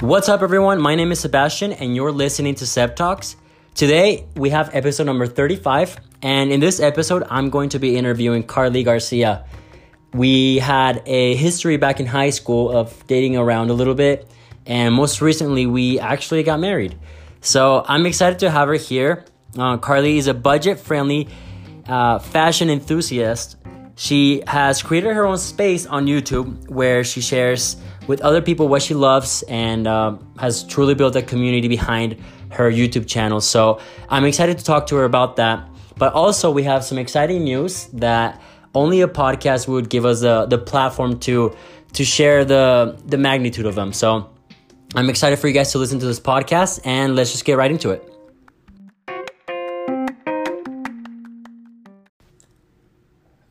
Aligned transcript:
What's 0.00 0.30
up, 0.30 0.40
everyone? 0.40 0.80
My 0.80 0.94
name 0.94 1.12
is 1.12 1.20
Sebastian, 1.20 1.74
and 1.74 1.94
you're 1.94 2.10
listening 2.10 2.54
to 2.54 2.66
Seb 2.66 2.96
Talks. 2.96 3.36
Today, 3.74 4.24
we 4.34 4.48
have 4.48 4.74
episode 4.74 5.04
number 5.04 5.26
35, 5.26 5.98
and 6.22 6.50
in 6.50 6.58
this 6.58 6.80
episode, 6.80 7.22
I'm 7.28 7.50
going 7.50 7.68
to 7.68 7.78
be 7.78 7.98
interviewing 7.98 8.44
Carly 8.44 8.82
Garcia. 8.82 9.44
We 10.14 10.56
had 10.56 11.02
a 11.04 11.34
history 11.34 11.76
back 11.76 12.00
in 12.00 12.06
high 12.06 12.30
school 12.30 12.74
of 12.74 13.06
dating 13.08 13.36
around 13.36 13.68
a 13.68 13.74
little 13.74 13.94
bit, 13.94 14.26
and 14.64 14.94
most 14.94 15.20
recently, 15.20 15.66
we 15.66 16.00
actually 16.00 16.44
got 16.44 16.60
married. 16.60 16.98
So 17.42 17.84
I'm 17.86 18.06
excited 18.06 18.38
to 18.38 18.50
have 18.50 18.68
her 18.68 18.74
here. 18.76 19.26
Uh, 19.58 19.76
Carly 19.76 20.16
is 20.16 20.28
a 20.28 20.34
budget 20.34 20.80
friendly 20.80 21.28
uh, 21.86 22.20
fashion 22.20 22.70
enthusiast. 22.70 23.58
She 24.00 24.42
has 24.46 24.82
created 24.82 25.12
her 25.12 25.26
own 25.26 25.36
space 25.36 25.84
on 25.84 26.06
YouTube 26.06 26.70
where 26.70 27.04
she 27.04 27.20
shares 27.20 27.76
with 28.06 28.22
other 28.22 28.40
people 28.40 28.66
what 28.66 28.80
she 28.80 28.94
loves 28.94 29.42
and 29.42 29.86
uh, 29.86 30.16
has 30.38 30.64
truly 30.64 30.94
built 30.94 31.16
a 31.16 31.20
community 31.20 31.68
behind 31.68 32.16
her 32.50 32.72
YouTube 32.72 33.06
channel. 33.06 33.42
So 33.42 33.78
I'm 34.08 34.24
excited 34.24 34.56
to 34.56 34.64
talk 34.64 34.86
to 34.86 34.96
her 34.96 35.04
about 35.04 35.36
that. 35.36 35.68
But 35.98 36.14
also, 36.14 36.50
we 36.50 36.62
have 36.62 36.82
some 36.82 36.96
exciting 36.96 37.44
news 37.44 37.88
that 37.92 38.40
only 38.74 39.02
a 39.02 39.06
podcast 39.06 39.68
would 39.68 39.90
give 39.90 40.06
us 40.06 40.22
the, 40.22 40.46
the 40.46 40.56
platform 40.56 41.18
to 41.20 41.54
to 41.92 42.02
share 42.02 42.46
the 42.46 42.96
the 43.04 43.18
magnitude 43.18 43.66
of 43.66 43.74
them. 43.74 43.92
So 43.92 44.30
I'm 44.94 45.10
excited 45.10 45.38
for 45.38 45.46
you 45.46 45.52
guys 45.52 45.72
to 45.72 45.78
listen 45.78 45.98
to 45.98 46.06
this 46.06 46.20
podcast, 46.20 46.80
and 46.86 47.16
let's 47.16 47.32
just 47.32 47.44
get 47.44 47.58
right 47.58 47.70
into 47.70 47.90
it. 47.90 48.09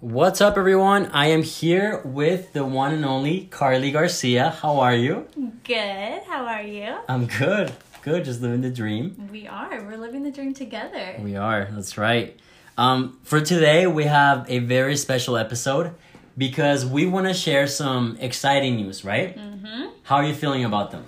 What's 0.10 0.42
up, 0.42 0.58
everyone? 0.58 1.06
I 1.14 1.28
am 1.28 1.44
here 1.44 2.02
with 2.04 2.54
the 2.54 2.66
one 2.66 2.96
and 2.96 3.06
only 3.06 3.46
Carly 3.46 3.92
Garcia. 3.92 4.50
How 4.50 4.80
are 4.80 4.96
you? 4.96 5.28
Good. 5.64 6.24
How 6.24 6.48
are 6.48 6.64
you? 6.64 6.98
I'm 7.08 7.28
good. 7.28 7.72
Good. 8.02 8.26
Just 8.26 8.42
living 8.42 8.62
the 8.62 8.72
dream. 8.72 9.30
We 9.32 9.46
are. 9.46 9.84
We're 9.84 9.98
living 9.98 10.24
the 10.24 10.32
dream 10.32 10.56
together. 10.56 11.16
We 11.20 11.36
are. 11.36 11.68
That's 11.70 11.96
right. 11.96 12.36
Um, 12.76 13.20
for 13.22 13.40
today, 13.40 13.86
we 13.86 14.06
have 14.06 14.50
a 14.50 14.58
very 14.58 14.96
special 14.96 15.38
episode 15.38 15.94
because 16.36 16.88
we 16.88 17.06
want 17.06 17.28
to 17.28 17.34
share 17.36 17.68
some 17.68 18.18
exciting 18.20 18.78
news, 18.78 19.06
right? 19.06 19.38
Mm-hmm. 19.38 19.90
How 20.02 20.16
are 20.16 20.26
you 20.26 20.34
feeling 20.34 20.66
about 20.66 20.90
them? 20.90 21.06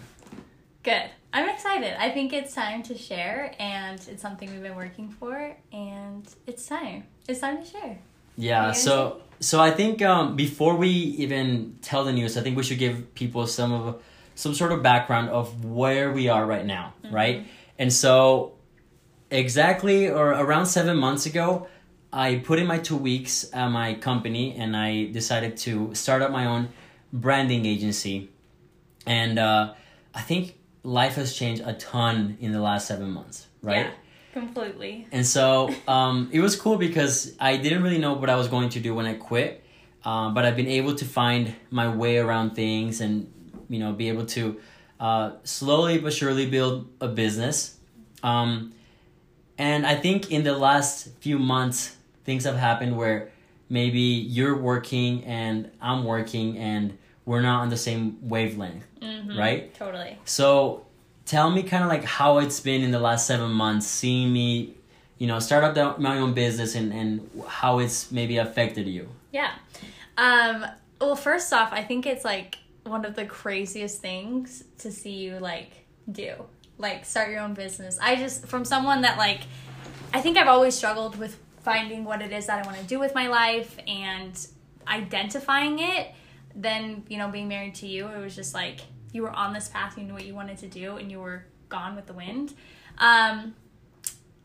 Good. 0.84 1.10
I'm 1.34 1.50
excited. 1.50 2.00
I 2.00 2.12
think 2.12 2.34
it's 2.34 2.54
time 2.54 2.84
to 2.84 2.96
share, 2.96 3.56
and 3.58 4.00
it's 4.08 4.22
something 4.22 4.52
we've 4.52 4.62
been 4.62 4.76
working 4.76 5.10
for, 5.10 5.56
and 5.74 6.24
it's 6.46 6.68
time. 6.68 7.06
It's 7.28 7.40
time 7.40 7.64
to 7.64 7.66
share. 7.68 7.98
Yeah. 8.42 8.72
So, 8.72 9.22
so 9.40 9.62
I 9.62 9.72
think 9.72 10.02
um, 10.02 10.36
before 10.36 10.76
we 10.76 10.90
even 10.90 11.78
tell 11.82 12.04
the 12.04 12.12
news, 12.12 12.38
I 12.38 12.42
think 12.42 12.58
we 12.58 12.64
should 12.64 12.80
give 12.80 13.14
people 13.14 13.46
some 13.48 13.72
of 13.72 14.02
some 14.36 14.54
sort 14.56 14.72
of 14.72 14.82
background 14.82 15.30
of 15.30 15.64
where 15.64 16.12
we 16.12 16.28
are 16.28 16.46
right 16.46 16.66
now, 16.66 16.94
right? 17.12 17.46
And 17.78 17.94
so, 17.94 18.54
exactly 19.30 20.10
or 20.10 20.32
around 20.32 20.66
seven 20.66 20.98
months 20.98 21.26
ago, 21.26 21.68
I 22.12 22.38
put 22.38 22.58
in 22.58 22.66
my 22.66 22.80
two 22.80 22.98
weeks 22.98 23.46
at 23.54 23.70
my 23.70 23.94
company, 23.94 24.56
and 24.56 24.76
I 24.76 25.06
decided 25.12 25.58
to 25.58 25.94
start 25.94 26.22
up 26.22 26.32
my 26.32 26.46
own 26.46 26.70
branding 27.14 27.66
agency. 27.66 28.30
And 29.06 29.38
uh, 29.38 29.74
I 30.16 30.22
think 30.22 30.58
life 30.84 31.16
has 31.16 31.34
changed 31.34 31.62
a 31.66 31.74
ton 31.74 32.38
in 32.40 32.52
the 32.52 32.62
last 32.62 32.88
seven 32.88 33.12
months, 33.12 33.48
right? 33.62 33.86
Yeah, 33.86 33.92
completely. 34.34 35.08
And 35.12 35.26
so 35.26 35.74
um, 35.88 36.30
it 36.32 36.40
was 36.40 36.56
cool 36.56 36.78
because 36.78 37.34
I 37.40 37.58
didn't 37.58 37.84
really 37.84 37.98
know 37.98 38.14
what 38.14 38.30
I 38.30 38.36
was 38.36 38.48
going 38.48 38.70
to 38.70 38.80
do 38.80 38.94
when 38.96 39.06
I 39.06 39.14
quit, 39.16 39.64
um, 40.06 40.34
but 40.34 40.46
I've 40.46 40.56
been 40.56 40.68
able 40.68 40.96
to 40.96 41.06
find 41.06 41.56
my 41.70 41.88
way 41.94 42.18
around 42.18 42.56
things 42.56 43.02
and 43.02 43.32
you 43.70 43.80
know 43.80 43.94
be 43.94 44.10
able 44.10 44.26
to 44.38 44.60
uh, 45.00 45.32
slowly 45.44 45.98
but 46.00 46.14
surely 46.14 46.50
build 46.50 46.88
a 47.02 47.08
business. 47.08 47.78
Um, 48.24 48.74
and 49.58 49.86
I 49.86 49.96
think 49.96 50.32
in 50.32 50.44
the 50.44 50.58
last 50.58 51.10
few 51.20 51.38
months, 51.40 51.96
things 52.24 52.46
have 52.46 52.56
happened 52.56 52.96
where 52.98 53.30
maybe 53.70 54.00
you're 54.00 54.58
working 54.58 55.24
and 55.26 55.72
I'm 55.82 56.04
working 56.04 56.58
and 56.58 56.98
we're 57.26 57.42
not 57.42 57.62
on 57.62 57.70
the 57.70 57.78
same 57.78 58.18
wavelength, 58.22 58.86
Mhm. 59.02 59.38
right? 59.38 59.74
Totally. 59.76 60.18
So 60.26 60.86
tell 61.26 61.50
me 61.50 61.64
kind 61.64 61.84
of 61.84 61.90
like 61.90 62.04
how 62.04 62.40
it's 62.40 62.60
been 62.60 62.82
in 62.82 62.92
the 62.92 63.00
last 63.00 63.28
seven 63.28 63.52
months, 63.52 63.88
seeing 63.88 64.32
me, 64.32 64.74
you 65.18 65.28
know, 65.28 65.40
start 65.40 65.64
up 65.64 65.76
the, 65.76 66.02
my 66.02 66.18
own 66.18 66.34
business 66.34 66.76
and, 66.76 66.92
and 66.94 67.30
how 67.48 67.80
it's 67.80 68.12
maybe 68.12 68.38
affected 68.38 68.88
you. 68.88 69.10
Yeah. 69.32 69.52
Um, 70.18 70.66
well, 71.00 71.16
first 71.16 71.52
off, 71.54 71.72
I 71.72 71.84
think 71.84 72.06
it's 72.06 72.26
like 72.26 72.58
one 72.84 73.06
of 73.06 73.16
the 73.16 73.26
craziest 73.26 74.02
things 74.02 74.64
to 74.80 74.92
see 74.92 75.14
you 75.14 75.38
like 75.40 75.72
do. 76.12 76.36
Like 76.78 77.06
start 77.06 77.30
your 77.30 77.42
own 77.42 77.54
business. 77.54 78.00
I 78.02 78.16
just 78.16 78.48
from 78.48 78.66
someone 78.66 79.02
that 79.02 79.18
like 79.18 79.42
I 80.14 80.22
think 80.22 80.38
I've 80.38 80.48
always 80.48 80.76
struggled 80.76 81.18
with 81.18 81.38
finding 81.62 82.04
what 82.04 82.22
it 82.22 82.32
is 82.32 82.48
that 82.48 82.64
I 82.64 82.68
want 82.68 82.80
to 82.80 82.86
do 82.86 83.00
with 83.00 83.14
my 83.14 83.28
life 83.28 83.78
and 83.88 84.48
identifying 84.88 85.80
it. 85.80 86.12
Then, 86.56 87.04
you 87.08 87.18
know, 87.18 87.30
being 87.30 87.48
married 87.48 87.76
to 87.76 87.88
you, 87.88 88.08
it 88.08 88.20
was 88.20 88.36
just 88.36 88.54
like 88.54 88.82
you 89.12 89.22
were 89.24 89.32
on 89.32 89.54
this 89.54 89.68
path, 89.68 89.98
you 89.98 90.04
knew 90.04 90.14
what 90.14 90.26
you 90.26 90.34
wanted 90.34 90.58
to 90.60 90.68
do, 90.68 90.98
and 90.98 91.12
you 91.12 91.20
were 91.20 91.46
gone 91.70 91.96
with 91.96 92.06
the 92.06 92.14
wind. 92.14 92.54
Um, 92.98 93.56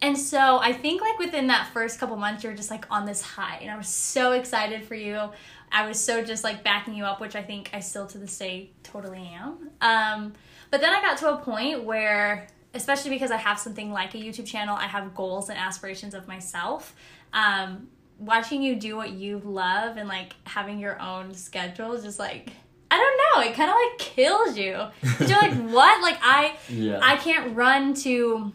and 0.02 0.18
so 0.18 0.58
I 0.58 0.72
think 0.72 1.00
like 1.00 1.18
within 1.18 1.46
that 1.48 1.70
first 1.72 1.98
couple 1.98 2.16
months, 2.16 2.44
you're 2.44 2.54
just 2.54 2.70
like 2.70 2.84
on 2.90 3.06
this 3.06 3.22
high, 3.22 3.58
and 3.62 3.70
I 3.70 3.76
was 3.76 3.88
so 3.88 4.32
excited 4.32 4.84
for 4.84 4.94
you. 4.94 5.30
I 5.72 5.86
was 5.86 5.98
so 5.98 6.22
just 6.22 6.44
like 6.44 6.62
backing 6.62 6.94
you 6.94 7.04
up, 7.04 7.20
which 7.20 7.34
I 7.34 7.42
think 7.42 7.70
I 7.72 7.80
still 7.80 8.06
to 8.08 8.18
this 8.18 8.36
day 8.36 8.70
totally 8.82 9.30
am. 9.34 9.70
Um, 9.80 10.32
but 10.70 10.80
then 10.80 10.92
I 10.94 11.00
got 11.00 11.18
to 11.18 11.34
a 11.34 11.36
point 11.38 11.84
where, 11.84 12.46
especially 12.74 13.10
because 13.10 13.30
I 13.30 13.36
have 13.36 13.58
something 13.58 13.90
like 13.90 14.14
a 14.14 14.18
YouTube 14.18 14.46
channel, 14.46 14.76
I 14.76 14.86
have 14.86 15.14
goals 15.14 15.48
and 15.48 15.58
aspirations 15.58 16.14
of 16.14 16.28
myself. 16.28 16.94
Um, 17.32 17.88
watching 18.18 18.62
you 18.62 18.76
do 18.76 18.96
what 18.96 19.10
you 19.10 19.40
love 19.44 19.96
and 19.96 20.08
like 20.08 20.34
having 20.44 20.78
your 20.78 21.00
own 21.00 21.34
schedule 21.34 22.00
just 22.00 22.18
like 22.18 22.50
I 22.90 22.96
don't 22.96 23.44
know, 23.44 23.50
it 23.50 23.54
kind 23.56 23.70
of 23.70 23.76
like 23.76 23.98
kills 23.98 24.56
you. 24.56 25.26
you're 25.26 25.38
like, 25.40 25.54
what? 25.72 26.02
Like 26.02 26.18
I 26.22 26.56
Yeah. 26.68 27.00
I 27.02 27.16
can't 27.16 27.56
run 27.56 27.94
to 27.94 28.52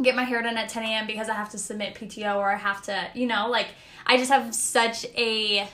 get 0.00 0.16
my 0.16 0.24
hair 0.24 0.42
done 0.42 0.56
at 0.56 0.68
10 0.68 0.82
a.m. 0.84 1.06
because 1.06 1.28
I 1.28 1.34
have 1.34 1.50
to 1.50 1.58
submit 1.58 1.94
PTO 1.94 2.36
or 2.36 2.50
I 2.50 2.56
have 2.56 2.82
to, 2.82 3.08
you 3.14 3.26
know, 3.26 3.48
like 3.48 3.68
I 4.06 4.16
just 4.16 4.30
have 4.30 4.54
such 4.54 5.06
a 5.16 5.68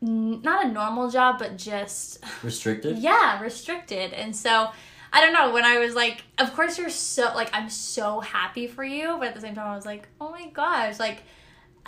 not 0.00 0.66
a 0.66 0.68
normal 0.68 1.10
job, 1.10 1.38
but 1.38 1.56
just 1.56 2.22
Restricted? 2.42 2.98
yeah, 3.10 3.40
restricted. 3.40 4.12
And 4.12 4.34
so 4.34 4.70
I 5.12 5.20
don't 5.20 5.32
know. 5.32 5.52
When 5.52 5.64
I 5.64 5.78
was 5.78 5.94
like, 5.94 6.22
of 6.38 6.52
course 6.54 6.78
you're 6.78 6.90
so 6.90 7.32
like 7.34 7.48
I'm 7.52 7.70
so 7.70 8.20
happy 8.20 8.66
for 8.66 8.84
you, 8.84 9.16
but 9.18 9.28
at 9.28 9.34
the 9.34 9.40
same 9.40 9.54
time 9.54 9.66
I 9.70 9.76
was 9.76 9.86
like, 9.86 10.08
oh 10.20 10.30
my 10.30 10.48
gosh, 10.48 10.98
like 10.98 11.22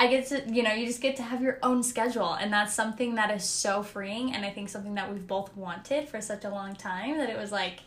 I 0.00 0.06
get 0.06 0.26
to 0.28 0.42
you 0.48 0.62
know 0.62 0.72
you 0.72 0.86
just 0.86 1.03
get 1.03 1.16
to 1.16 1.22
have 1.22 1.42
your 1.42 1.59
own 1.62 1.82
schedule, 1.82 2.32
and 2.32 2.53
that's 2.53 2.72
something 2.72 3.16
that 3.16 3.34
is 3.34 3.44
so 3.44 3.82
freeing, 3.82 4.32
and 4.32 4.44
I 4.47 4.50
think 4.50 4.69
something 4.69 4.94
that 4.94 5.12
we've 5.12 5.26
both 5.26 5.54
wanted 5.56 6.09
for 6.09 6.20
such 6.20 6.44
a 6.44 6.50
long 6.50 6.76
time 6.76 7.19
that 7.19 7.28
it 7.28 7.36
was 7.36 7.50
like 7.50 7.81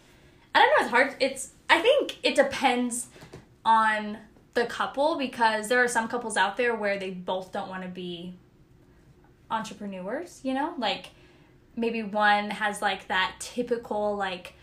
I 0.54 0.60
don't 0.60 0.70
know. 0.70 0.84
It's 0.86 0.92
hard. 0.92 1.16
It's 1.20 1.52
I 1.70 1.80
think 1.80 2.18
it 2.24 2.36
depends 2.36 3.08
on 3.64 4.18
the 4.54 4.66
couple 4.66 5.18
because 5.18 5.70
there 5.70 5.82
are 5.82 5.88
some 5.88 6.10
couples 6.10 6.36
out 6.36 6.58
there 6.58 6.76
where 6.76 7.00
they 7.00 7.12
both 7.12 7.54
don't 7.54 7.70
want 7.70 7.84
to 7.84 7.90
be 7.90 8.34
entrepreneurs. 9.50 10.42
You 10.44 10.54
know, 10.54 10.74
like 10.78 11.12
maybe 11.78 12.04
one 12.04 12.50
has 12.50 12.82
like 12.82 13.08
that 13.08 13.36
typical 13.40 14.18
like 14.18 14.56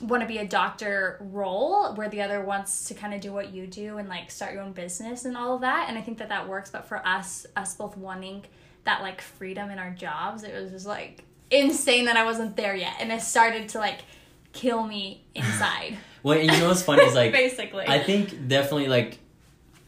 want 0.00 0.22
to 0.22 0.28
be 0.28 0.38
a 0.38 0.46
doctor 0.46 1.18
role 1.20 1.94
where 1.94 2.08
the 2.08 2.22
other 2.22 2.40
wants 2.40 2.84
to 2.84 2.94
kind 2.94 3.14
of 3.14 3.20
do 3.20 3.32
what 3.32 3.52
you 3.52 3.66
do 3.66 3.98
and 3.98 4.08
like 4.08 4.30
start 4.30 4.52
your 4.52 4.62
own 4.62 4.72
business 4.72 5.24
and 5.24 5.36
all 5.36 5.56
of 5.56 5.60
that 5.62 5.88
and 5.88 5.98
i 5.98 6.00
think 6.00 6.18
that 6.18 6.28
that 6.28 6.48
works 6.48 6.70
but 6.70 6.86
for 6.86 7.04
us 7.06 7.46
us 7.56 7.74
both 7.74 7.96
wanting 7.96 8.44
that 8.84 9.02
like 9.02 9.20
freedom 9.20 9.70
in 9.70 9.78
our 9.78 9.90
jobs 9.90 10.44
it 10.44 10.54
was 10.54 10.70
just 10.70 10.86
like 10.86 11.24
insane 11.50 12.04
that 12.04 12.16
i 12.16 12.24
wasn't 12.24 12.54
there 12.54 12.76
yet 12.76 12.94
and 13.00 13.10
it 13.10 13.20
started 13.20 13.68
to 13.68 13.78
like 13.78 14.00
kill 14.52 14.84
me 14.86 15.22
inside. 15.34 15.98
Well, 16.22 16.38
and 16.38 16.50
you 16.50 16.58
know 16.58 16.68
what's 16.68 16.82
funny 16.82 17.04
is 17.04 17.14
like, 17.22 17.32
basically. 17.32 17.86
I 17.86 18.02
think 18.02 18.48
definitely 18.48 18.88
like, 18.88 19.18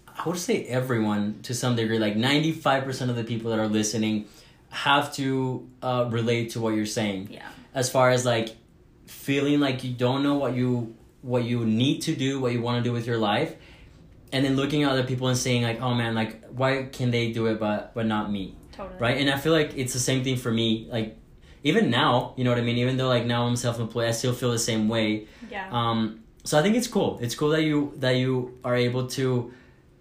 I 0.06 0.28
would 0.28 0.38
say 0.38 0.64
everyone 0.64 1.40
to 1.42 1.54
some 1.54 1.76
degree, 1.76 1.98
like 1.98 2.14
95% 2.14 3.10
of 3.10 3.16
the 3.16 3.24
people 3.24 3.50
that 3.50 3.58
are 3.58 3.68
listening 3.68 4.26
have 4.70 5.12
to 5.14 5.68
uh, 5.82 6.08
relate 6.10 6.50
to 6.50 6.60
what 6.60 6.74
you're 6.74 6.86
saying. 6.86 7.28
yeah. 7.30 7.48
As 7.74 7.90
far 7.90 8.10
as 8.10 8.24
like 8.24 8.56
feeling 9.10 9.58
like 9.58 9.82
you 9.82 9.92
don't 9.92 10.22
know 10.22 10.34
what 10.36 10.54
you 10.54 10.94
what 11.22 11.44
you 11.44 11.66
need 11.66 12.00
to 12.00 12.14
do 12.14 12.40
what 12.40 12.52
you 12.52 12.62
want 12.62 12.82
to 12.82 12.88
do 12.88 12.92
with 12.92 13.06
your 13.06 13.18
life 13.18 13.54
and 14.32 14.44
then 14.44 14.54
looking 14.56 14.84
at 14.84 14.90
other 14.90 15.02
people 15.02 15.26
and 15.26 15.36
saying 15.36 15.62
like 15.62 15.80
oh 15.82 15.92
man 15.94 16.14
like 16.14 16.44
why 16.50 16.84
can 16.84 17.10
they 17.10 17.32
do 17.32 17.46
it 17.46 17.58
but 17.58 17.92
but 17.92 18.06
not 18.06 18.30
me? 18.30 18.54
Totally. 18.72 18.98
Right? 19.00 19.18
And 19.18 19.28
i 19.28 19.36
feel 19.36 19.52
like 19.52 19.76
it's 19.76 19.92
the 19.92 19.98
same 19.98 20.22
thing 20.22 20.36
for 20.36 20.52
me 20.52 20.88
like 20.90 21.16
even 21.64 21.90
now 21.90 22.34
you 22.36 22.44
know 22.44 22.50
what 22.50 22.58
i 22.58 22.62
mean? 22.62 22.78
Even 22.78 22.96
though 22.96 23.08
like 23.08 23.26
now 23.26 23.46
i'm 23.46 23.56
self-employed 23.56 24.06
i 24.06 24.12
still 24.12 24.32
feel 24.32 24.52
the 24.52 24.58
same 24.58 24.88
way. 24.88 25.26
Yeah. 25.50 25.68
Um 25.72 26.22
so 26.44 26.58
i 26.58 26.62
think 26.62 26.76
it's 26.76 26.88
cool. 26.88 27.18
It's 27.20 27.34
cool 27.34 27.50
that 27.50 27.62
you 27.62 27.92
that 27.96 28.16
you 28.16 28.58
are 28.64 28.76
able 28.76 29.08
to 29.18 29.52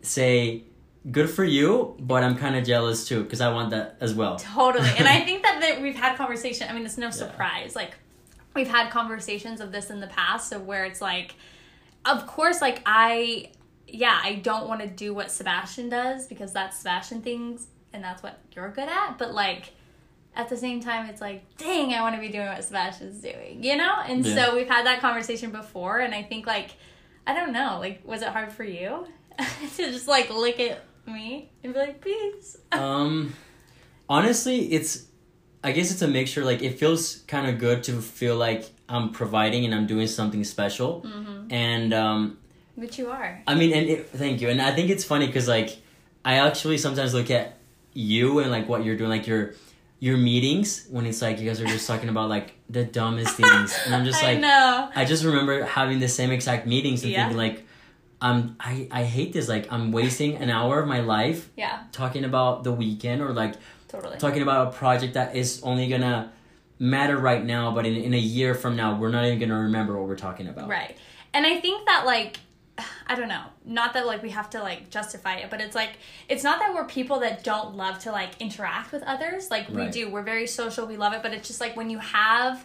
say 0.01 0.63
good 1.11 1.29
for 1.29 1.45
you 1.45 1.95
but 1.99 2.23
i'm 2.23 2.37
kind 2.37 2.55
of 2.57 2.63
jealous 2.65 3.07
too 3.07 3.23
because 3.23 3.41
i 3.41 3.51
want 3.51 3.71
that 3.71 3.97
as 3.99 4.13
well. 4.13 4.37
Totally. 4.37 4.91
And 4.97 5.07
I 5.07 5.21
think 5.27 5.43
that, 5.43 5.59
that 5.61 5.81
we've 5.81 5.95
had 5.95 6.15
conversation. 6.17 6.67
I 6.69 6.73
mean, 6.73 6.85
it's 6.85 6.97
no 6.97 7.09
surprise. 7.09 7.75
Like, 7.75 7.95
we've 8.59 8.67
had 8.67 8.89
conversations 8.91 9.61
of 9.61 9.71
this 9.71 9.89
in 9.89 9.99
the 10.01 10.07
past 10.07 10.51
of 10.51 10.65
where 10.65 10.83
it's 10.85 10.99
like 11.01 11.35
of 12.05 12.27
course 12.27 12.61
like 12.61 12.81
I 12.85 13.51
yeah, 13.91 14.19
I 14.23 14.35
don't 14.35 14.67
want 14.67 14.81
to 14.81 14.87
do 14.87 15.13
what 15.15 15.31
Sebastian 15.31 15.89
does 15.89 16.27
because 16.27 16.53
that's 16.53 16.77
Sebastian 16.77 17.21
things 17.21 17.67
and 17.91 18.03
that's 18.03 18.21
what 18.21 18.39
you're 18.55 18.69
good 18.69 18.87
at, 18.87 19.17
but 19.17 19.33
like 19.33 19.71
at 20.35 20.47
the 20.47 20.55
same 20.57 20.79
time 20.79 21.09
it's 21.09 21.21
like, 21.21 21.41
dang, 21.57 21.93
I 21.93 22.01
want 22.01 22.13
to 22.15 22.21
be 22.21 22.29
doing 22.29 22.45
what 22.45 22.63
Sebastian's 22.63 23.19
doing, 23.21 23.63
you 23.63 23.75
know? 23.77 23.95
And 24.05 24.23
Yeah. 24.23 24.35
so 24.35 24.55
we've 24.55 24.67
had 24.67 24.85
that 24.85 25.01
conversation 25.01 25.49
before 25.51 25.99
and 25.99 26.13
I 26.13 26.21
think 26.21 26.45
like 26.45 26.71
I 27.25 27.33
don't 27.33 27.51
know, 27.51 27.77
like 27.79 28.01
was 28.05 28.21
it 28.21 28.27
hard 28.29 28.51
for 28.51 28.63
you 28.63 29.07
to 29.39 29.91
just 29.91 30.07
like 30.07 30.29
look 30.29 30.59
at 30.59 30.83
me 31.07 31.49
and 31.63 31.73
be 31.73 31.79
like, 31.79 32.01
"Peace." 32.01 32.57
um 32.73 33.33
honestly 34.07 34.71
it's 34.73 35.05
i 35.63 35.71
guess 35.71 35.91
it's 35.91 36.01
a 36.01 36.07
mixture 36.07 36.43
like 36.45 36.61
it 36.61 36.77
feels 36.79 37.23
kind 37.27 37.47
of 37.47 37.59
good 37.59 37.83
to 37.83 38.01
feel 38.01 38.35
like 38.35 38.65
i'm 38.87 39.11
providing 39.11 39.65
and 39.65 39.73
i'm 39.75 39.87
doing 39.87 40.07
something 40.07 40.43
special 40.43 41.01
Mm-hmm. 41.05 41.51
and 41.51 41.93
um 41.93 42.37
But 42.77 42.97
you 42.97 43.09
are. 43.09 43.41
i 43.47 43.55
mean 43.55 43.73
and 43.73 43.89
it, 43.89 44.09
thank 44.09 44.41
you 44.41 44.49
and 44.49 44.61
i 44.61 44.71
think 44.75 44.89
it's 44.89 45.03
funny 45.03 45.27
because 45.27 45.47
like 45.47 45.77
i 46.23 46.35
actually 46.47 46.77
sometimes 46.77 47.13
look 47.13 47.29
at 47.31 47.57
you 47.93 48.39
and 48.39 48.51
like 48.51 48.67
what 48.69 48.83
you're 48.85 48.95
doing 48.97 49.09
like 49.09 49.27
your 49.27 49.53
your 49.99 50.15
meetings 50.17 50.87
when 50.89 51.05
it's 51.05 51.21
like 51.21 51.39
you 51.39 51.47
guys 51.49 51.59
are 51.59 51.65
just 51.67 51.85
talking 51.91 52.07
about 52.09 52.29
like 52.29 52.53
the 52.69 52.83
dumbest 52.85 53.35
things 53.35 53.77
and 53.85 53.93
i'm 53.95 54.05
just 54.05 54.23
I 54.23 54.27
like 54.33 54.39
know. 54.39 54.89
I 54.95 55.05
just 55.05 55.23
remember 55.23 55.63
having 55.63 55.99
the 55.99 56.07
same 56.07 56.31
exact 56.31 56.65
meetings 56.67 57.03
and 57.03 57.11
Yeah. 57.11 57.19
thinking 57.23 57.37
like, 57.37 57.65
um, 58.21 58.55
I, 58.59 58.87
I 58.91 59.03
hate 59.03 59.31
this. 59.33 59.47
Like 59.47 59.71
I'm 59.71 59.91
wasting 59.91 60.35
an 60.37 60.49
hour 60.49 60.79
of 60.81 60.87
my 60.87 60.99
life 60.99 61.49
Yeah, 61.55 61.83
talking 61.91 62.23
about 62.25 62.63
the 62.63 62.71
weekend 62.73 63.21
or 63.21 63.31
like 63.33 63.53
totally. 63.89 64.17
talking 64.17 64.41
about 64.41 64.67
a 64.67 64.71
project 64.77 65.15
that 65.15 65.35
is 65.35 65.61
only 65.63 65.87
gonna 65.87 66.31
matter 66.79 67.17
right 67.17 67.43
now, 67.43 67.71
but 67.73 67.85
in, 67.85 67.95
in 67.95 68.13
a 68.13 68.17
year 68.17 68.55
from 68.55 68.75
now, 68.77 68.97
we're 68.97 69.09
not 69.11 69.25
even 69.25 69.39
gonna 69.39 69.59
remember 69.63 69.97
what 69.99 70.07
we're 70.07 70.15
talking 70.15 70.47
about. 70.47 70.69
Right. 70.69 70.97
And 71.33 71.45
I 71.45 71.59
think 71.59 71.85
that 71.87 72.05
like 72.05 72.39
I 73.07 73.15
don't 73.15 73.27
know, 73.27 73.43
not 73.65 73.93
that 73.93 74.05
like 74.05 74.23
we 74.23 74.29
have 74.29 74.49
to 74.51 74.61
like 74.61 74.89
justify 74.89 75.35
it, 75.37 75.49
but 75.49 75.59
it's 75.59 75.75
like 75.75 75.97
it's 76.29 76.43
not 76.43 76.59
that 76.59 76.73
we're 76.73 76.85
people 76.85 77.19
that 77.19 77.43
don't 77.43 77.75
love 77.75 77.99
to 77.99 78.11
like 78.11 78.39
interact 78.39 78.91
with 78.93 79.03
others. 79.03 79.51
Like 79.51 79.67
we 79.69 79.75
Right. 79.75 79.91
do. 79.91 80.09
We're 80.09 80.23
very 80.23 80.47
social, 80.47 80.85
we 80.85 80.95
love 80.97 81.13
it, 81.13 81.21
but 81.21 81.33
it's 81.33 81.47
just 81.47 81.59
like 81.59 81.75
when 81.75 81.89
you 81.89 81.99
have 81.99 82.63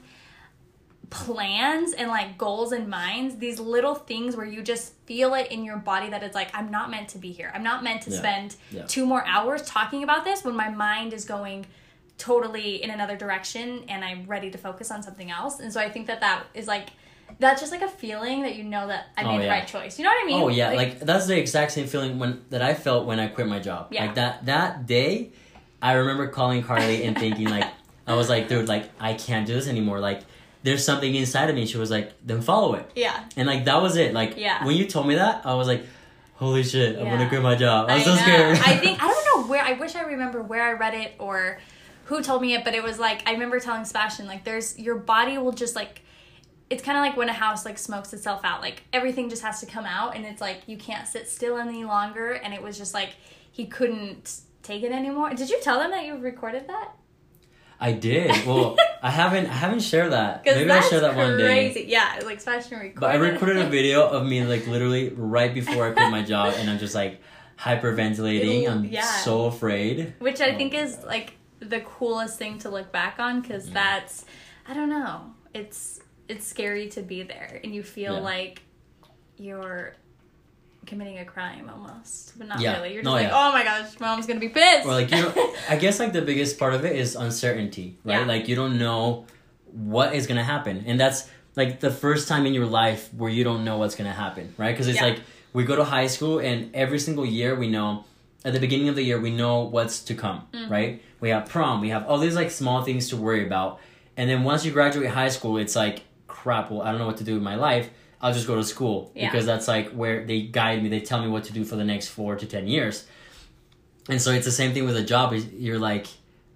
plans 1.14 1.92
and 1.92 2.08
like 2.10 2.36
goals 2.36 2.72
and 2.72 2.88
minds, 2.88 3.36
these 3.36 3.60
little 3.60 3.94
things 3.94 4.34
where 4.36 4.44
you 4.44 4.62
just 4.62 4.92
feel 5.06 5.34
it 5.34 5.46
in 5.52 5.64
your 5.64 5.76
body 5.76 6.10
that 6.10 6.24
it's 6.24 6.34
like 6.34 6.50
I'm 6.52 6.72
not 6.72 6.90
meant 6.90 7.08
to 7.10 7.18
be 7.18 7.30
here. 7.30 7.52
I'm 7.54 7.62
not 7.62 7.84
meant 7.84 8.02
to 8.02 8.10
Yeah. 8.10 8.18
spend 8.18 8.56
Yeah. 8.72 8.82
two 8.88 9.06
more 9.06 9.24
hours 9.24 9.62
talking 9.62 10.02
about 10.02 10.24
this 10.24 10.42
when 10.44 10.56
my 10.56 10.68
mind 10.70 11.12
is 11.12 11.24
going 11.24 11.66
totally 12.18 12.82
in 12.82 12.90
another 12.90 13.16
direction 13.16 13.84
and 13.88 14.04
I'm 14.04 14.26
ready 14.26 14.50
to 14.50 14.58
focus 14.58 14.90
on 14.90 15.02
something 15.04 15.30
else. 15.30 15.60
And 15.60 15.72
so 15.72 15.80
I 15.80 15.88
think 15.88 16.08
that 16.08 16.20
that 16.20 16.44
is 16.52 16.66
like 16.66 16.88
that's 17.38 17.60
just 17.60 17.72
like 17.72 17.82
a 17.82 17.88
feeling 17.88 18.42
that 18.42 18.56
you 18.56 18.64
know 18.64 18.86
that 18.88 19.06
I 19.16 19.22
Oh, 19.22 19.36
made 19.36 19.44
the 19.44 19.48
right 19.48 19.66
choice. 19.66 19.98
You 19.98 20.04
know 20.04 20.10
what 20.10 20.22
I 20.24 20.26
mean? 20.26 20.42
Oh 20.42 20.48
yeah, 20.48 20.70
like, 20.72 21.00
that's 21.00 21.26
the 21.26 21.38
exact 21.38 21.72
same 21.72 21.86
feeling 21.86 22.18
when 22.18 22.44
that 22.50 22.60
I 22.60 22.74
felt 22.74 23.06
when 23.06 23.18
I 23.20 23.28
quit 23.28 23.46
my 23.46 23.60
job. 23.60 23.88
Yeah. 23.92 24.06
Like 24.06 24.16
that 24.16 24.46
that 24.46 24.86
day, 24.86 25.30
I 25.80 25.92
remember 25.92 26.26
calling 26.26 26.62
Carly 26.64 27.04
and 27.04 27.16
thinking 27.16 27.48
like 27.48 27.66
I 28.06 28.14
was 28.14 28.28
like, 28.28 28.48
dude, 28.48 28.68
like 28.68 28.90
I 29.00 29.14
can't 29.14 29.46
do 29.46 29.54
this 29.54 29.68
anymore. 29.68 30.00
Like 30.00 30.20
there's 30.64 30.84
something 30.84 31.14
inside 31.14 31.48
of 31.50 31.54
me. 31.54 31.66
She 31.66 31.76
was 31.78 31.90
like, 31.90 32.12
then 32.24 32.40
follow 32.42 32.74
it. 32.74 32.90
yeah. 32.96 33.24
And 33.36 33.46
like 33.46 33.66
that 33.66 33.80
was 33.80 33.96
it. 33.96 34.12
Like 34.12 34.36
Yeah. 34.36 34.64
when 34.66 34.76
you 34.76 34.86
told 34.86 35.06
me 35.06 35.14
that, 35.14 35.46
I 35.46 35.54
was 35.54 35.68
like, 35.68 35.84
holy 36.34 36.64
shit, 36.64 36.98
I'm 36.98 37.04
gonna 37.04 37.28
quit 37.28 37.42
my 37.42 37.54
job. 37.54 37.88
I 37.88 37.94
was 37.94 38.04
so 38.04 38.14
know. 38.14 38.20
scared. 38.22 38.58
I 38.58 38.76
think 38.82 39.00
I 39.02 39.06
don't 39.06 39.24
know 39.44 39.48
where 39.48 39.62
I 39.62 39.74
wish 39.74 39.94
I 39.94 40.02
remember 40.02 40.42
where 40.42 40.62
I 40.64 40.72
read 40.72 40.94
it 40.94 41.12
or 41.20 41.60
who 42.06 42.20
told 42.22 42.42
me 42.42 42.54
it, 42.54 42.64
but 42.64 42.74
it 42.74 42.82
was 42.82 42.98
like 42.98 43.22
I 43.28 43.32
remember 43.32 43.60
telling 43.60 43.84
Sebastian 43.84 44.26
like 44.26 44.42
there's 44.44 44.78
your 44.78 44.96
body 44.96 45.38
will 45.38 45.52
just 45.52 45.76
like 45.76 46.00
it's 46.70 46.82
kind 46.82 46.96
of 46.98 47.02
like 47.04 47.16
when 47.16 47.28
a 47.28 47.32
house 47.34 47.64
like 47.66 47.76
smokes 47.78 48.12
itself 48.14 48.40
out 48.42 48.62
like 48.62 48.82
everything 48.92 49.28
just 49.28 49.42
has 49.42 49.60
to 49.60 49.66
come 49.66 49.84
out 49.84 50.16
and 50.16 50.24
it's 50.24 50.40
like 50.40 50.62
you 50.66 50.76
can't 50.78 51.06
sit 51.06 51.28
still 51.28 51.58
any 51.58 51.84
longer 51.84 52.32
and 52.32 52.52
it 52.54 52.62
was 52.62 52.76
just 52.78 52.94
like 52.94 53.10
he 53.52 53.66
couldn't 53.66 54.40
take 54.62 54.82
it 54.82 54.90
anymore. 54.92 55.28
Did 55.34 55.50
you 55.50 55.60
tell 55.60 55.78
them 55.78 55.90
that 55.90 56.06
you 56.06 56.16
recorded 56.16 56.66
that? 56.68 56.92
I 57.88 57.92
did. 57.92 58.46
Well, 58.46 58.76
I 59.02 59.10
haven't. 59.22 59.46
I 59.46 59.52
haven't 59.64 59.80
shared 59.80 60.12
that. 60.12 60.42
Maybe 60.46 60.70
I'll 60.70 60.80
share 60.82 61.00
that 61.00 61.14
one 61.16 61.36
day. 61.36 61.44
crazy. 61.72 61.84
Yeah, 61.88 62.20
like 62.24 62.40
Sebastian 62.40 62.78
recorded. 62.78 63.00
But 63.00 63.10
I 63.10 63.16
recorded 63.16 63.58
a 63.58 63.68
video 63.68 64.08
of 64.08 64.24
me 64.26 64.42
like 64.54 64.66
literally 64.66 65.10
right 65.10 65.52
before 65.52 65.88
I 65.88 65.92
quit 65.92 66.10
my 66.10 66.22
job, 66.22 66.54
and 66.56 66.70
I'm 66.70 66.78
just 66.78 66.94
like 66.94 67.20
hyperventilating. 67.58 68.68
I'm 68.70 68.84
Yeah. 68.84 69.02
so 69.02 69.44
afraid. 69.46 70.14
which 70.18 70.40
I 70.40 70.50
Oh 70.52 70.56
think 70.56 70.74
is 70.74 71.02
like 71.04 71.34
the 71.60 71.80
coolest 71.80 72.38
thing 72.38 72.58
to 72.60 72.68
look 72.70 72.90
back 72.92 73.16
on 73.18 73.40
because 73.40 73.68
Yeah. 73.68 73.74
that's 73.74 74.24
I 74.68 74.74
don't 74.74 74.88
know. 74.88 75.34
It's 75.52 76.00
it's 76.28 76.46
scary 76.46 76.88
to 76.90 77.02
be 77.02 77.22
there 77.22 77.60
and 77.62 77.74
you 77.74 77.82
feel 77.82 78.14
Yeah. 78.14 78.20
like 78.20 78.62
you're 79.36 79.94
committing 80.84 81.18
a 81.18 81.24
crime 81.24 81.68
almost, 81.68 82.36
but 82.38 82.48
not 82.48 82.60
Yeah. 82.60 82.76
really. 82.76 82.94
You're 82.94 83.02
just 83.02 83.06
No, 83.06 83.12
like, 83.12 83.28
yeah. 83.28 83.48
oh 83.48 83.52
my 83.52 83.64
gosh, 83.64 83.98
mom's 84.00 84.26
gonna 84.26 84.40
be 84.40 84.48
pissed. 84.48 84.86
Or 84.86 84.92
like 84.92 85.10
you 85.10 85.22
know, 85.22 85.32
I 85.68 85.76
guess 85.76 85.98
like 86.00 86.12
the 86.12 86.22
biggest 86.22 86.58
part 86.58 86.74
of 86.74 86.84
it 86.84 86.96
is 86.96 87.16
uncertainty, 87.16 87.96
right? 88.04 88.20
Yeah. 88.20 88.26
Like 88.26 88.48
you 88.48 88.56
don't 88.56 88.78
know 88.78 89.26
what 89.72 90.14
is 90.14 90.26
gonna 90.26 90.44
happen, 90.44 90.84
and 90.86 90.98
that's 91.00 91.28
like 91.56 91.80
the 91.80 91.90
first 91.90 92.28
time 92.28 92.46
in 92.46 92.54
your 92.54 92.66
life 92.66 93.12
where 93.14 93.30
you 93.30 93.44
don't 93.44 93.64
know 93.64 93.78
what's 93.78 93.94
gonna 93.94 94.12
happen, 94.12 94.54
right? 94.58 94.72
Because 94.72 94.88
it's 94.88 95.00
like 95.00 95.20
we 95.52 95.64
go 95.64 95.76
to 95.76 95.84
high 95.84 96.06
school, 96.08 96.38
and 96.38 96.74
every 96.74 96.98
single 96.98 97.26
year 97.26 97.54
we 97.54 97.68
know 97.68 98.04
at 98.44 98.52
the 98.52 98.60
beginning 98.60 98.88
of 98.88 98.96
the 98.96 99.02
year 99.02 99.18
we 99.20 99.30
know 99.30 99.60
what's 99.62 100.02
to 100.04 100.14
come, 100.14 100.42
Mm-hmm. 100.52 100.70
right? 100.72 101.02
We 101.20 101.30
have 101.30 101.48
prom, 101.48 101.80
we 101.80 101.88
have 101.90 102.06
all 102.06 102.18
these 102.18 102.34
like 102.34 102.50
small 102.50 102.82
things 102.82 103.08
to 103.08 103.16
worry 103.16 103.46
about, 103.46 103.80
and 104.16 104.28
then 104.28 104.44
once 104.44 104.64
you 104.64 104.70
graduate 104.72 105.10
high 105.10 105.28
school, 105.30 105.56
it's 105.56 105.74
like 105.76 106.02
crap. 106.26 106.70
Well, 106.70 106.82
I 106.82 106.90
don't 106.90 106.98
know 107.00 107.06
what 107.06 107.16
to 107.18 107.24
do 107.24 107.34
with 107.34 107.42
my 107.42 107.54
life. 107.54 107.88
I'll 108.24 108.32
just 108.32 108.46
go 108.46 108.56
to 108.56 108.64
school 108.64 109.12
Yeah. 109.14 109.30
because 109.30 109.44
that's 109.46 109.68
like 109.68 109.90
where 109.90 110.24
they 110.24 110.40
guide 110.42 110.82
me. 110.82 110.88
They 110.88 111.00
tell 111.00 111.20
me 111.22 111.28
what 111.28 111.44
to 111.44 111.52
do 111.52 111.62
for 111.64 111.76
the 111.76 111.84
next 111.84 112.08
four 112.08 112.36
to 112.36 112.46
ten 112.46 112.66
years. 112.66 113.04
And 114.08 114.20
so 114.20 114.30
it's 114.32 114.44
the 114.46 114.52
same 114.52 114.72
thing 114.74 114.84
with 114.86 114.96
a 114.96 115.02
job. 115.02 115.34
You're 115.66 115.78
like, 115.78 116.06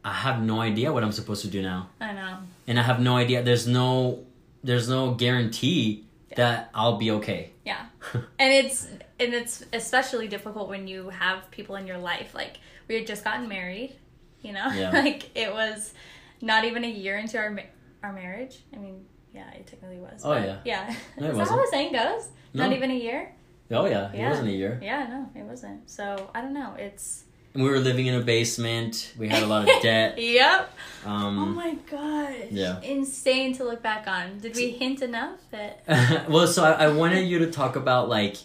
I 0.04 0.12
have 0.12 0.42
no 0.42 0.60
idea 0.60 0.92
what 0.92 1.02
I'm 1.04 1.12
supposed 1.12 1.42
to 1.42 1.48
do 1.48 1.60
now, 1.62 1.88
I 2.00 2.12
know. 2.12 2.38
and 2.66 2.78
I 2.78 2.82
have 2.82 3.00
no 3.00 3.16
idea. 3.16 3.42
There's 3.42 3.66
no, 3.66 4.24
there's 4.64 4.88
no 4.88 5.12
guarantee 5.14 6.04
that 6.36 6.70
I'll 6.74 6.96
be 6.98 7.10
okay. 7.12 7.50
Yeah. 7.64 7.86
and 8.38 8.52
it's 8.60 8.86
and 9.20 9.34
it's 9.34 9.64
especially 9.72 10.28
difficult 10.28 10.68
when 10.68 10.86
you 10.88 11.10
have 11.10 11.50
people 11.50 11.74
in 11.76 11.86
your 11.86 11.98
life 11.98 12.34
like 12.34 12.58
we 12.86 12.94
had 12.94 13.06
just 13.06 13.24
gotten 13.24 13.48
married 13.48 13.96
you 14.42 14.52
know 14.52 14.68
Yeah. 14.72 14.90
like 15.04 15.36
it 15.36 15.52
was 15.52 15.92
not 16.40 16.64
even 16.64 16.84
a 16.84 16.88
year 16.90 17.18
into 17.18 17.36
our 17.36 17.58
our 18.04 18.12
marriage 18.12 18.60
i 18.72 18.76
mean 18.76 19.04
yeah 19.32 19.50
it 19.52 19.66
technically 19.66 19.98
was 19.98 20.22
Oh, 20.24 20.34
yeah. 20.34 20.58
yeah 20.64 20.94
No, 21.18 21.26
it 21.26 21.30
is 21.32 21.38
that 21.38 21.48
how 21.48 21.56
the 21.56 21.68
saying 21.70 21.92
goes 21.92 22.28
not 22.54 22.72
even 22.72 22.90
a 22.90 22.94
year 22.98 23.32
Oh 23.70 23.84
yeah, 23.84 24.10
it 24.12 24.26
wasn't 24.28 24.48
a 24.48 24.52
year. 24.52 24.80
yeah 24.82 25.06
no 25.08 25.28
it 25.40 25.44
wasn't 25.44 25.88
so 25.90 26.30
i 26.34 26.40
don't 26.40 26.54
know 26.54 26.74
it's 26.78 27.24
And 27.54 27.62
we 27.64 27.70
were 27.70 27.80
living 27.80 28.06
in 28.06 28.14
a 28.14 28.20
basement. 28.20 29.12
We 29.18 29.26
had 29.28 29.42
a 29.42 29.46
lot 29.46 29.62
of 29.68 29.82
debt. 29.82 30.18
yep 30.38 30.70
Um, 31.04 31.38
oh 31.38 31.46
my 31.64 31.72
gosh 31.90 32.48
yeah. 32.50 32.80
insane 32.82 33.54
to 33.58 33.64
look 33.64 33.82
back 33.82 34.06
on 34.06 34.38
did 34.38 34.54
we 34.56 34.70
hint 34.70 35.02
enough 35.02 35.38
that 35.50 35.72
well, 36.32 36.46
so 36.46 36.60
I, 36.64 36.72
I 36.84 36.88
wanted 37.00 37.24
you 37.30 37.38
to 37.44 37.50
talk 37.50 37.76
about 37.76 38.08
like 38.08 38.36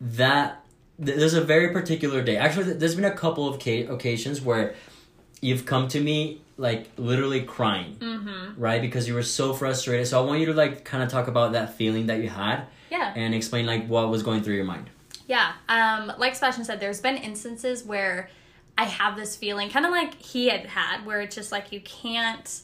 that. 0.00 0.64
There's 0.98 1.34
a 1.34 1.42
very 1.42 1.72
particular 1.72 2.22
day. 2.22 2.36
Actually, 2.38 2.72
there's 2.74 2.94
been 2.94 3.04
a 3.04 3.10
couple 3.24 3.46
of 3.48 3.60
ca- 3.62 3.86
occasions 3.86 4.40
where 4.40 4.74
you've 5.40 5.66
come 5.66 5.88
to 5.88 6.00
me 6.00 6.40
like 6.56 6.88
literally 6.96 7.42
crying, 7.42 7.96
mm-hmm 7.96 8.36
right? 8.56 8.80
Because 8.80 9.06
you 9.06 9.14
were 9.14 9.22
so 9.22 9.52
frustrated. 9.52 10.06
So 10.06 10.22
I 10.22 10.26
want 10.26 10.40
you 10.40 10.46
to 10.46 10.54
like 10.54 10.84
kind 10.84 11.02
of 11.02 11.08
talk 11.08 11.28
about 11.28 11.52
that 11.52 11.74
feeling 11.74 12.06
that 12.06 12.22
you 12.22 12.28
had 12.28 12.64
yeah 12.90 13.12
and 13.16 13.34
explain 13.34 13.66
like 13.66 13.86
what 13.86 14.08
was 14.10 14.22
going 14.22 14.42
through 14.42 14.54
your 14.54 14.64
mind. 14.64 14.90
Yeah, 15.28 15.52
um, 15.68 16.12
like 16.18 16.36
Sebastian 16.36 16.64
said, 16.64 16.78
there's 16.78 17.00
been 17.00 17.16
instances 17.16 17.82
where 17.84 18.30
I 18.78 18.84
have 18.84 19.16
this 19.16 19.34
feeling, 19.34 19.70
kind 19.70 19.84
of 19.84 19.90
like 19.90 20.14
he 20.14 20.48
had 20.48 20.66
had, 20.66 21.04
where 21.04 21.20
it's 21.20 21.34
just 21.34 21.50
like 21.50 21.72
you 21.72 21.80
can't 21.80 22.60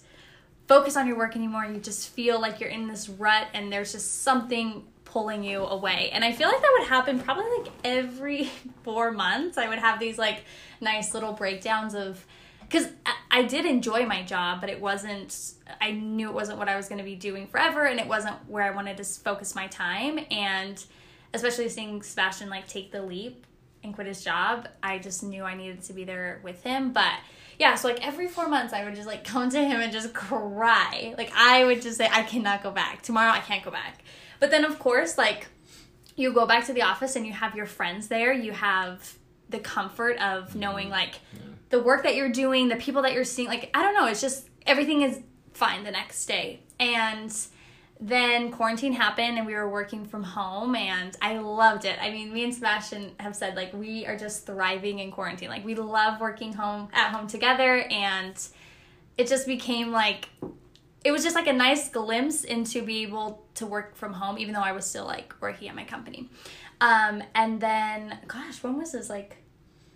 focus 0.68 0.96
on 0.96 1.08
your 1.08 1.16
work 1.16 1.34
anymore. 1.34 1.64
You 1.64 1.80
just 1.80 2.10
feel 2.10 2.40
like 2.40 2.60
you're 2.60 2.70
in 2.70 2.86
this 2.86 3.08
rut, 3.08 3.48
and 3.52 3.72
there's 3.72 3.90
just 3.92 4.22
something 4.22 4.84
pulling 5.04 5.42
you 5.42 5.64
away. 5.64 6.10
And 6.12 6.24
I 6.24 6.32
feel 6.32 6.48
like 6.48 6.60
that 6.60 6.76
would 6.78 6.88
happen 6.88 7.18
probably 7.18 7.44
like 7.58 7.72
every 7.82 8.50
four 8.84 9.10
months. 9.10 9.58
I 9.58 9.68
would 9.68 9.80
have 9.80 9.98
these 9.98 10.16
like 10.16 10.44
nice 10.80 11.14
little 11.14 11.32
breakdowns 11.32 11.94
of 11.94 12.24
because 12.72 12.88
I, 13.04 13.14
I 13.30 13.42
did 13.42 13.66
enjoy 13.66 14.06
my 14.06 14.22
job, 14.22 14.60
but 14.60 14.70
it 14.70 14.80
wasn't. 14.80 15.52
I 15.80 15.92
knew 15.92 16.28
it 16.28 16.34
wasn't 16.34 16.58
what 16.58 16.68
I 16.68 16.76
was 16.76 16.88
going 16.88 16.98
to 16.98 17.04
be 17.04 17.14
doing 17.14 17.46
forever, 17.46 17.84
and 17.84 18.00
it 18.00 18.06
wasn't 18.06 18.36
where 18.48 18.64
I 18.64 18.70
wanted 18.70 18.96
to 18.96 19.04
focus 19.04 19.54
my 19.54 19.66
time. 19.66 20.20
And 20.30 20.82
especially 21.34 21.68
seeing 21.68 22.02
Sebastian 22.02 22.48
like 22.48 22.66
take 22.66 22.90
the 22.90 23.02
leap 23.02 23.46
and 23.84 23.94
quit 23.94 24.06
his 24.06 24.24
job, 24.24 24.68
I 24.82 24.98
just 24.98 25.22
knew 25.22 25.44
I 25.44 25.54
needed 25.54 25.82
to 25.82 25.92
be 25.92 26.04
there 26.04 26.40
with 26.42 26.62
him. 26.62 26.92
But 26.92 27.12
yeah, 27.58 27.74
so 27.74 27.88
like 27.88 28.06
every 28.06 28.26
four 28.26 28.48
months, 28.48 28.72
I 28.72 28.84
would 28.84 28.94
just 28.94 29.06
like 29.06 29.24
come 29.32 29.50
to 29.50 29.62
him 29.62 29.80
and 29.80 29.92
just 29.92 30.14
cry. 30.14 31.14
Like 31.18 31.32
I 31.34 31.64
would 31.64 31.82
just 31.82 31.98
say, 31.98 32.08
I 32.10 32.22
cannot 32.22 32.62
go 32.62 32.70
back 32.70 33.02
tomorrow. 33.02 33.32
I 33.32 33.40
can't 33.40 33.62
go 33.62 33.70
back. 33.70 34.02
But 34.40 34.50
then 34.50 34.64
of 34.64 34.78
course, 34.78 35.18
like 35.18 35.48
you 36.16 36.32
go 36.32 36.46
back 36.46 36.66
to 36.66 36.72
the 36.72 36.82
office 36.82 37.16
and 37.16 37.26
you 37.26 37.32
have 37.32 37.54
your 37.54 37.66
friends 37.66 38.08
there. 38.08 38.32
You 38.32 38.52
have 38.52 39.18
the 39.50 39.58
comfort 39.58 40.16
of 40.18 40.54
knowing 40.54 40.84
mm-hmm. 40.84 40.92
like 40.92 41.20
the 41.72 41.80
work 41.80 42.02
that 42.02 42.14
you're 42.14 42.30
doing, 42.30 42.68
the 42.68 42.76
people 42.76 43.02
that 43.02 43.14
you're 43.14 43.24
seeing. 43.24 43.48
Like 43.48 43.70
I 43.74 43.82
don't 43.82 43.94
know, 43.94 44.06
it's 44.06 44.20
just 44.20 44.46
everything 44.66 45.00
is 45.02 45.20
fine 45.54 45.82
the 45.82 45.90
next 45.90 46.26
day. 46.26 46.60
And 46.78 47.34
then 47.98 48.52
quarantine 48.52 48.92
happened 48.92 49.38
and 49.38 49.46
we 49.46 49.54
were 49.54 49.70
working 49.70 50.04
from 50.04 50.22
home 50.22 50.76
and 50.76 51.16
I 51.22 51.38
loved 51.38 51.86
it. 51.86 51.96
I 52.00 52.10
mean, 52.10 52.32
me 52.32 52.44
and 52.44 52.54
Sebastian 52.54 53.12
have 53.18 53.34
said 53.34 53.56
like 53.56 53.72
we 53.72 54.04
are 54.06 54.18
just 54.18 54.44
thriving 54.44 54.98
in 54.98 55.10
quarantine. 55.10 55.48
Like 55.48 55.64
we 55.64 55.74
love 55.74 56.20
working 56.20 56.52
home 56.52 56.88
at 56.92 57.10
home 57.10 57.26
together 57.26 57.86
and 57.90 58.36
it 59.16 59.26
just 59.26 59.46
became 59.46 59.92
like 59.92 60.28
it 61.04 61.10
was 61.10 61.24
just 61.24 61.34
like 61.34 61.46
a 61.46 61.52
nice 61.52 61.88
glimpse 61.88 62.44
into 62.44 62.82
be 62.82 63.02
able 63.02 63.44
to 63.54 63.66
work 63.66 63.96
from 63.96 64.12
home 64.12 64.38
even 64.38 64.52
though 64.52 64.60
I 64.60 64.72
was 64.72 64.84
still 64.84 65.06
like 65.06 65.32
working 65.40 65.68
at 65.68 65.74
my 65.74 65.84
company. 65.84 66.28
Um 66.82 67.22
and 67.34 67.62
then 67.62 68.18
gosh, 68.26 68.62
when 68.62 68.76
was 68.76 68.92
this 68.92 69.08
like 69.08 69.41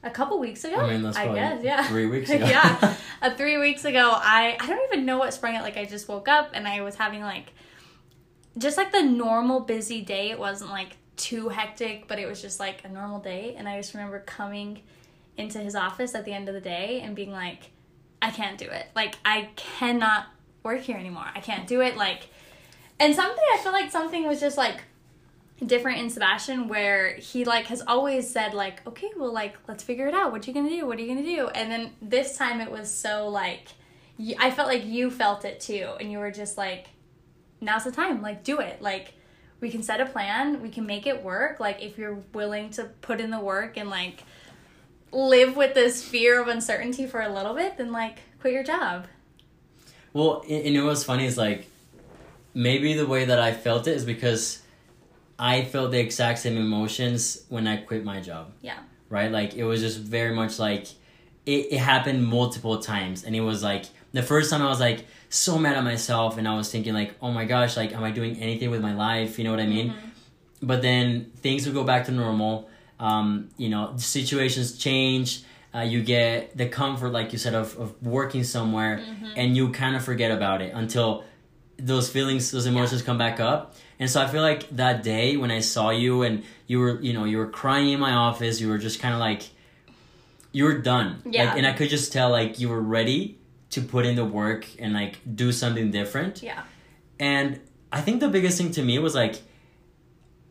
a 0.03 0.11
couple 0.11 0.38
weeks 0.38 0.65
ago. 0.65 0.76
I 0.76 0.93
mean, 0.93 1.03
that's 1.03 1.17
I 1.17 1.35
guess, 1.35 1.62
yeah. 1.62 1.87
three 1.88 2.07
weeks 2.07 2.31
ago. 2.37 2.47
yeah, 2.47 2.95
uh, 3.23 3.35
three 3.35 3.59
weeks 3.59 3.85
ago. 3.85 4.12
I 4.15 4.57
I 4.61 4.67
don't 4.67 4.93
even 4.93 5.05
know 5.07 5.19
what 5.19 5.35
sprung 5.35 5.55
it. 5.55 5.62
Like 5.62 5.76
I 5.76 5.85
just 5.85 6.09
woke 6.09 6.29
up 6.29 6.50
and 6.55 6.67
I 6.67 6.83
was 6.83 6.95
having 6.95 7.23
like 7.23 7.53
just 8.59 8.76
like 8.76 8.93
the 8.93 9.03
normal 9.03 9.61
busy 9.61 10.00
day. 10.03 10.31
It 10.31 10.38
wasn't 10.38 10.71
like 10.71 10.97
too 11.17 11.49
hectic, 11.49 12.09
but 12.09 12.19
it 12.19 12.26
was 12.26 12.41
just 12.41 12.61
like 12.61 12.85
a 12.85 12.88
normal 12.88 13.21
day. 13.21 13.55
And 13.57 13.69
I 13.69 13.76
just 13.79 13.95
remember 13.95 14.21
coming 14.21 14.83
into 15.37 15.59
his 15.59 15.75
office 15.75 16.15
at 16.15 16.25
the 16.25 16.33
end 16.33 16.49
of 16.49 16.55
the 16.55 16.61
day 16.61 17.00
and 17.03 17.15
being 17.15 17.33
like, 17.33 17.71
I 18.23 18.31
can't 18.31 18.59
do 18.59 18.67
it. 18.67 18.87
Like 18.95 19.17
I 19.25 19.50
cannot 19.57 20.26
work 20.62 20.81
here 20.81 20.97
anymore. 20.97 21.26
I 21.35 21.41
can't 21.41 21.67
do 21.67 21.81
it. 21.81 21.97
Like, 21.97 22.29
and 22.99 23.15
something 23.15 23.45
I 23.55 23.59
feel 23.59 23.73
like 23.73 23.91
something 23.91 24.26
was 24.26 24.41
just 24.41 24.57
like 24.57 24.83
different 25.65 25.99
in 25.99 26.11
Sebastian 26.11 26.69
where 26.69 27.15
he 27.15 27.45
like 27.45 27.67
has 27.67 27.83
always 27.87 28.31
said 28.31 28.53
like 28.53 28.87
okay 28.87 29.11
well 29.17 29.33
like 29.33 29.57
let's 29.67 29.83
figure 29.83 30.07
it 30.07 30.15
out. 30.15 30.33
What 30.33 30.47
are 30.47 30.51
you 30.51 30.55
gonna 30.55 30.69
do? 30.69 30.87
What 30.87 30.99
are 30.99 31.03
you 31.03 31.09
gonna 31.09 31.23
do? 31.23 31.49
And 31.49 31.71
then 31.71 31.93
this 32.03 32.37
time 32.37 32.61
it 32.61 32.71
was 32.71 32.93
so 32.93 33.29
like 33.29 33.69
I 34.39 34.51
felt 34.51 34.69
like 34.69 34.85
you 34.85 35.11
felt 35.11 35.45
it 35.45 35.61
too 35.61 35.91
and 35.99 36.13
you 36.13 36.19
were 36.19 36.31
just 36.31 36.59
like 36.59 36.89
now's 37.61 37.85
the 37.85 37.93
time. 37.93 38.21
Like 38.21 38.45
do 38.45 38.61
it. 38.61 38.83
Like 38.83 39.15
we 39.61 39.71
can 39.71 39.83
set 39.83 40.01
a 40.01 40.07
plan. 40.07 40.61
We 40.61 40.69
can 40.69 40.85
make 40.85 41.07
it 41.07 41.23
work. 41.23 41.59
Like 41.59 41.83
if 41.83 41.97
you're 41.97 42.23
willing 42.35 42.71
to 42.71 42.85
put 43.01 43.21
in 43.21 43.31
the 43.31 43.41
work 43.41 43.79
and 43.79 43.89
like 43.89 44.25
live 45.13 45.57
with 45.57 45.73
this 45.73 46.05
fear 46.05 46.43
of 46.43 46.49
uncertainty 46.49 47.07
for 47.07 47.23
a 47.23 47.33
little 47.33 47.55
bit 47.55 47.79
then 47.79 47.93
like 47.93 48.19
quit 48.41 48.53
your 48.53 48.65
job. 48.65 49.07
Well, 50.13 50.45
and 50.49 50.67
you 50.67 50.81
know 50.81 50.87
what's 50.87 51.05
funny 51.05 51.25
is 51.25 51.39
like 51.39 51.67
maybe 52.53 52.93
the 52.95 53.07
way 53.07 53.25
that 53.25 53.39
I 53.39 53.53
felt 53.53 53.87
it 53.87 53.95
is 53.97 54.05
because 54.05 54.63
I 55.38 55.64
felt 55.64 55.90
the 55.90 56.00
exact 56.00 56.38
same 56.40 56.57
emotions 56.57 57.45
when 57.49 57.66
I 57.66 57.76
quit 57.78 58.05
my 58.05 58.21
job. 58.21 58.52
Yeah. 58.62 58.78
Right? 59.09 59.31
Like 59.31 59.55
it 59.55 59.64
was 59.64 59.81
just 59.81 59.99
very 59.99 60.35
much 60.35 60.59
like 60.59 60.87
it, 61.45 61.73
it 61.73 61.78
happened 61.78 62.26
multiple 62.26 62.78
times 62.78 63.25
and 63.25 63.37
it 63.37 63.40
was 63.40 63.62
like 63.62 63.85
the 64.12 64.23
first 64.23 64.50
time 64.50 64.62
I 64.62 64.69
was 64.69 64.81
like 64.81 65.07
so 65.28 65.59
mad 65.59 65.76
at 65.76 65.85
myself 65.85 66.38
and 66.38 66.49
I 66.49 66.57
was 66.57 66.71
thinking 66.71 66.95
like, 66.95 67.14
oh 67.21 67.31
my 67.31 67.45
gosh, 67.45 67.76
like 67.76 67.93
am 67.93 68.02
I 68.02 68.11
doing 68.11 68.37
anything 68.38 68.71
with 68.71 68.81
my 68.81 68.95
life? 68.95 69.38
You 69.38 69.45
know 69.45 69.50
what 69.50 69.61
I 69.61 69.66
mean? 69.66 69.95
But 70.62 70.83
then 70.83 71.33
things 71.37 71.66
would 71.66 71.75
go 71.75 71.85
back 71.85 72.07
to 72.07 72.12
normal. 72.12 72.69
Um, 72.99 73.50
you 73.59 73.69
know, 73.69 73.93
situations 73.99 74.78
change. 74.78 75.43
Uh, 75.75 75.81
you 75.81 76.02
get 76.02 76.57
the 76.57 76.66
comfort, 76.66 77.11
like 77.11 77.33
you 77.33 77.38
said, 77.38 77.55
of, 77.55 77.76
of 77.78 78.02
working 78.02 78.43
somewhere, 78.43 79.05
and 79.37 79.55
you 79.55 79.71
kind 79.71 79.95
of 79.95 80.02
forget 80.02 80.31
about 80.31 80.62
it 80.62 80.73
until 80.75 81.25
those 81.78 82.11
feelings, 82.11 82.50
those 82.50 82.66
emotions 82.66 83.02
come 83.02 83.18
back 83.18 83.40
up. 83.40 83.75
And 83.99 84.11
so 84.11 84.21
I 84.21 84.26
feel 84.26 84.42
like 84.42 84.68
that 84.76 85.02
day 85.02 85.37
when 85.37 85.50
I 85.50 85.61
saw 85.61 85.90
you 85.90 86.23
and 86.23 86.42
you 86.66 86.80
were, 86.80 87.00
you 87.00 87.12
know, 87.12 87.25
you 87.25 87.38
were 87.38 87.49
crying 87.49 87.90
in 87.90 88.00
my 88.00 88.12
office, 88.12 88.61
you 88.61 88.68
were 88.68 88.78
just 88.78 89.00
kind 89.00 89.14
of 89.14 89.21
like, 89.21 89.50
you 90.52 90.64
were 90.64 90.78
done. 90.78 91.23
Yeah. 91.25 91.47
Like, 91.47 91.59
and 91.59 91.66
I 91.66 91.73
could 91.73 91.88
just 91.88 92.12
tell 92.12 92.30
like 92.30 92.59
you 92.59 92.68
were 92.68 92.80
ready 92.80 93.38
to 93.71 93.83
put 93.83 94.06
in 94.06 94.16
the 94.16 94.25
work 94.25 94.66
and 94.78 94.92
like 94.92 95.18
do 95.35 95.52
something 95.52 95.90
different. 95.90 96.42
Yeah. 96.42 96.62
And 97.18 97.61
I 97.92 98.00
think 98.00 98.21
the 98.21 98.28
biggest 98.28 98.59
thing 98.59 98.71
to 98.73 98.83
me 98.83 98.99
was 98.99 99.14
like, 99.14 99.42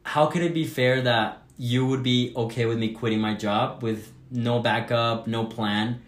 how 0.04 0.28
could 0.28 0.42
it 0.42 0.54
be 0.54 0.66
fair 0.66 1.02
that 1.02 1.42
you 1.58 1.86
would 1.86 2.04
be 2.04 2.34
okay 2.36 2.66
with 2.66 2.78
me 2.78 2.90
quitting 2.94 3.20
my 3.20 3.34
job 3.34 3.82
with 3.82 4.12
no 4.30 4.60
backup, 4.60 5.28
no 5.28 5.46
plan, 5.46 6.02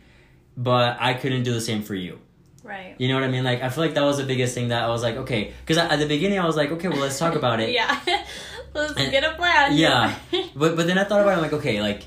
but 0.56 0.98
I 1.00 1.14
couldn't 1.14 1.44
do 1.44 1.54
the 1.54 1.62
same 1.62 1.82
for 1.82 1.96
you? 1.96 2.20
Right. 2.68 2.96
You 2.98 3.08
know 3.08 3.16
what 3.16 3.24
I 3.24 3.30
mean? 3.30 3.44
Like, 3.44 3.62
I 3.64 3.70
feel 3.70 3.84
like 3.86 3.94
that 3.96 4.04
was 4.04 4.18
the 4.18 4.26
biggest 4.26 4.54
thing 4.54 4.68
that 4.70 4.84
I 4.84 4.88
was 4.90 5.02
like, 5.02 5.16
okay, 5.24 5.54
because 5.62 5.78
at 5.78 5.98
the 5.98 6.06
beginning 6.06 6.38
I 6.40 6.46
was 6.46 6.58
like, 6.58 6.70
okay, 6.72 6.90
well, 6.90 7.00
let's 7.00 7.18
talk 7.18 7.36
about 7.36 7.60
it. 7.62 7.70
Yeah. 7.80 8.00
Let's 8.74 8.94
And- 9.00 9.10
get 9.12 9.24
a 9.24 9.34
plan. 9.36 9.76
Yeah. 9.78 10.14
But 10.56 10.76
but 10.76 10.86
then 10.88 10.98
I 11.00 11.04
thought 11.06 11.22
about 11.22 11.32
it, 11.32 11.38
I'm 11.38 11.42
like, 11.42 11.54
okay, 11.54 11.82
like 11.82 12.04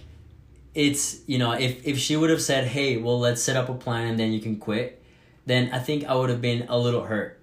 it's 0.74 1.26
you 1.26 1.38
know, 1.38 1.52
if 1.52 1.84
if 1.86 1.98
she 1.98 2.16
would 2.16 2.30
have 2.30 2.42
said, 2.42 2.66
Hey, 2.68 2.96
well 2.98 3.18
let's 3.18 3.42
set 3.42 3.56
up 3.56 3.68
a 3.68 3.74
plan 3.74 4.06
and 4.08 4.20
then 4.20 4.32
you 4.32 4.40
can 4.40 4.56
quit, 4.56 5.02
then 5.46 5.70
I 5.72 5.78
think 5.80 6.04
I 6.04 6.14
would 6.14 6.30
have 6.30 6.40
been 6.42 6.66
a 6.68 6.78
little 6.78 7.02
hurt. 7.02 7.40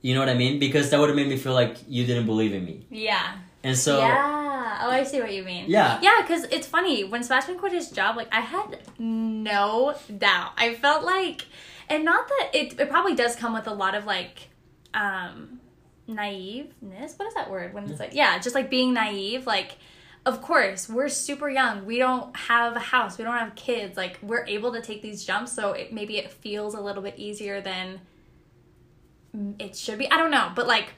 You 0.00 0.14
know 0.14 0.20
what 0.20 0.30
I 0.30 0.34
mean? 0.34 0.58
Because 0.58 0.88
that 0.90 0.98
would 1.00 1.10
have 1.10 1.16
made 1.16 1.28
me 1.28 1.36
feel 1.36 1.52
like 1.52 1.76
you 1.88 2.06
didn't 2.06 2.24
believe 2.26 2.54
in 2.54 2.64
me. 2.64 2.86
yeah. 2.90 3.36
And 3.62 3.76
so 3.76 3.98
yeah. 3.98 4.78
Oh, 4.82 4.88
I 4.90 5.02
see 5.04 5.20
what 5.20 5.34
you 5.34 5.42
mean. 5.44 5.64
Yeah. 5.68 5.98
Yeah, 6.00 6.22
because 6.22 6.44
it's 6.44 6.66
funny 6.66 7.04
when 7.04 7.22
Sebastian 7.22 7.58
quit 7.58 7.72
his 7.72 7.90
job. 7.90 8.16
Like 8.16 8.28
I 8.32 8.40
had 8.40 8.78
no 8.98 9.94
doubt. 10.16 10.52
I 10.56 10.74
felt 10.74 11.04
like, 11.04 11.44
and 11.90 12.04
not 12.04 12.28
that 12.28 12.50
it. 12.54 12.80
It 12.80 12.88
probably 12.88 13.14
does 13.14 13.36
come 13.36 13.52
with 13.52 13.66
a 13.66 13.74
lot 13.74 13.94
of 13.94 14.06
like, 14.06 14.48
um, 14.94 15.60
naiveness. 16.08 17.18
What 17.18 17.28
is 17.28 17.34
that 17.34 17.50
word? 17.50 17.74
When 17.74 17.88
it's 17.90 18.00
like, 18.00 18.14
yeah, 18.14 18.38
just 18.38 18.54
like 18.54 18.70
being 18.70 18.94
naive. 18.94 19.46
Like, 19.46 19.76
of 20.24 20.40
course, 20.42 20.88
we're 20.88 21.08
super 21.08 21.48
young. 21.48 21.84
We 21.84 21.98
don't 21.98 22.34
have 22.36 22.76
a 22.76 22.80
house. 22.80 23.18
We 23.18 23.24
don't 23.24 23.36
have 23.36 23.54
kids. 23.54 23.96
Like, 23.96 24.18
we're 24.22 24.46
able 24.46 24.72
to 24.72 24.80
take 24.80 25.02
these 25.02 25.24
jumps. 25.24 25.52
So 25.52 25.72
it, 25.72 25.92
maybe 25.92 26.16
it 26.16 26.30
feels 26.30 26.74
a 26.74 26.80
little 26.80 27.02
bit 27.02 27.14
easier 27.18 27.60
than 27.60 28.00
it 29.58 29.76
should 29.76 29.98
be. 29.98 30.10
I 30.10 30.16
don't 30.16 30.30
know, 30.30 30.50
but 30.54 30.66
like 30.66 30.88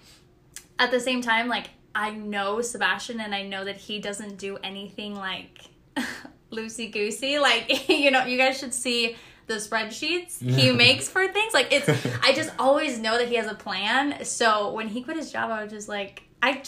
at 0.78 0.90
the 0.90 1.00
same 1.00 1.20
time, 1.20 1.48
like 1.48 1.70
I 1.94 2.12
know 2.12 2.60
Sebastian 2.60 3.20
and 3.20 3.34
I 3.34 3.42
know 3.42 3.64
that 3.64 3.76
he 3.76 3.98
doesn't 3.98 4.38
do 4.38 4.56
anything 4.58 5.14
like 5.14 5.60
loosey 6.50 6.90
goosey. 6.90 7.38
Like 7.38 7.88
you 7.88 8.10
know, 8.10 8.24
you 8.24 8.38
guys 8.38 8.58
should 8.58 8.74
see 8.74 9.16
the 9.52 9.60
spreadsheets 9.60 10.40
he 10.40 10.72
makes 10.72 11.08
for 11.08 11.26
things. 11.28 11.54
Like 11.54 11.72
it's, 11.72 11.88
I 12.22 12.32
just 12.32 12.50
always 12.58 12.98
know 12.98 13.18
that 13.18 13.28
he 13.28 13.34
has 13.36 13.46
a 13.46 13.54
plan. 13.54 14.24
So 14.24 14.72
when 14.72 14.88
he 14.88 15.02
quit 15.02 15.16
his 15.16 15.30
job, 15.32 15.50
I 15.50 15.62
was 15.62 15.72
just 15.72 15.88
like, 15.88 16.22
I 16.42 16.62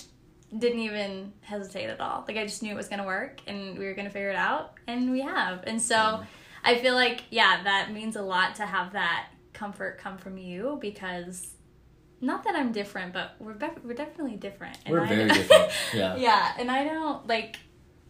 didn't 0.56 0.80
even 0.80 1.32
hesitate 1.40 1.86
at 1.86 2.00
all. 2.00 2.24
Like 2.28 2.36
I 2.36 2.44
just 2.44 2.62
knew 2.62 2.72
it 2.72 2.76
was 2.76 2.88
gonna 2.88 3.06
work 3.06 3.40
and 3.46 3.76
we 3.78 3.84
were 3.86 3.94
gonna 3.94 4.10
figure 4.10 4.30
it 4.30 4.36
out, 4.36 4.74
and 4.86 5.10
we 5.10 5.20
have. 5.22 5.64
And 5.66 5.80
so 5.82 6.22
I 6.62 6.78
feel 6.78 6.94
like 6.94 7.24
yeah, 7.30 7.62
that 7.64 7.92
means 7.92 8.16
a 8.16 8.22
lot 8.22 8.54
to 8.56 8.66
have 8.66 8.92
that 8.92 9.28
comfort 9.52 9.98
come 9.98 10.16
from 10.18 10.36
you 10.38 10.78
because 10.80 11.48
not 12.20 12.44
that 12.44 12.54
I'm 12.56 12.72
different, 12.72 13.12
but 13.12 13.34
we're 13.38 13.54
be- 13.54 13.66
we're 13.84 13.94
definitely 13.94 14.36
different. 14.36 14.78
And 14.86 14.94
We're 14.94 15.02
I- 15.02 15.08
very 15.08 15.28
different. 15.28 15.72
Yeah. 15.94 16.16
yeah, 16.16 16.52
and 16.58 16.70
I 16.70 16.84
don't 16.84 17.26
like 17.26 17.56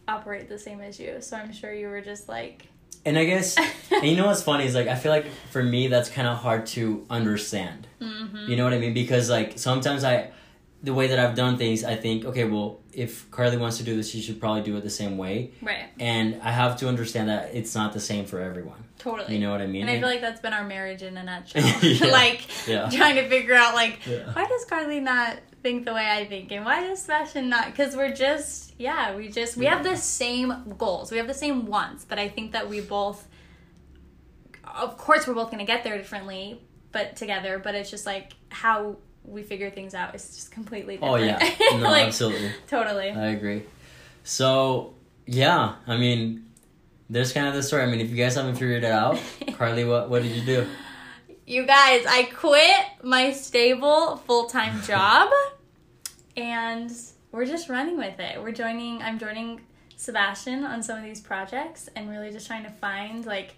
operate 0.07 0.47
the 0.47 0.59
same 0.59 0.81
as 0.81 0.99
you, 0.99 1.19
so 1.21 1.35
I'm 1.35 1.51
sure 1.51 1.73
you 1.73 1.87
were 1.87 2.01
just 2.01 2.29
like, 2.29 2.67
And 3.05 3.17
I 3.17 3.25
guess, 3.25 3.55
and 3.91 4.03
you 4.03 4.15
know 4.17 4.25
what's 4.27 4.41
funny 4.43 4.65
is 4.65 4.73
like 4.75 4.87
I 4.87 4.95
feel 4.95 5.11
like 5.11 5.27
for 5.51 5.61
me 5.63 5.87
that's 5.87 6.09
kind 6.09 6.27
of 6.27 6.37
hard 6.37 6.65
to 6.67 7.05
understand. 7.09 7.87
mm-hmm. 8.01 8.49
You 8.49 8.55
know 8.55 8.63
what 8.63 8.73
I 8.73 8.79
mean? 8.79 8.93
Because 8.93 9.29
like 9.29 9.57
sometimes 9.59 10.03
I, 10.03 10.31
the 10.83 10.93
way 10.93 11.07
that 11.07 11.19
I've 11.19 11.35
done 11.35 11.57
things, 11.57 11.83
I 11.83 11.95
think, 11.95 12.25
okay, 12.25 12.43
well, 12.43 12.79
if 12.93 13.29
Carly 13.31 13.57
wants 13.57 13.77
to 13.77 13.83
do 13.83 13.95
this, 13.95 14.09
she 14.11 14.21
should 14.21 14.39
probably 14.39 14.61
do 14.61 14.75
it 14.77 14.81
the 14.83 14.89
same 14.89 15.17
way. 15.17 15.51
right, 15.61 15.85
And 15.99 16.39
I 16.43 16.51
have 16.51 16.77
to 16.77 16.87
understand 16.87 17.29
that 17.29 17.55
it's 17.55 17.73
not 17.75 17.91
the 17.93 17.99
same 17.99 18.25
for 18.25 18.39
everyone. 18.39 18.83
totally. 18.99 19.33
You 19.33 19.39
know 19.39 19.51
what 19.51 19.61
I 19.61 19.67
mean? 19.67 19.81
and 19.83 19.89
I 19.91 19.99
feel 19.99 20.07
like 20.07 20.21
that's 20.21 20.39
been 20.41 20.53
our 20.53 20.63
marriage 20.63 21.01
in 21.01 21.17
a 21.17 21.23
nutshell. 21.23 21.63
Yeah. 21.81 22.07
like 22.07 22.41
Yeah. 22.67 22.89
trying 22.89 23.15
to 23.15 23.27
figure 23.29 23.55
out 23.55 23.73
like 23.73 23.99
Yeah. 24.05 24.31
why 24.33 24.45
does 24.45 24.65
Carly 24.65 24.99
not 24.99 25.37
think 25.65 25.83
the 25.83 25.93
way 25.95 26.07
I 26.07 26.25
think, 26.25 26.51
and 26.51 26.63
why 26.63 26.81
does 26.81 27.01
Sebastian 27.01 27.49
not? 27.49 27.65
Because 27.65 27.95
we're 27.95 28.13
just 28.13 28.75
yeah, 28.77 29.15
we 29.15 29.29
just 29.29 29.57
we 29.57 29.65
have 29.65 29.83
the 29.83 29.97
same 29.97 30.75
goals, 30.77 31.11
we 31.11 31.17
have 31.17 31.27
the 31.27 31.33
same 31.33 31.65
wants, 31.65 32.05
but 32.05 32.19
I 32.19 32.29
think 32.29 32.51
that 32.51 32.69
we 32.69 32.81
both, 32.81 33.27
of 34.63 34.95
course, 34.95 35.25
we're 35.27 35.33
both 35.33 35.49
gonna 35.49 35.65
get 35.65 35.83
there 35.83 35.97
differently, 35.97 36.61
but 36.91 37.15
together. 37.15 37.57
But 37.57 37.73
it's 37.73 37.89
just 37.89 38.05
like 38.05 38.33
how 38.49 38.97
we 39.23 39.41
figure 39.41 39.71
things 39.71 39.95
out 39.95 40.13
is 40.13 40.35
just 40.35 40.51
completely 40.51 40.97
different. 40.97 41.13
oh 41.13 41.17
yeah, 41.17 41.39
no, 41.71 41.89
Like, 41.89 42.07
absolutely, 42.07 42.51
totally. 42.67 43.09
I 43.09 43.29
agree. 43.29 43.63
So 44.23 44.93
yeah, 45.25 45.75
I 45.87 45.97
mean, 45.97 46.45
there's 47.09 47.33
kind 47.33 47.47
of 47.47 47.55
the 47.55 47.63
story. 47.63 47.81
I 47.81 47.87
mean, 47.87 48.01
if 48.01 48.11
you 48.11 48.17
guys 48.17 48.35
haven't 48.35 48.53
figured 48.53 48.83
it 48.83 48.91
out, 48.91 49.19
Carly, 49.57 49.83
what 49.83 50.11
what 50.11 50.21
did 50.21 50.31
you 50.31 50.43
do? 50.45 50.67
You 51.47 51.65
guys, 51.65 52.05
I 52.07 52.23
quit 52.33 52.85
my 53.03 53.31
stable 53.31 54.17
full 54.17 54.45
time 54.45 54.79
job 54.93 55.29
and 56.37 56.91
we're 57.31 57.45
just 57.45 57.69
running 57.69 57.97
with 57.97 58.19
it. 58.19 58.41
We're 58.41 58.51
joining, 58.51 59.01
I'm 59.01 59.19
joining 59.19 59.61
Sebastian 59.97 60.63
on 60.63 60.83
some 60.83 60.97
of 60.97 61.03
these 61.03 61.21
projects 61.21 61.89
and 61.95 62.09
really 62.09 62.31
just 62.31 62.47
trying 62.47 62.63
to 62.63 62.69
find 62.69 63.25
like 63.25 63.55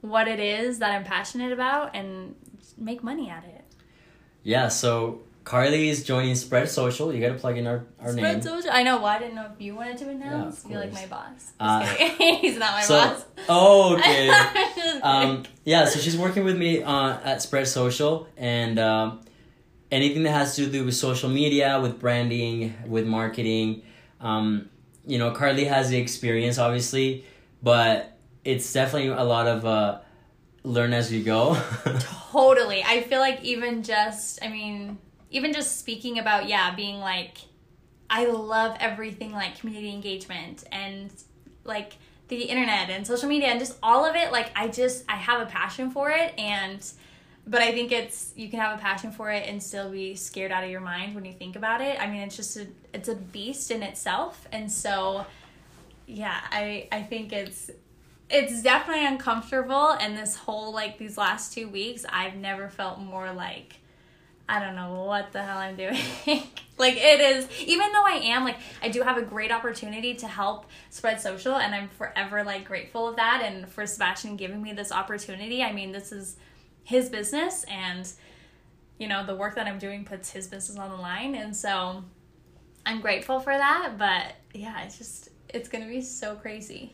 what 0.00 0.28
it 0.28 0.40
is 0.40 0.78
that 0.78 0.92
I'm 0.92 1.04
passionate 1.04 1.52
about 1.52 1.94
and 1.94 2.34
make 2.78 3.02
money 3.02 3.28
at 3.30 3.44
it. 3.44 3.64
Yeah, 4.42 4.68
so 4.68 5.20
Carly 5.44 5.88
is 5.88 6.04
joining 6.04 6.34
Spread 6.34 6.68
Social. 6.68 7.12
You 7.12 7.20
got 7.20 7.34
to 7.34 7.38
plug 7.38 7.58
in 7.58 7.66
our, 7.66 7.84
our 8.00 8.12
Spread 8.12 8.34
name. 8.34 8.42
social. 8.42 8.70
I 8.70 8.82
know. 8.82 8.96
Well, 8.96 9.06
I 9.06 9.18
didn't 9.18 9.34
know 9.34 9.50
if 9.54 9.60
you 9.60 9.74
wanted 9.74 9.98
to 9.98 10.08
announce. 10.08 10.64
of 10.64 10.70
You're 10.70 10.80
like 10.80 10.92
my 10.92 11.06
boss. 11.06 11.52
Uh. 11.58 11.84
He's 12.40 12.56
not 12.56 12.72
my 12.72 12.82
so, 12.84 12.94
boss. 12.94 13.24
oh, 13.48 13.96
okay. 13.96 14.30
Um, 15.02 15.44
yeah, 15.64 15.86
so 15.86 15.98
she's 15.98 16.16
working 16.16 16.44
with 16.44 16.58
me 16.58 16.82
uh, 16.82 17.18
at 17.24 17.40
Spread 17.40 17.66
Social, 17.68 18.28
and 18.36 18.78
um, 18.78 19.20
anything 19.90 20.22
that 20.22 20.32
has 20.32 20.56
to 20.56 20.66
do 20.66 20.84
with 20.84 20.94
social 20.94 21.28
media, 21.28 21.80
with 21.80 21.98
branding, 21.98 22.74
with 22.86 23.06
marketing. 23.06 23.82
Um, 24.20 24.68
you 25.06 25.18
know, 25.18 25.32
Carly 25.32 25.64
has 25.64 25.90
the 25.90 25.98
experience, 25.98 26.58
obviously, 26.58 27.24
but 27.62 28.16
it's 28.44 28.72
definitely 28.72 29.08
a 29.08 29.24
lot 29.24 29.46
of 29.46 29.64
uh, 29.64 30.00
learn 30.62 30.92
as 30.92 31.12
you 31.12 31.22
go. 31.22 31.60
Totally. 32.32 32.82
I 32.84 33.02
feel 33.02 33.20
like 33.20 33.42
even 33.42 33.82
just, 33.82 34.38
I 34.42 34.48
mean, 34.48 34.98
even 35.30 35.52
just 35.52 35.78
speaking 35.78 36.18
about, 36.18 36.48
yeah, 36.48 36.74
being 36.74 36.98
like, 36.98 37.38
I 38.08 38.26
love 38.26 38.76
everything 38.80 39.32
like 39.32 39.58
community 39.58 39.92
engagement 39.92 40.64
and 40.72 41.10
like 41.64 41.94
the 42.28 42.42
internet 42.42 42.90
and 42.90 43.06
social 43.06 43.28
media 43.28 43.48
and 43.48 43.58
just 43.58 43.78
all 43.82 44.04
of 44.04 44.16
it. 44.16 44.32
Like, 44.32 44.50
I 44.54 44.68
just, 44.68 45.04
I 45.08 45.16
have 45.16 45.40
a 45.40 45.46
passion 45.46 45.90
for 45.90 46.10
it. 46.10 46.38
And, 46.38 46.80
but 47.50 47.60
I 47.60 47.72
think 47.72 47.90
it's, 47.90 48.32
you 48.36 48.48
can 48.48 48.60
have 48.60 48.78
a 48.78 48.80
passion 48.80 49.10
for 49.10 49.30
it 49.30 49.46
and 49.48 49.60
still 49.60 49.90
be 49.90 50.14
scared 50.14 50.52
out 50.52 50.62
of 50.62 50.70
your 50.70 50.80
mind 50.80 51.16
when 51.16 51.24
you 51.24 51.32
think 51.32 51.56
about 51.56 51.80
it. 51.80 52.00
I 52.00 52.06
mean, 52.06 52.22
it's 52.22 52.36
just 52.36 52.56
a, 52.56 52.68
it's 52.94 53.08
a 53.08 53.16
beast 53.16 53.72
in 53.72 53.82
itself. 53.82 54.46
And 54.52 54.70
so, 54.70 55.26
yeah, 56.06 56.40
I, 56.50 56.86
I 56.92 57.02
think 57.02 57.32
it's, 57.32 57.70
it's 58.30 58.62
definitely 58.62 59.04
uncomfortable 59.04 59.90
and 60.00 60.16
this 60.16 60.36
whole 60.36 60.72
like 60.72 60.98
these 60.98 61.18
last 61.18 61.52
two 61.52 61.68
weeks 61.68 62.04
i've 62.12 62.36
never 62.36 62.68
felt 62.68 63.00
more 63.00 63.32
like 63.32 63.80
i 64.48 64.60
don't 64.60 64.76
know 64.76 65.02
what 65.02 65.32
the 65.32 65.42
hell 65.42 65.58
i'm 65.58 65.76
doing 65.76 65.98
like 66.78 66.96
it 66.96 67.20
is 67.20 67.48
even 67.60 67.92
though 67.92 68.04
i 68.06 68.20
am 68.22 68.44
like 68.44 68.56
i 68.82 68.88
do 68.88 69.02
have 69.02 69.18
a 69.18 69.22
great 69.22 69.50
opportunity 69.50 70.14
to 70.14 70.28
help 70.28 70.66
spread 70.90 71.20
social 71.20 71.56
and 71.56 71.74
i'm 71.74 71.88
forever 71.88 72.44
like 72.44 72.64
grateful 72.64 73.08
of 73.08 73.16
that 73.16 73.42
and 73.44 73.68
for 73.68 73.84
sebastian 73.84 74.36
giving 74.36 74.62
me 74.62 74.72
this 74.72 74.92
opportunity 74.92 75.62
i 75.62 75.72
mean 75.72 75.90
this 75.90 76.12
is 76.12 76.36
his 76.90 77.08
business 77.08 77.64
and 77.64 78.12
you 78.98 79.08
know 79.08 79.24
the 79.24 79.34
work 79.34 79.54
that 79.54 79.66
i'm 79.66 79.78
doing 79.78 80.04
puts 80.04 80.30
his 80.30 80.46
business 80.46 80.78
on 80.78 80.90
the 80.90 80.96
line. 80.96 81.34
And 81.34 81.56
so 81.56 82.04
i'm 82.84 83.00
grateful 83.00 83.40
for 83.40 83.56
that 83.56 83.96
but 83.98 84.34
yeah 84.52 84.82
it's 84.82 84.98
just 84.98 85.30
it's 85.54 85.68
gonna 85.68 85.86
be 85.86 86.00
so 86.00 86.34
crazy. 86.36 86.92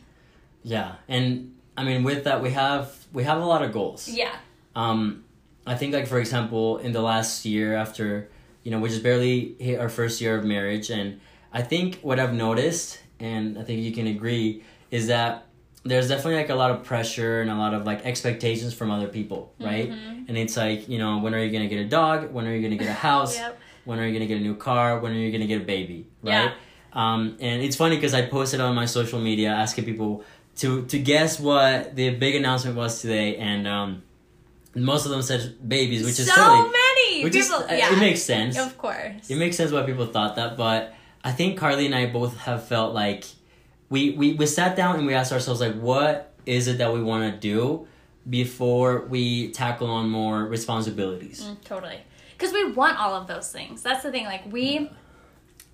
Yeah, 0.63 0.95
and 1.07 1.55
I 1.75 1.83
mean, 1.83 2.03
with 2.03 2.23
that, 2.25 2.41
we 2.41 2.51
have 2.51 2.93
we 3.13 3.23
have 3.23 3.41
a 3.41 3.45
lot 3.45 3.63
of 3.63 3.71
goals. 3.71 4.07
yeah. 4.07 4.35
Um, 4.75 5.23
I 5.65 5.75
think, 5.75 5.93
like 5.93 6.07
for 6.07 6.19
example, 6.19 6.77
in 6.77 6.91
the 6.91 7.01
last 7.01 7.45
year, 7.45 7.75
after 7.75 8.29
you 8.63 8.71
know, 8.71 8.79
we 8.79 8.89
just 8.89 9.03
barely 9.03 9.55
hit 9.59 9.79
our 9.79 9.89
first 9.89 10.19
year 10.21 10.37
of 10.37 10.43
marriage, 10.45 10.89
and 10.89 11.19
I 11.53 11.61
think 11.61 11.99
what 12.01 12.19
I've 12.19 12.33
noticed, 12.33 12.99
and 13.19 13.57
I 13.57 13.63
think 13.63 13.81
you 13.81 13.91
can 13.91 14.07
agree, 14.07 14.63
is 14.91 15.07
that 15.07 15.46
there's 15.83 16.09
definitely 16.09 16.35
like 16.35 16.49
a 16.49 16.55
lot 16.55 16.71
of 16.71 16.83
pressure 16.83 17.41
and 17.41 17.49
a 17.49 17.55
lot 17.55 17.73
of 17.73 17.85
like 17.85 18.05
expectations 18.05 18.73
from 18.73 18.91
other 18.91 19.07
people, 19.07 19.53
right? 19.59 19.89
Mhm. 19.89 20.27
And 20.27 20.37
it's 20.37 20.57
like, 20.57 20.89
you 20.89 20.97
know, 20.97 21.19
when 21.19 21.33
are 21.33 21.41
you 21.43 21.51
gonna 21.51 21.67
get 21.67 21.79
a 21.79 21.85
dog? 21.85 22.31
When 22.33 22.45
are 22.45 22.53
you 22.55 22.61
gonna 22.61 22.75
get 22.77 22.89
a 22.89 22.93
house? 22.93 23.37
Yep. 23.39 23.59
When 23.85 23.99
are 23.99 24.05
you 24.05 24.11
gonna 24.11 24.25
get 24.25 24.37
a 24.37 24.41
new 24.41 24.55
car? 24.55 24.99
When 24.99 25.13
are 25.13 25.15
you 25.15 25.31
gonna 25.31 25.47
get 25.47 25.61
a 25.61 25.65
baby? 25.65 26.07
Yeah. 26.21 26.47
Right? 26.47 26.53
Um, 26.91 27.37
and 27.39 27.61
it's 27.61 27.75
funny 27.77 27.95
because 27.95 28.13
I 28.13 28.23
posted 28.25 28.59
on 28.59 28.75
my 28.75 28.85
social 28.85 29.19
media 29.19 29.49
asking 29.51 29.85
people 29.85 30.23
to 30.57 30.83
to 30.87 30.99
guess 30.99 31.39
what 31.39 31.95
the 31.95 32.09
big 32.09 32.35
announcement 32.35 32.75
was 32.75 32.99
today, 33.01 33.37
and 33.37 33.65
um, 33.67 34.01
most 34.75 35.05
of 35.05 35.11
them 35.11 35.21
said 35.21 35.55
babies, 35.67 36.03
which 36.03 36.19
is 36.19 36.27
so 36.27 36.35
totally, 36.35 36.69
many 36.69 37.23
which 37.23 37.33
people. 37.33 37.59
is 37.59 37.71
uh, 37.71 37.75
yeah, 37.75 37.93
it 37.93 37.99
makes 37.99 38.23
sense. 38.23 38.57
of 38.57 38.77
course. 38.77 39.29
It 39.29 39.37
makes 39.37 39.55
sense 39.55 39.71
why 39.71 39.83
people 39.83 40.07
thought 40.07 40.35
that, 40.35 40.57
but 40.57 40.93
I 41.23 41.31
think 41.31 41.57
Carly 41.57 41.85
and 41.85 41.95
I 41.95 42.07
both 42.07 42.35
have 42.39 42.65
felt 42.67 42.93
like 42.93 43.23
we 43.89 44.11
we, 44.11 44.33
we 44.33 44.45
sat 44.45 44.75
down 44.75 44.97
and 44.97 45.05
we 45.05 45.13
asked 45.13 45.31
ourselves 45.31 45.61
like, 45.61 45.75
what 45.75 46.33
is 46.45 46.67
it 46.67 46.77
that 46.79 46.93
we 46.93 47.01
want 47.01 47.33
to 47.33 47.39
do 47.39 47.87
before 48.29 49.05
we 49.05 49.51
tackle 49.51 49.89
on 49.89 50.09
more 50.09 50.45
responsibilities? 50.45 51.43
Mm, 51.43 51.63
totally, 51.63 52.01
because 52.37 52.53
we 52.53 52.71
want 52.71 52.99
all 52.99 53.15
of 53.15 53.27
those 53.27 53.51
things. 53.51 53.81
That's 53.81 54.03
the 54.03 54.11
thing. 54.11 54.25
Like 54.25 54.51
we. 54.51 54.91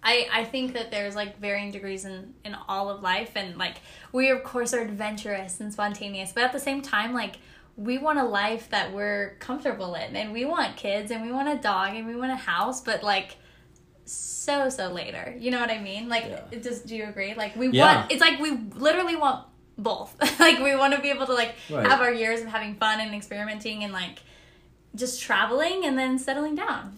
I, 0.06 0.28
I 0.34 0.44
think 0.44 0.74
that 0.74 0.92
there's 0.92 1.16
like 1.16 1.40
varying 1.40 1.72
degrees 1.72 2.04
in, 2.04 2.34
in 2.44 2.58
all 2.68 2.90
of 2.90 3.02
life 3.02 3.32
and 3.36 3.58
like 3.58 3.78
we 4.12 4.32
of 4.32 4.44
course 4.44 4.74
are 4.74 4.82
adventurous 4.82 5.62
and 5.62 5.72
spontaneous 5.72 6.34
but 6.34 6.44
at 6.44 6.52
the 6.52 6.60
same 6.60 6.82
time 6.82 7.14
like 7.14 7.38
we 7.78 7.98
want 7.98 8.20
a 8.20 8.24
life 8.26 8.70
that 8.72 8.92
we're 8.92 9.38
comfortable 9.40 9.96
in 9.96 10.18
and 10.18 10.34
we 10.34 10.44
want 10.44 10.76
kids 10.76 11.10
and 11.10 11.24
we 11.24 11.32
want 11.32 11.48
a 11.48 11.56
dog 11.56 11.96
and 11.96 12.06
we 12.06 12.18
want 12.18 12.34
a 12.34 12.36
house 12.36 12.82
but 12.82 13.02
like 13.02 13.38
so 14.44 14.70
so 14.70 14.90
later 14.92 15.34
you 15.40 15.50
know 15.52 15.60
what 15.60 15.70
i 15.70 15.80
mean 15.80 16.10
like 16.10 16.26
Yeah. 16.26 16.42
it 16.52 16.64
just 16.64 16.86
do 16.88 16.96
you 16.96 17.06
agree 17.06 17.34
like 17.34 17.56
we 17.56 17.70
Yeah. 17.70 17.86
want 17.86 18.12
it's 18.12 18.22
like 18.22 18.40
we 18.40 18.52
literally 18.88 19.16
want 19.16 19.46
both 19.78 20.12
like 20.40 20.60
we 20.60 20.76
want 20.76 20.94
to 20.96 21.02
be 21.02 21.10
able 21.10 21.26
to 21.28 21.34
like 21.34 21.56
Right. 21.70 21.86
have 21.88 22.02
our 22.02 22.14
years 22.14 22.42
of 22.42 22.48
having 22.48 22.76
fun 22.76 23.00
and 23.00 23.14
experimenting 23.16 23.84
and 23.84 23.92
like 23.94 24.20
just 24.96 25.22
traveling 25.22 25.86
and 25.86 25.98
then 25.98 26.20
settling 26.20 26.56
down 26.56 26.98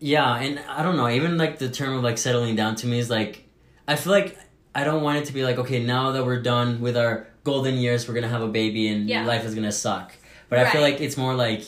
Yeah, 0.00 0.36
and 0.44 0.60
I 0.68 0.82
don't 0.84 0.96
know, 0.96 1.08
even 1.08 1.36
like 1.38 1.58
the 1.58 1.68
term 1.70 1.92
of 1.96 2.02
like 2.04 2.18
settling 2.18 2.54
down 2.56 2.76
to 2.76 2.86
me 2.86 2.98
is 2.98 3.08
like 3.10 3.32
I 3.90 3.96
feel 3.96 4.12
like 4.12 4.38
I 4.74 4.84
don't 4.84 5.02
want 5.02 5.18
it 5.18 5.24
to 5.26 5.32
be 5.32 5.42
like, 5.48 5.58
okay, 5.58 5.82
now 5.82 6.12
that 6.12 6.24
we're 6.26 6.42
done 6.54 6.80
with 6.80 6.96
our 6.96 7.26
golden 7.42 7.74
years, 7.84 8.06
we're 8.06 8.14
gonna 8.14 8.28
have 8.36 8.42
a 8.42 8.52
baby 8.60 8.88
and 8.92 9.08
Yeah. 9.08 9.24
life 9.24 9.44
is 9.48 9.54
gonna 9.54 9.72
suck. 9.72 10.12
But 10.50 10.58
I 10.60 10.70
feel 10.70 10.82
like 10.82 11.00
it's 11.00 11.16
more 11.16 11.34
like 11.34 11.62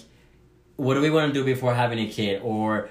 what 0.76 0.94
do 0.94 1.00
we 1.00 1.10
want 1.10 1.32
to 1.32 1.34
do 1.40 1.44
before 1.44 1.74
having 1.74 1.98
a 1.98 2.06
kid 2.08 2.40
or 2.44 2.88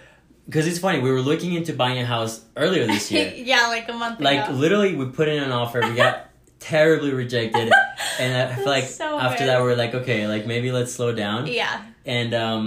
because 0.50 0.66
it's 0.68 0.80
funny 0.80 1.00
we 1.00 1.12
were 1.12 1.22
looking 1.22 1.54
into 1.54 1.74
buying 1.74 2.00
a 2.00 2.06
house 2.06 2.42
earlier 2.58 2.86
this 2.88 3.12
year. 3.12 3.32
Yeah 3.52 3.68
like 3.68 3.88
a 3.90 3.94
month 3.94 4.20
like 4.20 4.48
ago. 4.48 4.54
literally 4.58 4.96
we 4.96 5.06
put 5.06 5.28
in 5.28 5.44
an 5.44 5.52
offer 5.52 5.80
we 5.82 5.94
got 5.96 6.26
terribly 6.60 7.14
rejected 7.14 7.72
and 8.20 8.30
i 8.36 8.56
feel 8.56 8.66
like 8.66 8.84
So 8.84 9.18
after 9.18 9.46
that 9.46 9.62
we're 9.62 9.76
like 9.76 9.94
okay 10.02 10.28
like 10.28 10.46
maybe 10.46 10.72
let's 10.72 10.92
slow 10.94 11.12
down. 11.14 11.48
Yeah. 11.48 11.86
And 12.06 12.34
um 12.34 12.64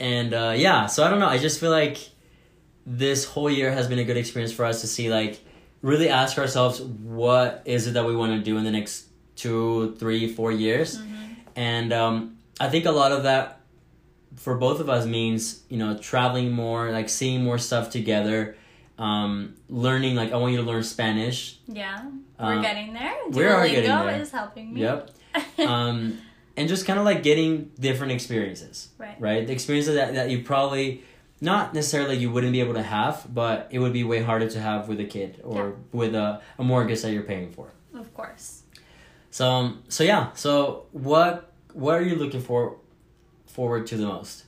and 0.00 0.34
uh 0.34 0.54
yeah 0.56 0.86
so 0.86 1.04
i 1.04 1.10
don't 1.10 1.20
know 1.20 1.28
i 1.28 1.38
just 1.38 1.60
feel 1.60 1.70
like 1.70 1.98
this 2.86 3.24
whole 3.24 3.50
year 3.50 3.70
has 3.72 3.86
been 3.88 3.98
a 3.98 4.04
good 4.04 4.16
experience 4.16 4.52
for 4.52 4.64
us 4.64 4.80
to 4.80 4.86
see 4.86 5.10
like 5.10 5.40
really 5.82 6.08
ask 6.08 6.38
ourselves 6.38 6.80
what 6.82 7.62
is 7.64 7.86
it 7.86 7.92
that 7.94 8.04
we 8.06 8.14
want 8.16 8.32
to 8.32 8.40
do 8.42 8.56
in 8.58 8.64
the 8.64 8.70
next 8.70 9.06
two 9.36 9.94
three 9.98 10.32
four 10.32 10.50
years? 10.50 10.98
Mm-hmm. 10.98 11.32
and 11.56 11.92
um 11.92 12.36
i 12.58 12.68
think 12.68 12.86
a 12.86 12.90
lot 12.90 13.12
of 13.12 13.22
that 13.24 13.60
for 14.36 14.56
both 14.56 14.80
of 14.80 14.88
us 14.88 15.06
means 15.06 15.62
you 15.68 15.76
know 15.78 15.96
traveling 15.98 16.52
more 16.52 16.90
like 16.92 17.08
seeing 17.08 17.42
more 17.44 17.58
stuff 17.58 17.90
together 17.90 18.56
um 18.98 19.54
learning 19.68 20.14
like 20.14 20.32
i 20.32 20.36
want 20.36 20.52
you 20.52 20.58
to 20.58 20.64
learn 20.64 20.82
spanish. 20.82 21.58
Yeah. 21.68 22.04
We're 22.38 22.58
Uh, 22.58 22.62
getting 22.62 22.92
there. 22.92 23.14
we 23.30 23.44
are 23.44 23.66
getting 23.68 23.90
Duolingo 23.90 24.06
there. 24.06 24.20
is 24.22 24.30
helping 24.30 24.74
me. 24.74 24.80
Yep. 24.82 25.10
Um 25.58 26.18
and 26.58 26.68
just 26.68 26.86
kind 26.86 26.98
of 26.98 27.04
like 27.04 27.22
getting 27.22 27.70
different 27.78 28.12
experiences. 28.12 28.88
Right. 28.96 29.16
Right? 29.20 29.46
The 29.46 29.52
experiences 29.52 29.94
that, 29.96 30.14
that 30.14 30.30
you 30.30 30.42
probably 30.42 31.02
not 31.42 31.74
necessarily 31.74 32.16
you 32.16 32.30
wouldn't 32.30 32.52
be 32.52 32.60
able 32.60 32.72
to 32.74 32.82
have, 32.82 33.26
but 33.34 33.68
it 33.70 33.78
would 33.78 33.92
be 33.92 34.04
way 34.04 34.22
harder 34.22 34.48
to 34.48 34.58
have 34.58 34.88
with 34.88 34.98
a 35.00 35.04
kid 35.04 35.38
or 35.44 35.76
with 35.92 36.14
a, 36.14 36.40
a 36.58 36.64
mortgage 36.64 37.02
that 37.02 37.12
you're 37.12 37.28
paying 37.34 37.50
for. 37.52 37.68
of 37.94 38.08
course. 38.14 38.62
So 39.30 39.50
um, 39.50 39.82
so 39.88 40.02
yeah. 40.04 40.32
So 40.34 40.86
what 40.92 41.52
what 41.74 41.94
are 41.96 42.02
you 42.02 42.16
looking 42.16 42.40
for 42.40 42.76
forward 43.56 43.86
to 43.86 43.96
the 43.96 44.04
most? 44.04 44.44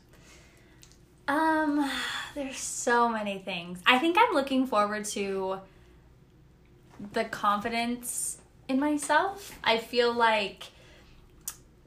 Um, 1.28 1.90
there's 2.34 2.58
so 2.58 3.08
many 3.08 3.38
things. 3.38 3.80
I 3.86 3.98
think 3.98 4.18
I'm 4.18 4.34
looking 4.34 4.66
forward 4.66 5.06
to 5.06 5.60
the 7.14 7.24
confidence 7.24 8.36
in 8.68 8.78
myself. 8.78 9.58
I 9.64 9.78
feel 9.78 10.12
like 10.12 10.64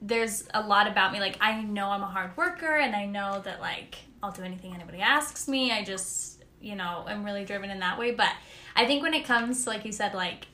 there's 0.02 0.48
a 0.56 0.66
lot 0.66 0.88
about 0.88 1.14
me. 1.14 1.20
Like, 1.20 1.38
I 1.40 1.62
know 1.62 1.90
I'm 1.90 2.02
a 2.02 2.08
hard 2.08 2.36
worker 2.36 2.76
and 2.76 2.96
I 2.96 3.06
know 3.06 3.40
that, 3.46 3.62
like, 3.62 3.98
I'll 4.24 4.32
do 4.32 4.42
anything 4.42 4.74
anybody 4.74 5.00
asks 5.00 5.48
me. 5.48 5.72
I 5.72 5.84
just, 5.84 6.44
you 6.60 6.76
know, 6.76 7.04
I'm 7.06 7.24
really 7.24 7.46
driven 7.46 7.70
in 7.70 7.80
that 7.82 8.00
way. 8.00 8.16
But 8.16 8.32
I 8.76 8.88
think 8.88 9.04
when 9.04 9.14
it 9.14 9.26
comes 9.26 9.64
to, 9.64 9.70
like 9.70 9.86
you 9.86 9.92
said, 9.92 10.16
like, 10.16 10.48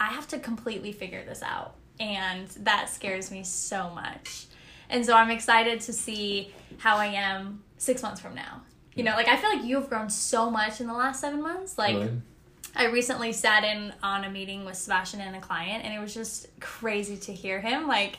I 0.00 0.06
have 0.06 0.26
to 0.28 0.38
completely 0.38 0.92
figure 0.92 1.22
this 1.22 1.42
out. 1.42 1.74
And 2.00 2.48
that 2.60 2.88
scares 2.88 3.30
me 3.30 3.44
so 3.44 3.90
much. 3.90 4.46
And 4.90 5.04
so 5.04 5.14
I'm 5.14 5.30
excited 5.30 5.80
to 5.82 5.92
see 5.92 6.52
how 6.78 6.96
I 6.96 7.06
am 7.06 7.62
six 7.78 8.02
months 8.02 8.20
from 8.20 8.34
now. 8.34 8.62
You 8.94 9.02
know, 9.02 9.12
like 9.12 9.28
I 9.28 9.36
feel 9.36 9.50
like 9.50 9.64
you've 9.64 9.88
grown 9.88 10.08
so 10.08 10.50
much 10.50 10.80
in 10.80 10.86
the 10.86 10.94
last 10.94 11.20
seven 11.20 11.42
months. 11.42 11.78
Like 11.78 11.96
Really? 11.96 12.20
I 12.76 12.86
recently 12.86 13.32
sat 13.32 13.62
in 13.62 13.92
on 14.02 14.24
a 14.24 14.30
meeting 14.30 14.64
with 14.64 14.76
Sebastian 14.76 15.20
and 15.20 15.36
a 15.36 15.40
client, 15.40 15.84
and 15.84 15.94
it 15.94 16.00
was 16.00 16.12
just 16.12 16.48
crazy 16.60 17.16
to 17.18 17.32
hear 17.32 17.60
him. 17.60 17.86
Like, 17.86 18.18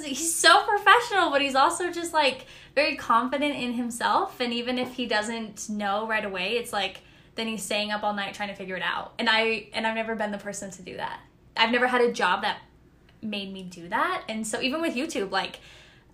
he's 0.00 0.32
so 0.32 0.62
professional, 0.64 1.30
but 1.30 1.42
he's 1.42 1.56
also 1.56 1.90
just 1.90 2.12
like 2.12 2.46
very 2.76 2.94
confident 2.94 3.56
in 3.56 3.72
himself. 3.72 4.38
And 4.38 4.52
even 4.52 4.78
if 4.78 4.94
he 4.94 5.06
doesn't 5.06 5.68
know 5.68 6.06
right 6.06 6.24
away, 6.24 6.52
it's 6.52 6.72
like 6.72 7.00
then 7.34 7.48
he's 7.48 7.62
staying 7.62 7.90
up 7.90 8.02
all 8.02 8.12
night 8.12 8.34
trying 8.34 8.50
to 8.50 8.54
figure 8.54 8.76
it 8.76 8.82
out. 8.82 9.12
And 9.18 9.28
I 9.28 9.68
and 9.72 9.86
I've 9.86 9.96
never 9.96 10.14
been 10.14 10.30
the 10.30 10.38
person 10.38 10.70
to 10.72 10.82
do 10.82 10.96
that. 10.96 11.20
I've 11.56 11.70
never 11.72 11.88
had 11.88 12.00
a 12.00 12.12
job 12.12 12.42
that 12.42 12.58
made 13.22 13.52
me 13.52 13.64
do 13.64 13.88
that. 13.88 14.22
And 14.28 14.46
so 14.46 14.60
even 14.60 14.80
with 14.80 14.94
YouTube, 14.94 15.30
like, 15.30 15.60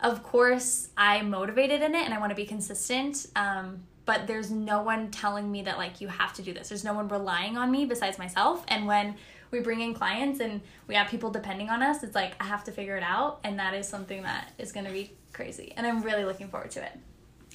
of 0.00 0.22
course 0.22 0.88
I'm 0.96 1.30
motivated 1.30 1.82
in 1.82 1.94
it 1.94 2.04
and 2.04 2.12
I 2.14 2.18
want 2.18 2.30
to 2.30 2.36
be 2.36 2.46
consistent. 2.46 3.26
Um, 3.36 3.82
but 4.04 4.26
there's 4.26 4.50
no 4.50 4.82
one 4.82 5.10
telling 5.10 5.50
me 5.50 5.62
that 5.62 5.78
like 5.78 6.00
you 6.00 6.08
have 6.08 6.32
to 6.34 6.42
do 6.42 6.52
this. 6.52 6.68
There's 6.68 6.84
no 6.84 6.94
one 6.94 7.08
relying 7.08 7.56
on 7.58 7.70
me 7.70 7.84
besides 7.86 8.18
myself. 8.18 8.64
And 8.68 8.86
when 8.86 9.16
we 9.50 9.60
bring 9.60 9.80
in 9.80 9.94
clients 9.94 10.40
and 10.40 10.60
we 10.86 10.94
have 10.94 11.08
people 11.08 11.30
depending 11.30 11.70
on 11.70 11.82
us, 11.82 12.02
it's 12.02 12.14
like 12.14 12.34
I 12.40 12.44
have 12.44 12.62
to 12.64 12.72
figure 12.72 12.96
it 12.96 13.02
out, 13.02 13.40
and 13.44 13.58
that 13.58 13.74
is 13.74 13.88
something 13.88 14.22
that 14.22 14.52
is 14.58 14.72
going 14.72 14.86
to 14.86 14.92
be 14.92 15.12
crazy. 15.32 15.72
And 15.76 15.86
I'm 15.86 16.02
really 16.02 16.24
looking 16.24 16.48
forward 16.48 16.70
to 16.72 16.84
it. 16.84 16.92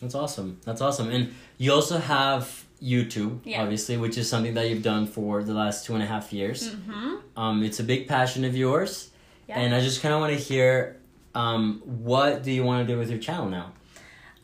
That's 0.02 0.16
awesome. 0.16 0.60
That's 0.66 0.82
awesome. 0.82 1.10
And 1.10 1.34
you 1.58 1.72
also 1.74 2.00
have 2.00 2.66
YouTube, 2.82 3.40
Yeah. 3.46 3.62
obviously, 3.62 3.98
which 3.98 4.18
is 4.18 4.30
something 4.30 4.54
that 4.56 4.70
you've 4.70 4.84
done 4.84 5.06
for 5.06 5.44
the 5.44 5.54
last 5.54 5.86
two 5.86 5.94
and 5.94 6.02
a 6.04 6.06
half 6.08 6.34
years. 6.34 6.70
Mm-hmm. 6.74 7.16
Um, 7.38 7.64
it's 7.64 7.80
a 7.80 7.84
big 7.84 8.08
passion 8.08 8.44
of 8.46 8.56
yours, 8.58 9.12
Yeah. 9.48 9.60
and 9.60 9.76
I 9.76 9.82
just 9.82 10.02
kind 10.02 10.14
of 10.14 10.20
want 10.22 10.34
to 10.34 10.40
hear, 10.40 10.98
um, 11.36 11.82
what 11.86 12.44
do 12.44 12.52
you 12.52 12.63
want 12.63 12.88
to 12.88 12.94
do 12.94 13.00
with 13.00 13.10
your 13.10 13.20
channel 13.20 13.50
now? 13.50 13.74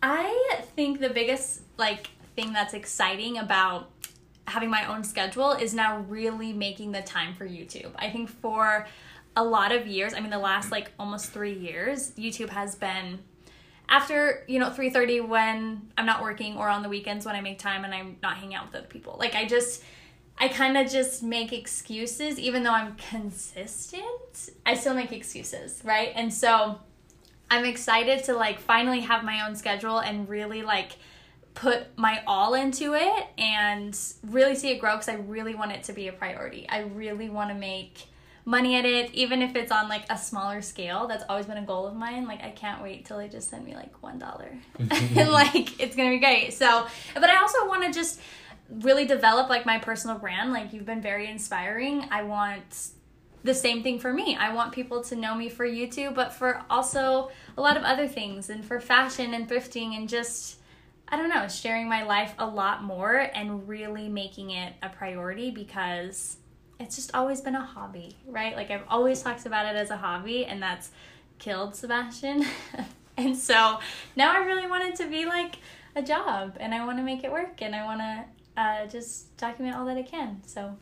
I 0.02 0.62
think 0.76 1.00
the 1.00 1.10
biggest 1.10 1.62
like 1.78 2.10
thing 2.36 2.54
that's 2.54 2.74
exciting 2.74 3.38
about 3.38 3.90
having 4.48 4.70
my 4.70 4.86
own 4.86 5.04
schedule 5.04 5.52
is 5.52 5.74
now 5.74 6.00
really 6.08 6.54
making 6.54 6.92
the 6.92 7.02
time 7.02 7.34
for 7.34 7.46
YouTube. 7.46 7.92
I 7.98 8.10
think 8.10 8.30
for 8.30 8.88
a 9.36 9.44
lot 9.44 9.72
of 9.72 9.88
years, 9.88 10.14
I 10.14 10.20
mean 10.20 10.30
the 10.30 10.40
last 10.40 10.72
like 10.72 10.92
almost 10.98 11.32
3 11.32 11.54
years, 11.54 12.12
YouTube 12.12 12.50
has 12.50 12.76
been 12.76 13.20
after, 13.90 14.44
you 14.48 14.60
know, 14.60 14.70
3:30 14.70 15.28
when 15.28 15.90
I'm 15.98 16.06
not 16.06 16.22
working 16.22 16.58
or 16.58 16.70
on 16.70 16.84
the 16.84 16.90
weekends 16.90 17.26
when 17.26 17.36
I 17.36 17.42
make 17.42 17.60
time 17.60 17.84
and 17.84 17.94
I'm 17.94 18.18
not 18.22 18.38
hanging 18.38 18.56
out 18.56 18.68
with 18.68 18.76
other 18.76 18.88
people. 18.88 19.18
Like 19.20 19.36
I 19.36 19.46
just 19.46 19.84
I 20.40 20.48
kind 20.50 20.78
of 20.78 20.90
just 20.90 21.24
make 21.24 21.52
excuses 21.52 22.40
even 22.40 22.64
though 22.64 22.74
I'm 22.74 22.96
consistent. 22.96 24.50
I 24.66 24.76
still 24.76 24.94
make 24.94 25.12
excuses, 25.12 25.82
right? 25.84 26.12
And 26.16 26.32
so 26.34 26.80
I'm 27.50 27.66
excited 27.66 28.24
to 28.26 28.34
like 28.34 28.60
finally 28.60 29.00
have 29.02 29.24
my 29.24 29.48
own 29.48 29.56
schedule 29.56 30.00
and 30.00 30.30
really 30.30 30.62
like 30.62 30.94
put 31.54 31.98
my 31.98 32.22
all 32.28 32.54
into 32.54 32.94
it 32.94 33.28
and 33.38 33.98
really 34.24 34.54
see 34.54 34.70
it 34.70 34.80
grow 34.80 34.94
because 34.94 35.10
I 35.10 35.16
really 35.16 35.56
want 35.56 35.72
it 35.72 35.84
to 35.86 35.94
be 35.94 36.08
a 36.08 36.14
priority. 36.14 36.68
I 36.70 36.82
really 36.82 37.30
want 37.30 37.50
to 37.50 37.56
make 37.56 38.06
money 38.46 38.76
at 38.78 38.86
it, 38.86 39.14
even 39.14 39.42
if 39.42 39.56
it's 39.56 39.72
on 39.72 39.90
like 39.90 40.04
a 40.10 40.18
smaller 40.18 40.62
scale. 40.62 41.08
That's 41.08 41.24
always 41.28 41.48
been 41.48 41.58
a 41.58 41.66
goal 41.66 41.88
of 41.88 41.96
mine. 41.96 42.28
Like 42.28 42.44
I 42.44 42.52
can't 42.52 42.84
wait 42.84 43.06
till 43.06 43.18
they 43.18 43.28
just 43.28 43.50
send 43.50 43.66
me 43.66 43.76
like 43.76 44.04
one 44.04 44.20
dollar, 44.20 44.52
and 44.80 45.30
like 45.32 45.80
it's 45.82 45.96
gonna 45.96 46.12
be 46.12 46.20
great. 46.20 46.54
So, 46.54 46.86
but 47.14 47.30
I 47.30 47.42
also 47.42 47.68
want 47.68 47.84
to 47.84 47.92
just 47.92 48.22
really 48.70 49.06
develop 49.06 49.50
like 49.50 49.66
my 49.66 49.78
personal 49.78 50.18
brand. 50.18 50.52
Like 50.52 50.74
you've 50.74 50.86
been 50.86 51.02
very 51.02 51.30
inspiring. 51.30 52.08
I 52.12 52.24
want 52.24 52.90
the 53.44 53.54
same 53.54 53.84
thing 53.84 54.00
for 54.00 54.12
me. 54.12 54.36
I 54.36 54.54
want 54.54 54.74
people 54.74 55.04
to 55.06 55.16
know 55.16 55.36
me 55.36 55.50
for 55.50 55.66
YouTube, 55.66 56.16
but 56.16 56.34
for 56.34 56.64
also 56.70 57.32
a 57.58 57.62
lot 57.62 57.78
of 57.78 57.84
other 57.84 58.08
things 58.08 58.50
and 58.50 58.64
for 58.64 58.80
fashion 58.80 59.34
and 59.34 59.50
thrifting 59.50 59.96
and 59.96 60.10
just 60.10 60.58
I 61.10 61.16
don't 61.16 61.30
know, 61.30 61.48
sharing 61.48 61.88
my 61.88 62.04
life 62.04 62.34
a 62.38 62.46
lot 62.46 62.84
more 62.84 63.30
and 63.34 63.66
really 63.66 64.10
making 64.10 64.52
it 64.52 64.74
a 64.84 64.90
priority 64.90 65.52
because 65.52 66.36
it's 66.82 66.98
just 66.98 67.16
always 67.16 67.40
been 67.40 67.56
a 67.56 67.66
hobby, 67.66 68.18
right? 68.28 68.58
Like 68.58 68.72
I've 68.72 68.84
always 68.90 69.22
talked 69.22 69.46
about 69.46 69.66
it 69.74 69.78
as 69.78 69.90
a 69.90 69.96
hobby 69.96 70.46
and 70.46 70.62
that's 70.62 70.92
killed 71.40 71.76
Sebastian. 71.76 72.46
and 73.18 73.38
so 73.38 73.80
now 74.18 74.34
I 74.34 74.44
really 74.44 74.68
want 74.68 74.84
it 74.84 74.96
to 74.98 75.10
be 75.10 75.26
like 75.26 75.56
a 75.96 76.02
job 76.02 76.58
and 76.60 76.76
I 76.76 76.86
want 76.86 76.98
to 76.98 77.04
make 77.04 77.24
it 77.24 77.32
work 77.32 77.62
and 77.62 77.74
I 77.74 77.86
want 77.86 78.02
to 78.02 78.26
uh, 78.58 78.86
just 78.88 79.38
document 79.38 79.76
all 79.76 79.86
that 79.86 79.96
I 79.98 80.04
can. 80.04 80.42
So 80.46 80.76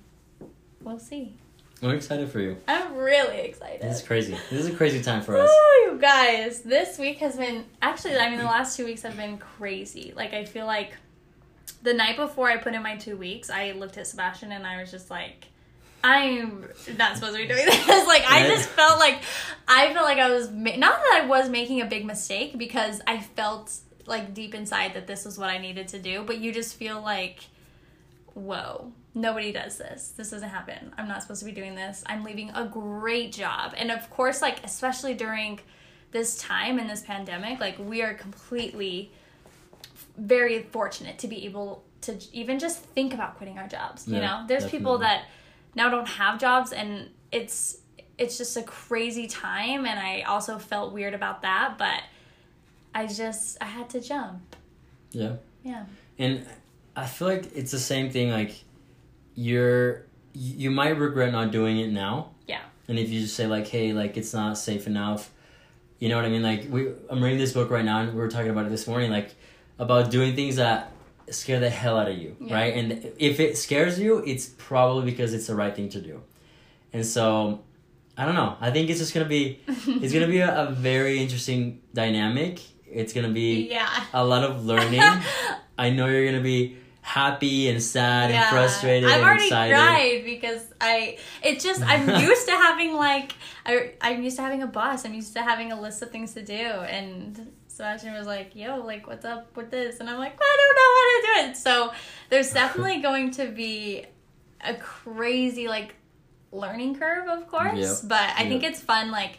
we'll 0.82 0.98
see. 0.98 1.36
I'm 1.84 1.92
excited 1.92 2.32
for 2.32 2.40
you. 2.40 2.58
I'm 2.68 2.96
really 2.96 3.40
excited. 3.42 3.82
This 3.82 3.98
is 4.02 4.08
crazy. 4.08 4.32
This 4.50 4.62
is 4.62 4.68
a 4.68 4.76
crazy 4.76 5.04
time 5.04 5.22
for 5.22 5.38
us. 5.38 5.50
Oh, 5.52 5.90
you 5.92 6.00
guys, 6.00 6.62
this 6.62 6.98
week 6.98 7.18
has 7.18 7.36
been 7.36 7.66
actually, 7.82 8.16
I 8.18 8.30
mean, 8.30 8.40
the 8.40 8.46
last 8.46 8.78
two 8.78 8.86
weeks 8.86 9.02
have 9.02 9.18
been 9.18 9.38
crazy. 9.38 10.14
Like, 10.16 10.34
I 10.34 10.46
feel 10.46 10.66
like 10.66 10.94
the 11.84 11.94
night 11.94 12.16
before 12.16 12.50
I 12.50 12.58
put 12.58 12.74
in 12.74 12.82
my 12.82 12.96
two 12.96 13.18
weeks, 13.18 13.50
I 13.50 13.74
looked 13.74 13.98
at 13.98 14.08
Sebastian 14.08 14.54
and 14.54 14.66
I 14.66 14.80
was 14.80 14.90
just 14.90 15.12
like, 15.12 15.48
I'm 16.02 16.70
not 16.98 17.16
supposed 17.18 17.36
to 17.36 17.42
be 17.42 17.48
doing 17.48 17.66
this. 17.66 18.08
like, 18.08 18.24
I 18.26 18.48
just 18.48 18.70
felt 18.70 18.98
like, 18.98 19.22
I 19.68 19.94
felt 19.94 20.06
like 20.06 20.18
I 20.18 20.30
was, 20.30 20.50
ma- 20.50 20.78
not 20.78 20.98
that 21.02 21.22
I 21.24 21.26
was 21.28 21.50
making 21.50 21.82
a 21.82 21.86
big 21.86 22.06
mistake 22.06 22.58
because 22.58 23.02
I 23.06 23.20
felt 23.20 23.76
like 24.06 24.34
deep 24.34 24.56
inside 24.56 24.94
that 24.94 25.08
this 25.08 25.26
was 25.26 25.38
what 25.38 25.50
I 25.50 25.58
needed 25.58 25.90
to 25.90 26.00
do, 26.00 26.24
but 26.24 26.38
you 26.38 26.54
just 26.54 26.76
feel 26.76 27.02
like, 27.02 27.40
whoa, 28.36 28.92
nobody 29.14 29.52
does 29.52 29.78
this. 29.78 30.14
This 30.16 30.30
doesn't 30.30 30.50
happen. 30.50 30.94
I'm 30.98 31.08
not 31.08 31.22
supposed 31.22 31.40
to 31.40 31.46
be 31.46 31.52
doing 31.52 31.74
this. 31.74 32.04
I'm 32.06 32.24
leaving 32.24 32.52
a 32.52 32.66
great 32.66 33.32
job. 33.32 33.74
And 33.76 33.90
of 33.90 34.10
course, 34.10 34.42
like, 34.42 34.64
especially 34.64 35.16
during 35.16 35.60
this 36.12 36.38
time 36.38 36.78
in 36.78 36.88
this 36.88 37.02
pandemic, 37.02 37.60
like, 37.60 37.80
we 37.80 38.02
are 38.04 38.14
completely 38.14 39.12
very 40.18 40.64
fortunate 40.64 41.18
to 41.20 41.28
be 41.28 41.46
able 41.46 41.84
to 42.02 42.18
even 42.32 42.60
just 42.60 42.80
think 42.80 43.14
about 43.14 43.38
quitting 43.38 43.58
our 43.58 43.68
jobs. 43.68 44.08
You 44.08 44.20
know, 44.20 44.44
there's 44.48 44.70
people 44.70 45.00
that 45.00 45.26
now 45.74 45.90
don't 45.90 46.08
have 46.08 46.40
jobs 46.40 46.72
and 46.72 47.10
it's, 47.32 47.78
it's 48.18 48.38
just 48.38 48.56
a 48.56 48.64
crazy 48.64 49.28
time 49.28 49.86
and 49.86 50.00
I 50.00 50.22
also 50.22 50.60
felt 50.60 50.94
weird 50.94 51.14
about 51.14 51.42
that, 51.42 51.78
but 51.78 52.04
I 52.94 53.08
just 53.08 53.58
I 53.60 53.66
had 53.66 53.90
to 53.90 54.00
jump. 54.00 54.56
Yeah. 55.12 55.36
Yeah. 55.64 55.86
And 56.18 56.46
I 56.96 57.06
feel 57.06 57.28
like 57.28 57.52
it's 57.56 57.72
the 57.72 57.80
same 57.80 58.10
thing. 58.10 58.30
Like, 58.32 58.56
you're 59.36 60.06
you 60.34 60.70
might 60.70 60.98
regret 60.98 61.32
not 61.32 61.52
doing 61.52 61.80
it 61.80 61.92
now. 61.92 62.32
Yeah. 62.48 62.62
And 62.88 63.00
if 63.00 63.10
you 63.10 63.22
just 63.22 63.36
say 63.36 63.48
like, 63.48 63.68
hey, 63.68 63.94
like 63.94 64.18
it's 64.18 64.34
not 64.34 64.58
safe 64.58 64.86
enough, 64.88 65.30
you 66.00 66.10
know 66.10 66.18
what 66.18 66.26
I 66.26 66.30
mean? 66.30 66.44
Like 66.44 66.68
we, 66.70 66.90
I'm 67.10 67.24
reading 67.24 67.40
this 67.40 67.54
book 67.54 67.70
right 67.70 67.86
now, 67.86 68.02
and 68.02 68.14
we 68.14 68.20
were 68.20 68.28
talking 68.30 68.50
about 68.52 68.66
it 68.66 68.70
this 68.70 68.86
morning, 68.88 69.12
like 69.12 69.34
about 69.80 70.12
doing 70.12 70.36
things 70.36 70.58
that 70.58 70.92
scare 71.30 71.60
the 71.60 71.70
hell 71.70 71.98
out 71.98 72.10
of 72.10 72.18
you, 72.18 72.36
Yeah. 72.40 72.54
right? 72.54 72.74
And 72.76 73.12
if 73.18 73.40
it 73.40 73.58
scares 73.58 74.00
you, 74.00 74.20
it's 74.26 74.46
probably 74.58 75.10
because 75.10 75.34
it's 75.34 75.48
the 75.48 75.56
right 75.56 75.76
thing 75.76 75.90
to 75.90 76.02
do. 76.02 76.22
And 76.94 77.06
so, 77.06 77.62
I 78.18 78.26
don't 78.26 78.36
know. 78.36 78.56
I 78.62 78.72
think 78.72 78.90
it's 78.90 79.00
just 79.00 79.14
gonna 79.14 79.26
be, 79.26 79.60
it's 79.68 80.14
gonna 80.14 80.28
be 80.28 80.40
a, 80.40 80.68
a 80.68 80.72
very 80.72 81.20
interesting 81.20 81.82
dynamic. 81.94 82.60
It's 82.86 83.12
gonna 83.14 83.32
be 83.32 83.70
Yeah. 83.70 83.90
a 84.14 84.24
lot 84.24 84.44
of 84.44 84.66
learning. 84.66 85.02
I 85.78 85.90
know 85.90 86.08
you're 86.08 86.26
gonna 86.26 86.44
be 86.44 86.78
happy 87.06 87.70
and 87.70 87.82
sad 87.84 88.32
and 88.32 88.44
frustrated 88.50 89.08
I've 89.08 89.18
and 89.18 89.24
already 89.24 89.44
excited. 89.46 89.76
cried 89.76 90.22
because 90.26 90.62
I 90.82 91.18
it's 91.44 91.64
just 91.64 91.82
I'm 91.84 92.10
used 92.22 92.48
to 92.48 92.52
having 92.54 92.94
like 92.96 93.34
I 93.66 93.92
I'm 94.02 94.24
used 94.24 94.38
to 94.38 94.42
having 94.42 94.64
a 94.64 94.68
boss. 94.68 95.06
I'm 95.06 95.14
used 95.14 95.34
to 95.34 95.44
having 95.44 95.72
a 95.72 95.80
list 95.80 96.02
of 96.02 96.10
things 96.10 96.34
to 96.34 96.42
do 96.42 96.54
and 96.56 97.52
Sebastian 97.68 98.14
was 98.14 98.26
like, 98.26 98.56
"Yo, 98.56 98.78
like 98.78 99.06
what's 99.06 99.26
up 99.26 99.56
with 99.56 99.70
this?" 99.70 100.00
And 100.00 100.10
I'm 100.10 100.18
like, 100.18 100.36
"I 100.42 100.58
don't 100.62 100.76
know 100.80 100.92
how 100.98 101.44
to 101.44 101.44
do 101.44 101.50
it." 101.52 101.58
So 101.58 101.94
there's 102.30 102.52
definitely 102.62 103.02
going 103.02 103.32
to 103.32 103.48
be 103.52 104.06
a 104.62 104.74
crazy 104.76 105.68
like 105.68 105.94
learning 106.52 106.96
curve, 106.96 107.28
of 107.28 107.48
course, 107.50 107.78
Yep. 107.78 108.10
but 108.10 108.30
I 108.38 108.48
think 108.48 108.64
it's 108.64 108.80
fun 108.80 109.12
like 109.12 109.38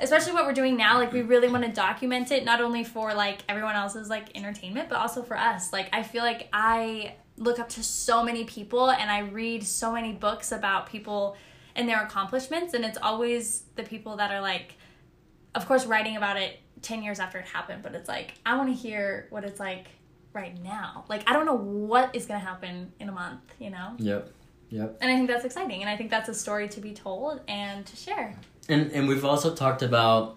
especially 0.00 0.32
what 0.32 0.44
we're 0.44 0.52
doing 0.52 0.76
now 0.76 0.98
like 0.98 1.12
we 1.12 1.22
really 1.22 1.48
want 1.48 1.64
to 1.64 1.72
document 1.72 2.30
it 2.30 2.44
not 2.44 2.60
only 2.60 2.84
for 2.84 3.14
like 3.14 3.40
everyone 3.48 3.74
else's 3.74 4.10
like 4.10 4.36
entertainment 4.36 4.88
but 4.88 4.98
also 4.98 5.22
for 5.22 5.36
us. 5.36 5.72
Like 5.72 5.88
i 5.92 6.02
feel 6.02 6.22
like 6.22 6.48
i 6.52 7.14
look 7.38 7.58
up 7.58 7.68
to 7.68 7.82
so 7.82 8.22
many 8.22 8.44
people 8.44 8.90
and 8.90 9.10
i 9.10 9.20
read 9.20 9.62
so 9.62 9.92
many 9.92 10.12
books 10.12 10.52
about 10.52 10.86
people 10.86 11.36
and 11.74 11.88
their 11.88 12.02
accomplishments 12.02 12.72
and 12.72 12.84
it's 12.84 12.98
always 13.02 13.64
the 13.76 13.82
people 13.82 14.16
that 14.16 14.30
are 14.30 14.40
like 14.40 14.74
of 15.54 15.66
course 15.66 15.84
writing 15.86 16.16
about 16.16 16.36
it 16.38 16.58
10 16.82 17.02
years 17.02 17.20
after 17.20 17.38
it 17.38 17.46
happened 17.46 17.82
but 17.82 17.94
it's 17.94 18.08
like 18.08 18.34
i 18.46 18.56
want 18.56 18.68
to 18.68 18.74
hear 18.74 19.26
what 19.30 19.44
it's 19.44 19.60
like 19.60 19.86
right 20.32 20.62
now. 20.62 21.04
Like 21.08 21.28
i 21.28 21.32
don't 21.32 21.46
know 21.46 21.56
what 21.56 22.14
is 22.14 22.26
going 22.26 22.38
to 22.38 22.46
happen 22.46 22.92
in 23.00 23.08
a 23.08 23.12
month 23.12 23.40
you 23.58 23.70
know? 23.70 23.94
Yep. 23.98 24.30
Yep. 24.70 24.98
and 25.00 25.10
i 25.10 25.14
think 25.14 25.28
that's 25.28 25.44
exciting 25.44 25.80
and 25.80 25.88
i 25.88 25.96
think 25.96 26.10
that's 26.10 26.28
a 26.28 26.34
story 26.34 26.68
to 26.68 26.80
be 26.80 26.92
told 26.92 27.40
and 27.48 27.86
to 27.86 27.96
share 27.96 28.36
And 28.68 28.90
and 28.92 29.08
we've 29.08 29.24
also 29.24 29.54
talked 29.54 29.82
about 29.82 30.36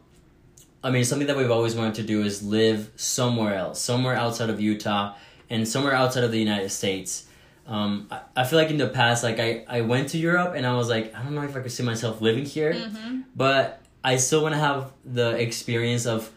I 0.84 0.92
mean 0.92 1.04
something 1.04 1.28
that 1.28 1.38
we've 1.38 1.52
always 1.52 1.76
wanted 1.76 1.96
to 1.96 2.04
do 2.04 2.24
is 2.24 2.42
live 2.44 2.92
somewhere 2.96 3.56
else, 3.56 3.82
somewhere 3.82 4.16
outside 4.16 4.50
of 4.50 4.62
Utah 4.62 5.16
and 5.50 5.68
somewhere 5.68 5.94
outside 5.94 6.24
of 6.24 6.32
the 6.32 6.40
United 6.40 6.70
States. 6.70 7.26
Um, 7.68 8.08
I, 8.10 8.22
I 8.38 8.44
feel 8.46 8.58
like 8.58 8.70
in 8.70 8.78
the 8.78 8.88
past, 8.88 9.24
like 9.24 9.40
I, 9.40 9.66
I 9.68 9.82
went 9.82 10.10
to 10.10 10.18
Europe 10.18 10.54
and 10.56 10.66
I 10.66 10.76
was 10.76 10.90
like, 10.90 11.14
I 11.16 11.22
don't 11.22 11.36
know 11.36 11.44
if 11.44 11.56
I 11.56 11.60
could 11.60 11.72
see 11.72 11.84
myself 11.84 12.22
living 12.22 12.46
here, 12.46 12.74
mm-hmm. 12.74 13.22
but 13.36 13.82
I 14.04 14.16
still 14.18 14.42
want 14.42 14.54
to 14.56 14.60
have 14.60 14.92
the 15.06 15.32
experience 15.32 16.06
of 16.06 16.32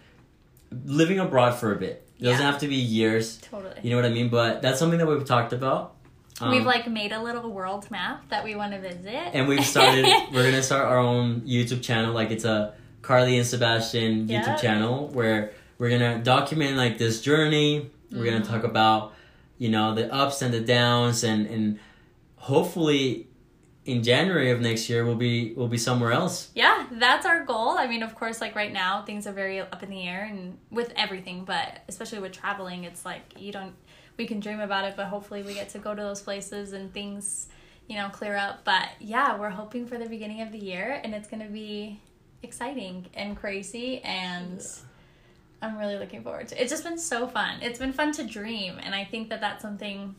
living 0.85 1.21
abroad 1.21 1.55
for 1.55 1.73
a 1.73 1.77
bit. 1.77 2.07
It 2.19 2.25
doesn't 2.25 2.45
have 2.45 2.59
to 2.61 2.69
be 2.69 2.77
years, 2.77 3.39
totally 3.39 3.75
you 3.83 3.91
know 3.91 3.97
what 3.97 4.05
I 4.05 4.11
mean? 4.11 4.29
But 4.29 4.63
that's 4.63 4.79
something 4.79 4.99
that 4.99 5.07
we've 5.07 5.25
talked 5.25 5.53
about. 5.53 5.95
Um, 6.43 6.51
We've 6.51 6.67
like 6.67 6.89
made 6.89 7.13
a 7.13 7.23
little 7.23 7.51
world 7.53 7.91
map 7.91 8.29
that 8.31 8.43
we 8.45 8.55
want 8.57 8.73
to 8.73 8.81
visit. 8.81 9.31
and 9.35 9.47
we've 9.49 9.65
started 9.65 10.05
we're 10.33 10.45
gonna 10.51 10.63
start 10.63 10.85
our 10.87 10.99
own 10.99 11.43
youtube 11.43 11.83
channel 11.83 12.13
like 12.13 12.31
it's 12.31 12.45
a 12.45 12.75
carly 13.03 13.37
and 13.39 13.47
sebastian 13.47 14.27
youtube 14.27 14.47
Yeah. 14.47 14.57
channel 14.57 15.09
where 15.09 15.53
we're 15.79 15.91
gonna 15.91 16.19
document 16.23 16.77
like 16.77 16.99
this 16.99 17.21
journey 17.23 17.91
we're 18.11 18.25
gonna 18.25 18.41
Mhm. 18.45 18.49
talk 18.49 18.65
about 18.65 19.13
you 19.59 19.69
know 19.71 19.95
the 19.95 20.13
ups 20.13 20.43
and 20.43 20.53
the 20.53 20.61
downs 20.61 21.23
and 21.25 21.47
and 21.47 21.79
hopefully 22.37 23.29
in 23.85 24.03
january 24.03 24.51
of 24.51 24.61
next 24.61 24.89
year 24.89 25.05
we'll 25.05 25.17
be 25.17 25.53
we'll 25.55 25.69
be 25.69 25.79
somewhere 25.79 26.13
else 26.13 26.51
yeah, 26.55 26.87
that's 26.93 27.25
our 27.27 27.45
goal. 27.45 27.71
I 27.79 27.87
mean, 27.87 28.03
of 28.03 28.15
course, 28.15 28.41
like 28.41 28.55
right 28.55 28.73
now, 28.73 29.03
things 29.05 29.27
are 29.27 29.33
very 29.33 29.59
up 29.61 29.83
in 29.83 29.91
the 29.91 30.07
air 30.07 30.23
and 30.31 30.59
with 30.71 30.93
everything, 30.97 31.45
but 31.45 31.81
especially 31.89 32.19
with 32.21 32.33
traveling, 32.33 32.85
it's 32.85 33.05
like 33.05 33.23
you 33.39 33.51
don't. 33.53 33.75
We 34.17 34.27
can 34.27 34.41
dream 34.41 34.61
about 34.61 34.85
it, 34.85 34.95
but 34.97 35.07
hopefully 35.07 35.43
we 35.43 35.55
get 35.55 35.71
to 35.71 35.79
go 35.79 35.95
to 35.95 36.03
those 36.03 36.21
places 36.21 36.73
and 36.73 36.93
things, 36.93 37.49
you 37.89 37.97
know, 37.97 38.09
clear 38.09 38.37
up. 38.37 38.65
But 38.65 38.89
yeah, 39.01 39.39
we're 39.39 39.51
hoping 39.51 39.87
for 39.87 39.99
the 39.99 40.09
beginning 40.09 40.43
of 40.43 40.53
the 40.53 40.59
year 40.59 41.01
and 41.03 41.15
it's 41.15 41.29
going 41.29 41.43
to 41.43 41.53
be 41.53 42.01
exciting 42.43 43.07
and 43.15 43.37
crazy 43.37 44.01
and 44.03 44.59
Yeah. 44.59 44.67
I'm 45.63 45.79
really 45.79 45.97
looking 45.97 46.23
forward 46.25 46.49
to 46.49 46.59
it. 46.59 46.63
It's 46.63 46.71
just 46.71 46.83
been 46.83 46.99
so 46.99 47.29
fun. 47.29 47.61
It's 47.63 47.79
been 47.79 47.93
fun 47.93 48.13
to 48.13 48.25
dream 48.25 48.79
and 48.83 48.95
I 48.95 49.05
think 49.05 49.31
that 49.31 49.41
that's 49.41 49.63
something 49.63 50.17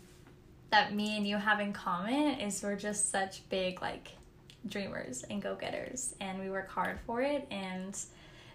that 0.71 0.93
me 0.95 1.17
and 1.17 1.27
you 1.27 1.37
have 1.37 1.59
in 1.59 1.71
common 1.71 2.39
is 2.39 2.63
we're 2.63 2.75
just 2.75 3.11
such 3.11 3.47
big 3.49 3.81
like 3.81 4.09
dreamers 4.67 5.23
and 5.29 5.41
go-getters 5.41 6.15
and 6.19 6.39
we 6.39 6.49
work 6.49 6.69
hard 6.69 6.99
for 7.05 7.21
it 7.21 7.45
and 7.51 7.99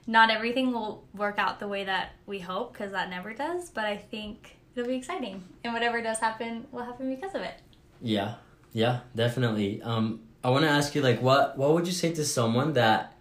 not 0.07 0.31
everything 0.31 0.73
will 0.73 1.05
work 1.15 1.39
out 1.39 1.61
the 1.61 1.69
way 1.69 1.85
that 1.85 2.13
we 2.27 2.39
hope 2.39 2.73
because 2.73 2.93
that 2.93 3.11
never 3.11 3.33
does 3.35 3.69
but 3.71 3.85
i 3.85 3.97
think 3.97 4.58
it'll 4.75 4.89
be 4.89 4.97
exciting. 4.97 5.45
And 5.65 5.73
whatever 5.73 6.01
does 6.03 6.19
happen 6.19 6.67
will 6.73 6.85
happen 6.85 7.15
because 7.15 7.35
of 7.35 7.43
it. 7.43 7.55
Yeah, 8.01 8.35
yeah, 8.73 9.01
definitely. 9.15 9.83
Um, 9.83 10.21
I 10.43 10.51
want 10.51 10.65
to 10.65 10.71
ask 10.71 10.95
you, 10.95 11.03
like, 11.03 11.21
what 11.21 11.59
what 11.59 11.73
would 11.73 11.87
you 11.87 11.93
say 11.93 12.13
to 12.13 12.25
someone 12.25 12.75
that 12.75 13.15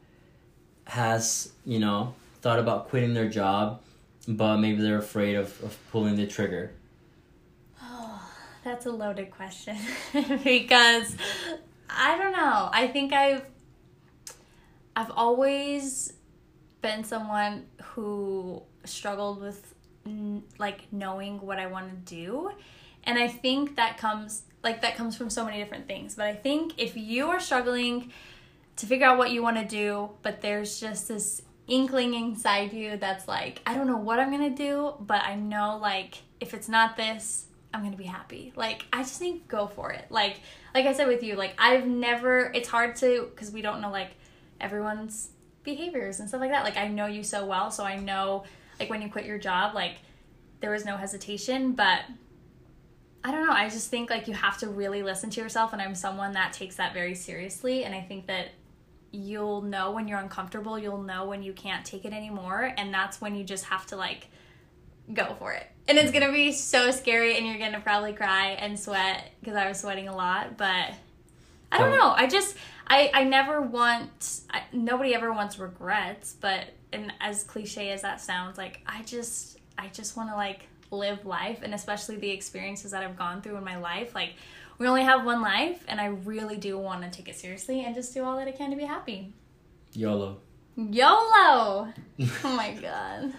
has, 0.85 1.51
you 1.65 1.79
know, 1.79 2.13
thought 2.41 2.59
about 2.59 2.89
quitting 2.89 3.13
their 3.13 3.27
job, 3.27 3.81
but 4.27 4.57
maybe 4.57 4.81
they're 4.81 4.99
afraid 4.99 5.35
of, 5.35 5.61
of 5.63 5.77
pulling 5.91 6.15
the 6.15 6.27
trigger? 6.27 6.71
oh 7.81 8.21
that's 8.63 8.85
a 8.85 8.91
loaded 8.91 9.31
question. 9.31 9.77
Because 10.43 11.15
i 11.89 12.17
don't 12.17 12.33
know. 12.33 12.69
I 12.71 12.87
think 12.87 13.13
i've 13.13 13.43
i've 14.95 15.11
always 15.11 16.13
been 16.81 17.03
someone 17.03 17.65
who 17.81 18.61
struggled 18.83 19.41
with 19.41 19.73
like 20.57 20.91
knowing 20.91 21.39
what 21.41 21.59
i 21.59 21.67
want 21.67 21.89
to 21.89 22.15
do. 22.15 22.51
And 23.03 23.17
i 23.17 23.27
think 23.27 23.75
that 23.75 23.97
comes 23.97 24.43
like 24.63 24.81
that 24.81 24.95
comes 24.95 25.15
from 25.15 25.29
so 25.29 25.45
many 25.45 25.57
different 25.57 25.87
things. 25.87 26.15
But 26.15 26.25
i 26.27 26.33
think 26.33 26.73
if 26.77 26.97
you 26.97 27.29
are 27.29 27.39
struggling 27.39 28.11
to 28.77 28.85
figure 28.85 29.07
out 29.07 29.17
what 29.17 29.31
you 29.31 29.41
want 29.41 29.57
to 29.57 29.65
do 29.65 30.09
but 30.21 30.41
there's 30.41 30.79
just 30.79 31.07
this 31.07 31.41
inkling 31.67 32.13
inside 32.13 32.71
you 32.71 32.95
that's 32.95 33.27
like 33.27 33.59
i 33.65 33.73
don't 33.73 33.87
know 33.87 33.97
what 33.97 34.19
i'm 34.19 34.31
gonna 34.31 34.49
do 34.49 34.93
but 34.99 35.21
i 35.23 35.35
know 35.35 35.79
like 35.81 36.19
if 36.39 36.53
it's 36.53 36.69
not 36.69 36.95
this 36.95 37.47
i'm 37.73 37.83
gonna 37.83 37.97
be 37.97 38.05
happy. 38.05 38.53
Like 38.55 38.85
i 38.93 39.03
just 39.03 39.19
think 39.19 39.47
go 39.47 39.67
for 39.67 39.91
it. 39.91 40.05
Like 40.09 40.39
like 40.73 40.85
i 40.85 40.93
said 40.93 41.07
with 41.07 41.23
you 41.23 41.35
like 41.35 41.53
i've 41.57 41.85
never 41.85 42.51
it's 42.53 42.69
hard 42.69 42.95
to 42.97 43.29
because 43.31 43.51
we 43.51 43.61
don't 43.61 43.81
know 43.81 43.91
like 43.91 44.11
everyone's 44.59 45.29
behaviors 45.63 46.19
and 46.19 46.27
stuff 46.27 46.41
like 46.41 46.51
that. 46.51 46.63
Like 46.63 46.77
i 46.77 46.87
know 46.87 47.05
you 47.05 47.23
so 47.23 47.45
well 47.45 47.71
so 47.71 47.83
i 47.83 47.97
know 47.97 48.45
like 48.79 48.89
when 48.89 49.01
you 49.01 49.09
quit 49.09 49.25
your 49.25 49.37
job 49.37 49.73
like 49.75 49.97
there 50.59 50.71
was 50.71 50.85
no 50.85 50.97
hesitation 50.97 51.73
but 51.73 52.01
I 53.27 53.31
don't 53.31 53.45
know. 53.45 53.51
I 53.51 53.67
just 53.67 53.89
think 53.89 54.09
like 54.09 54.29
you 54.29 54.33
have 54.33 54.57
to 54.59 54.69
really 54.69 55.03
listen 55.03 55.29
to 55.31 55.41
yourself, 55.41 55.73
and 55.73 55.81
I'm 55.81 55.95
someone 55.95 56.31
that 56.33 56.53
takes 56.53 56.77
that 56.77 56.93
very 56.93 57.13
seriously. 57.13 57.83
And 57.83 57.93
I 57.93 57.99
think 57.99 58.27
that 58.27 58.51
you'll 59.11 59.61
know 59.61 59.91
when 59.91 60.07
you're 60.07 60.19
uncomfortable, 60.19 60.79
you'll 60.79 61.01
know 61.01 61.25
when 61.25 61.43
you 61.43 61.51
can't 61.51 61.85
take 61.85 62.05
it 62.05 62.13
anymore, 62.13 62.73
and 62.77 62.93
that's 62.93 63.19
when 63.19 63.35
you 63.35 63.43
just 63.43 63.65
have 63.65 63.85
to 63.87 63.97
like 63.97 64.29
go 65.13 65.35
for 65.39 65.51
it. 65.51 65.67
And 65.89 65.97
it's 65.97 66.11
mm. 66.11 66.21
gonna 66.21 66.31
be 66.31 66.53
so 66.53 66.89
scary, 66.91 67.37
and 67.37 67.45
you're 67.45 67.57
gonna 67.57 67.81
probably 67.81 68.13
cry 68.13 68.51
and 68.51 68.79
sweat 68.79 69.31
because 69.41 69.57
I 69.57 69.67
was 69.67 69.79
sweating 69.79 70.07
a 70.07 70.15
lot, 70.15 70.55
but 70.55 70.93
I 71.71 71.77
don't 71.79 71.91
know. 71.91 72.13
I 72.15 72.27
just 72.27 72.55
I 72.87 73.11
I 73.13 73.23
never 73.23 73.61
want. 73.61 74.41
I, 74.49 74.63
nobody 74.71 75.13
ever 75.13 75.31
wants 75.31 75.59
regrets, 75.59 76.35
but 76.39 76.65
and 76.93 77.13
as 77.19 77.43
cliche 77.43 77.91
as 77.91 78.01
that 78.01 78.21
sounds, 78.21 78.57
like 78.57 78.81
I 78.85 79.03
just 79.03 79.59
I 79.77 79.87
just 79.87 80.15
want 80.15 80.29
to 80.29 80.35
like 80.35 80.67
live 80.91 81.25
life, 81.25 81.59
and 81.63 81.73
especially 81.73 82.15
the 82.17 82.29
experiences 82.29 82.91
that 82.91 83.03
I've 83.03 83.17
gone 83.17 83.41
through 83.41 83.57
in 83.57 83.63
my 83.63 83.77
life. 83.77 84.15
Like 84.15 84.33
we 84.77 84.87
only 84.87 85.03
have 85.03 85.25
one 85.25 85.41
life, 85.41 85.83
and 85.87 85.99
I 85.99 86.07
really 86.07 86.57
do 86.57 86.77
want 86.77 87.03
to 87.03 87.09
take 87.09 87.27
it 87.27 87.35
seriously 87.35 87.83
and 87.83 87.93
just 87.93 88.13
do 88.13 88.23
all 88.23 88.37
that 88.37 88.47
I 88.47 88.51
can 88.51 88.69
to 88.71 88.77
be 88.77 88.85
happy. 88.85 89.33
YOLO. 89.93 90.37
YOLO! 90.75 91.93
Oh 92.43 92.55
my 92.55 92.73
god, 92.73 93.33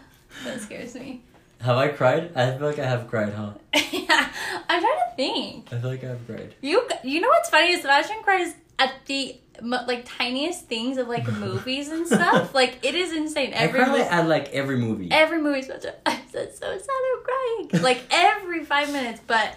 that 0.45 0.61
scares 0.61 0.95
me. 0.95 1.23
Have 1.61 1.77
I 1.77 1.89
cried? 1.89 2.31
I 2.37 2.53
feel 2.57 2.67
like 2.67 2.79
I 2.79 2.87
have 2.87 3.09
cried, 3.09 3.33
huh? 3.33 3.53
I'm 3.75 4.81
trying 4.81 4.83
to 4.83 5.13
think. 5.17 5.73
I 5.73 5.81
feel 5.81 5.91
like 5.91 6.05
I've 6.05 6.25
cried. 6.27 6.55
You 6.61 6.87
you 7.03 7.21
know 7.21 7.29
what's 7.29 7.51
funny 7.51 7.73
is 7.73 7.81
Sebastian 7.83 8.23
cries 8.23 8.55
at 8.79 8.95
the 9.07 9.37
like 9.61 10.05
tiniest 10.05 10.67
things 10.67 10.99
of 10.99 11.09
like 11.09 11.27
movies 11.33 11.89
and 11.89 12.07
stuff. 12.07 12.55
like 12.55 12.79
it 12.85 12.95
is 12.95 13.13
insane. 13.13 13.53
Every 13.55 13.81
I 13.81 13.85
cry 13.85 13.93
like, 13.99 14.13
at 14.13 14.29
like 14.29 14.49
every 14.51 14.77
movie. 14.77 15.09
every 15.11 15.41
movie's 15.43 15.67
such 15.67 15.85
I'm 16.07 16.21
so 16.31 16.45
so 16.47 16.79
sad 16.79 16.89
I'm 17.17 17.25
crying. 17.25 17.83
Like 17.83 18.03
every 18.11 18.65
five 18.65 18.93
minutes, 18.93 19.21
but 19.27 19.57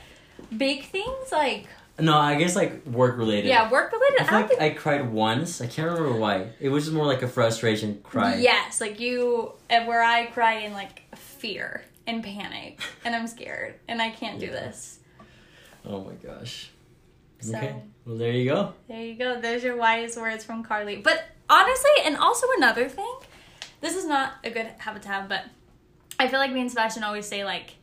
big 0.56 0.86
things 0.86 1.32
like 1.32 1.68
no, 2.00 2.18
I 2.18 2.34
guess 2.36 2.56
like 2.56 2.84
work 2.88 3.16
related. 3.18 3.48
yeah, 3.48 3.70
work 3.70 3.92
related. 3.92 4.22
I 4.22 4.28
I, 4.28 4.40
like 4.42 4.50
think 4.50 4.62
I 4.62 4.70
cried 4.72 5.12
once. 5.12 5.62
I 5.62 5.68
can't 5.68 5.92
remember 5.92 6.18
why. 6.18 6.48
It 6.60 6.70
was 6.70 6.86
just 6.86 6.96
more 6.96 7.06
like 7.06 7.22
a 7.22 7.28
frustration 7.28 8.00
cry. 8.02 8.36
yes, 8.38 8.82
like 8.82 9.00
you 9.00 9.54
and 9.70 9.88
where 9.88 10.02
I 10.02 10.26
cry 10.28 10.60
in 10.62 10.74
like 10.74 11.04
fear 11.16 11.84
and 12.08 12.24
panic 12.24 12.80
and 13.06 13.16
I'm 13.16 13.28
scared 13.28 13.76
and 13.88 14.02
I 14.02 14.10
can't 14.10 14.40
do 14.40 14.48
Yeah. 14.48 14.52
this. 14.54 15.00
Oh 15.86 16.04
my 16.04 16.14
gosh. 16.14 16.70
So 17.40 17.58
Okay. 17.58 17.76
Well, 18.06 18.18
there 18.18 18.32
you 18.32 18.50
go. 18.50 18.74
There 18.88 19.02
you 19.02 19.16
go. 19.16 19.40
There's 19.40 19.64
your 19.64 19.76
wise 19.78 20.16
words 20.18 20.44
from 20.44 20.64
Carly. 20.64 20.98
But 20.98 21.24
honestly, 21.50 21.92
and 22.06 22.18
also 22.18 22.48
another 22.58 22.88
thing, 22.90 23.14
this 23.80 23.96
is 23.96 24.06
not 24.06 24.34
a 24.44 24.50
good 24.50 24.68
habit 24.80 25.02
to 25.04 25.08
have, 25.10 25.28
but 25.30 25.46
I 26.20 26.28
feel 26.28 26.40
like 26.40 26.52
me 26.52 26.62
and 26.62 26.70
Sebastian 26.70 27.04
always 27.04 27.26
say 27.28 27.44
like, 27.46 27.76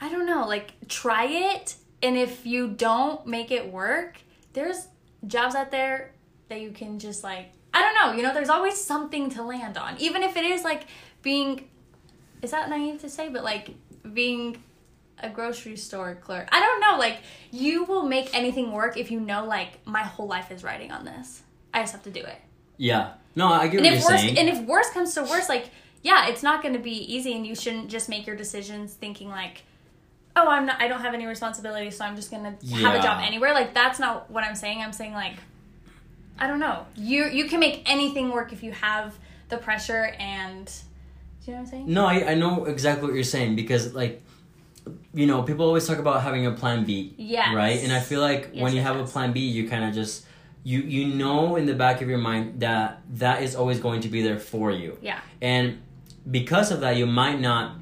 I 0.00 0.08
don't 0.10 0.26
know, 0.26 0.46
like 0.46 0.74
try 0.88 1.24
it, 1.26 1.76
and 2.02 2.16
if 2.16 2.44
you 2.44 2.68
don't 2.68 3.26
make 3.26 3.50
it 3.50 3.70
work, 3.72 4.18
there's 4.52 4.88
jobs 5.26 5.54
out 5.54 5.70
there 5.70 6.12
that 6.48 6.60
you 6.60 6.70
can 6.72 6.98
just 6.98 7.22
like, 7.24 7.52
I 7.72 7.80
don't 7.80 7.94
know, 7.94 8.16
you 8.16 8.22
know, 8.22 8.34
there's 8.34 8.48
always 8.48 8.76
something 8.76 9.30
to 9.30 9.42
land 9.42 9.78
on, 9.78 9.96
even 9.98 10.22
if 10.22 10.36
it 10.36 10.44
is 10.44 10.64
like 10.64 10.86
being, 11.22 11.68
is 12.44 12.52
that 12.52 12.68
naive 12.68 13.00
to 13.00 13.08
say, 13.08 13.28
but 13.28 13.42
like 13.42 13.70
being 14.12 14.62
a 15.18 15.28
grocery 15.28 15.76
store 15.76 16.16
clerk. 16.20 16.48
I 16.52 16.60
don't 16.60 16.80
know. 16.80 16.98
Like 16.98 17.18
you 17.50 17.84
will 17.84 18.04
make 18.04 18.34
anything 18.34 18.70
work 18.70 18.96
if 18.96 19.10
you 19.10 19.18
know 19.18 19.44
like 19.46 19.84
my 19.86 20.02
whole 20.02 20.26
life 20.26 20.50
is 20.50 20.62
riding 20.62 20.92
on 20.92 21.04
this. 21.04 21.42
I 21.72 21.80
just 21.80 21.92
have 21.92 22.02
to 22.04 22.10
do 22.10 22.20
it. 22.20 22.40
Yeah. 22.76 23.14
No, 23.34 23.48
I 23.48 23.66
get 23.68 23.84
And 23.84 23.86
what 23.86 23.94
if 23.94 24.00
you're 24.00 24.10
worst 24.10 24.22
saying. 24.24 24.38
and 24.38 24.48
if 24.48 24.60
worst 24.64 24.92
comes 24.92 25.14
to 25.14 25.22
worst, 25.22 25.48
like 25.48 25.70
yeah, 26.02 26.28
it's 26.28 26.42
not 26.42 26.62
going 26.62 26.74
to 26.74 26.80
be 26.80 27.14
easy, 27.14 27.34
and 27.34 27.46
you 27.46 27.54
shouldn't 27.54 27.88
just 27.88 28.10
make 28.10 28.26
your 28.26 28.36
decisions 28.36 28.92
thinking 28.92 29.30
like, 29.30 29.62
oh, 30.36 30.46
I'm 30.46 30.66
not. 30.66 30.80
I 30.80 30.86
don't 30.86 31.00
have 31.00 31.14
any 31.14 31.24
responsibility, 31.24 31.90
so 31.90 32.04
I'm 32.04 32.14
just 32.14 32.30
going 32.30 32.44
to 32.44 32.66
have 32.76 32.94
a 32.94 33.02
job 33.02 33.22
anywhere. 33.24 33.54
Like 33.54 33.72
that's 33.72 33.98
not 33.98 34.30
what 34.30 34.44
I'm 34.44 34.54
saying. 34.54 34.82
I'm 34.82 34.92
saying 34.92 35.14
like, 35.14 35.36
I 36.38 36.46
don't 36.46 36.60
know. 36.60 36.84
You 36.94 37.24
you 37.24 37.46
can 37.46 37.58
make 37.58 37.82
anything 37.90 38.30
work 38.30 38.52
if 38.52 38.62
you 38.62 38.72
have 38.72 39.14
the 39.48 39.56
pressure 39.56 40.14
and. 40.18 40.70
Do 41.44 41.50
you 41.50 41.56
know 41.56 41.62
what 41.62 41.66
I'm 41.66 41.70
saying? 41.70 41.92
No, 41.92 42.06
I, 42.06 42.30
I 42.32 42.34
know 42.34 42.64
exactly 42.64 43.06
what 43.06 43.14
you're 43.14 43.24
saying 43.24 43.56
because 43.56 43.92
like 43.94 44.22
you 45.14 45.26
know, 45.26 45.42
people 45.42 45.64
always 45.66 45.86
talk 45.86 45.98
about 45.98 46.22
having 46.22 46.46
a 46.46 46.52
plan 46.52 46.84
B. 46.84 47.14
Yeah. 47.16 47.54
Right? 47.54 47.82
And 47.82 47.92
I 47.92 48.00
feel 48.00 48.20
like 48.20 48.50
Yes, 48.52 48.62
when 48.62 48.74
you 48.74 48.82
have 48.82 48.96
yes. 48.96 49.08
a 49.08 49.12
plan 49.12 49.32
B, 49.32 49.40
you 49.40 49.68
kind 49.68 49.84
of 49.84 49.94
just 49.94 50.26
you 50.62 50.80
you 50.80 51.06
know 51.14 51.56
in 51.56 51.66
the 51.66 51.74
back 51.74 52.00
of 52.02 52.08
your 52.08 52.18
mind 52.18 52.60
that 52.60 53.00
that 53.14 53.42
is 53.42 53.54
always 53.54 53.80
going 53.80 54.00
to 54.02 54.08
be 54.08 54.22
there 54.22 54.38
for 54.38 54.70
you. 54.70 54.98
Yeah. 55.02 55.20
And 55.40 55.80
because 56.30 56.70
of 56.70 56.80
that, 56.80 56.96
you 56.96 57.06
might 57.06 57.40
not 57.40 57.76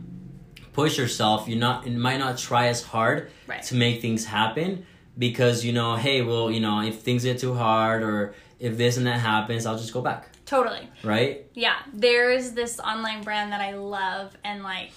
push 0.73 0.99
yourself. 0.99 1.47
You 1.49 1.57
not 1.57 1.87
you 1.87 1.99
might 1.99 2.19
not 2.19 2.39
try 2.39 2.67
as 2.69 2.83
hard 2.83 3.31
Right. 3.47 3.63
to 3.65 3.75
make 3.75 4.01
things 4.01 4.25
happen 4.25 4.87
because 5.19 5.65
you 5.65 5.73
know, 5.73 5.97
hey, 5.97 6.23
well, 6.23 6.51
you 6.51 6.61
know, 6.61 6.81
if 6.83 7.01
things 7.01 7.25
get 7.25 7.39
too 7.39 7.55
hard 7.55 8.03
or 8.03 8.35
if 8.59 8.77
this 8.77 8.97
and 8.97 9.07
that 9.07 9.19
happens, 9.21 9.67
I'll 9.67 9.77
just 9.79 9.93
go 9.93 10.01
back. 10.01 10.29
Totally. 10.53 10.87
Right? 11.03 11.47
yeah. 11.55 11.77
There's 11.95 12.51
this 12.53 12.79
online 12.79 13.23
brand 13.23 13.53
that 13.53 13.63
i 13.63 13.75
love 13.75 14.37
and 14.45 14.63
like 14.63 14.93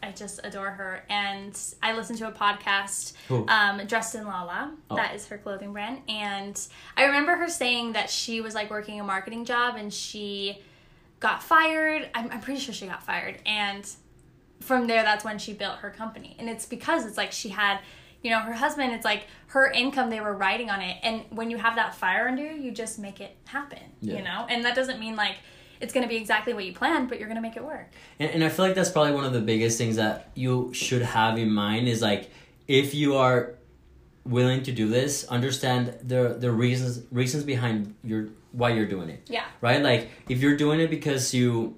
i 0.00 0.12
just 0.12 0.38
adore 0.44 0.70
her. 0.70 1.02
And 1.10 1.58
i 1.82 1.92
listen 1.92 2.14
to 2.18 2.28
a 2.28 2.32
podcast 2.32 3.14
um 3.48 3.84
dressed 3.88 4.14
in 4.14 4.24
lala. 4.24 4.72
Oh. 4.88 4.94
that 4.94 5.16
is 5.16 5.26
her 5.26 5.38
clothing 5.38 5.72
brand. 5.72 6.02
And 6.08 6.56
i 6.96 7.02
remember 7.06 7.34
her 7.34 7.48
saying 7.48 7.94
that 7.94 8.10
she 8.10 8.40
was 8.40 8.54
like 8.54 8.70
working 8.70 9.00
a 9.00 9.04
marketing 9.04 9.44
job 9.44 9.74
and 9.74 9.92
she 9.92 10.62
got 11.18 11.42
fired. 11.42 12.08
I'm, 12.14 12.30
I'm 12.30 12.40
pretty 12.40 12.60
sure 12.60 12.72
she 12.72 12.86
got 12.86 13.02
fired. 13.02 13.40
And 13.44 13.84
from 14.60 14.86
there 14.86 15.02
that's 15.02 15.24
when 15.24 15.38
she 15.40 15.52
built 15.52 15.78
her 15.78 15.90
company. 15.90 16.36
And 16.38 16.48
it's 16.48 16.64
because 16.64 17.06
it's 17.06 17.16
like 17.16 17.32
she 17.32 17.48
had 17.48 17.80
you 18.26 18.32
know 18.32 18.40
her 18.40 18.52
husband 18.64 18.92
it's 18.92 19.04
like 19.12 19.22
her 19.54 19.64
income 19.82 20.10
they 20.10 20.20
were 20.26 20.34
riding 20.48 20.68
on 20.74 20.80
it 20.80 20.96
and 21.06 21.16
when 21.30 21.48
you 21.52 21.56
have 21.66 21.74
that 21.76 21.94
fire 21.94 22.24
under 22.30 22.42
you 22.42 22.54
you 22.64 22.70
just 22.72 22.98
make 23.06 23.18
it 23.26 23.32
happen 23.56 23.78
Yeah. 24.00 24.16
you 24.16 24.24
know 24.28 24.40
and 24.50 24.58
that 24.64 24.74
doesn't 24.80 24.98
mean 25.04 25.14
like 25.24 25.36
it's 25.80 25.92
going 25.94 26.02
to 26.02 26.08
be 26.08 26.16
exactly 26.24 26.52
what 26.56 26.64
you 26.68 26.72
planned 26.72 27.08
but 27.08 27.18
you're 27.18 27.28
going 27.32 27.42
to 27.42 27.46
make 27.48 27.56
it 27.56 27.64
work 27.64 27.88
And, 28.18 28.28
and 28.34 28.40
I 28.42 28.48
feel 28.48 28.64
like 28.66 28.74
that's 28.74 28.90
probably 28.90 29.12
one 29.20 29.24
of 29.30 29.32
the 29.38 29.44
biggest 29.52 29.78
things 29.78 29.94
that 29.96 30.16
you 30.34 30.72
should 30.74 31.02
have 31.02 31.38
in 31.38 31.50
mind 31.52 31.86
is 31.94 32.02
like 32.02 32.30
if 32.66 32.94
you 32.94 33.14
are 33.16 33.40
willing 34.24 34.62
to 34.64 34.72
do 34.72 34.88
this, 34.88 35.12
understand 35.38 35.82
the 36.12 36.22
the 36.44 36.50
reasons 36.50 36.92
reasons 37.12 37.44
behind 37.44 37.94
your 38.02 38.22
why 38.60 38.70
you're 38.76 38.90
doing 38.96 39.08
it. 39.14 39.20
yeah 39.28 39.44
Right? 39.60 39.80
Like 39.90 40.10
if 40.28 40.40
you're 40.42 40.56
doing 40.56 40.80
it 40.80 40.90
because 40.90 41.32
you 41.38 41.76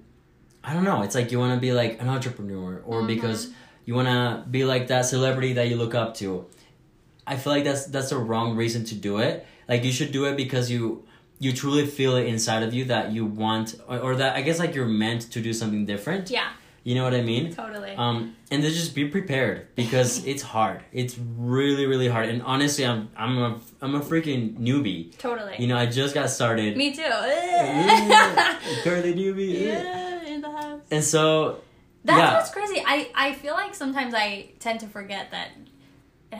I 0.63 0.73
don't 0.73 0.83
know, 0.91 1.03
it's 1.03 1.13
like 1.19 1.31
you 1.31 1.37
want 1.43 1.53
to 1.53 1.61
be 1.67 1.73
like 1.81 2.01
an 2.03 2.09
entrepreneur 2.09 2.81
or 2.91 2.97
Mhm. 3.03 3.07
because 3.15 3.41
you 3.89 3.95
want 3.95 4.07
to 4.07 4.45
be 4.55 4.61
like 4.73 4.83
that 4.93 5.03
celebrity 5.13 5.53
that 5.53 5.67
you 5.69 5.75
look 5.83 5.95
up 6.03 6.13
to. 6.21 6.45
I 7.25 7.37
feel 7.41 7.51
like 7.55 7.63
that's 7.69 7.83
that's 7.93 8.11
the 8.13 8.17
wrong 8.29 8.55
reason 8.55 8.81
to 8.91 8.95
do 9.09 9.17
it. 9.17 9.33
Like 9.67 9.81
you 9.83 9.91
should 9.97 10.11
do 10.11 10.25
it 10.29 10.37
because 10.37 10.69
you 10.69 10.81
you 11.39 11.51
truly 11.61 11.85
feel 11.97 12.13
it 12.21 12.25
inside 12.33 12.61
of 12.67 12.71
you 12.77 12.83
that 12.93 13.05
you 13.15 13.23
want 13.25 13.67
or, 13.89 13.97
or 14.05 14.11
that 14.21 14.35
I 14.35 14.41
guess 14.45 14.59
like 14.63 14.75
you're 14.75 14.93
meant 15.05 15.21
to 15.33 15.39
do 15.47 15.51
something 15.53 15.83
different. 15.93 16.29
Yeah, 16.29 16.49
You 16.87 16.93
know 16.97 17.03
what 17.07 17.15
I 17.21 17.23
mean? 17.31 17.45
totally. 17.63 17.93
Um, 18.05 18.35
and 18.51 18.61
then 18.63 18.71
just 18.81 18.93
be 18.93 19.05
prepared 19.17 19.57
because 19.81 20.11
it's 20.31 20.43
hard. 20.55 20.79
It's 21.01 21.15
really, 21.53 21.85
really 21.87 22.09
hard. 22.15 22.27
And 22.29 22.39
honestly, 22.53 22.85
I'm 22.91 23.09
I'm 23.23 23.35
a 23.47 23.49
I'm 23.81 23.93
a 23.95 24.01
freaking 24.09 24.43
newbie. 24.67 25.01
totally. 25.17 25.55
You 25.61 25.67
know, 25.69 25.77
I 25.83 25.85
just 25.99 26.13
got 26.13 26.29
started. 26.29 26.77
Me 26.77 26.87
too. 26.93 27.01
Carly 28.85 29.13
newbie. 29.21 29.65
yeah, 29.65 30.23
in 30.33 30.41
the 30.45 30.51
house. 30.51 30.81
And 30.91 31.03
so, 31.03 31.61
That's 32.05 32.17
yeah, 32.17 32.33
what's 32.35 32.51
crazy. 32.51 32.83
I 32.85 33.09
I 33.15 33.33
feel 33.33 33.53
like 33.53 33.75
sometimes 33.75 34.13
I 34.13 34.51
tend 34.59 34.79
to 34.81 34.87
forget 34.87 35.31
that 35.31 35.49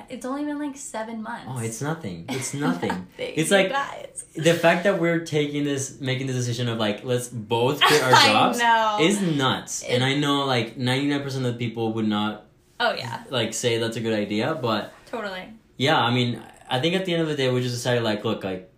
it's 0.10 0.26
only 0.26 0.46
been 0.46 0.60
like 0.60 0.78
seven 0.78 1.22
months. 1.24 1.48
oh, 1.50 1.60
it's 1.60 1.82
nothing. 1.82 2.26
It's 2.30 2.54
nothing. 2.54 3.08
it's 3.18 3.50
like 3.52 3.70
guys. 3.70 4.24
the 4.36 4.54
fact 4.54 4.84
that 4.84 5.00
we're 5.00 5.26
taking 5.26 5.64
this, 5.64 6.00
making 6.00 6.28
the 6.28 6.34
decision 6.34 6.70
of 6.70 6.78
like 6.78 7.04
let's 7.04 7.28
both 7.28 7.82
quit 7.88 8.02
our 8.04 8.12
jobs 8.12 8.60
is 9.02 9.22
nuts. 9.22 9.84
and 9.84 10.04
I 10.04 10.16
know 10.16 10.46
like 10.46 10.78
ninety 10.78 11.08
nine 11.08 11.24
percent 11.24 11.46
of 11.46 11.54
the 11.54 11.58
people 11.60 11.94
would 11.94 12.08
not 12.08 12.46
Oh 12.80 12.94
yeah, 12.94 13.24
like 13.30 13.54
say 13.54 13.78
that's 13.80 13.98
a 13.98 14.00
good 14.02 14.18
idea, 14.18 14.56
but 14.56 14.94
totally. 15.08 15.52
yeah, 15.76 16.00
I 16.00 16.14
mean, 16.14 16.42
I 16.70 16.80
think 16.80 16.96
at 16.96 17.04
the 17.06 17.12
end 17.14 17.22
of 17.24 17.28
the 17.28 17.36
day, 17.36 17.52
we 17.52 17.62
just 17.62 17.76
decided 17.76 18.04
like, 18.04 18.24
look, 18.24 18.46
like, 18.46 18.72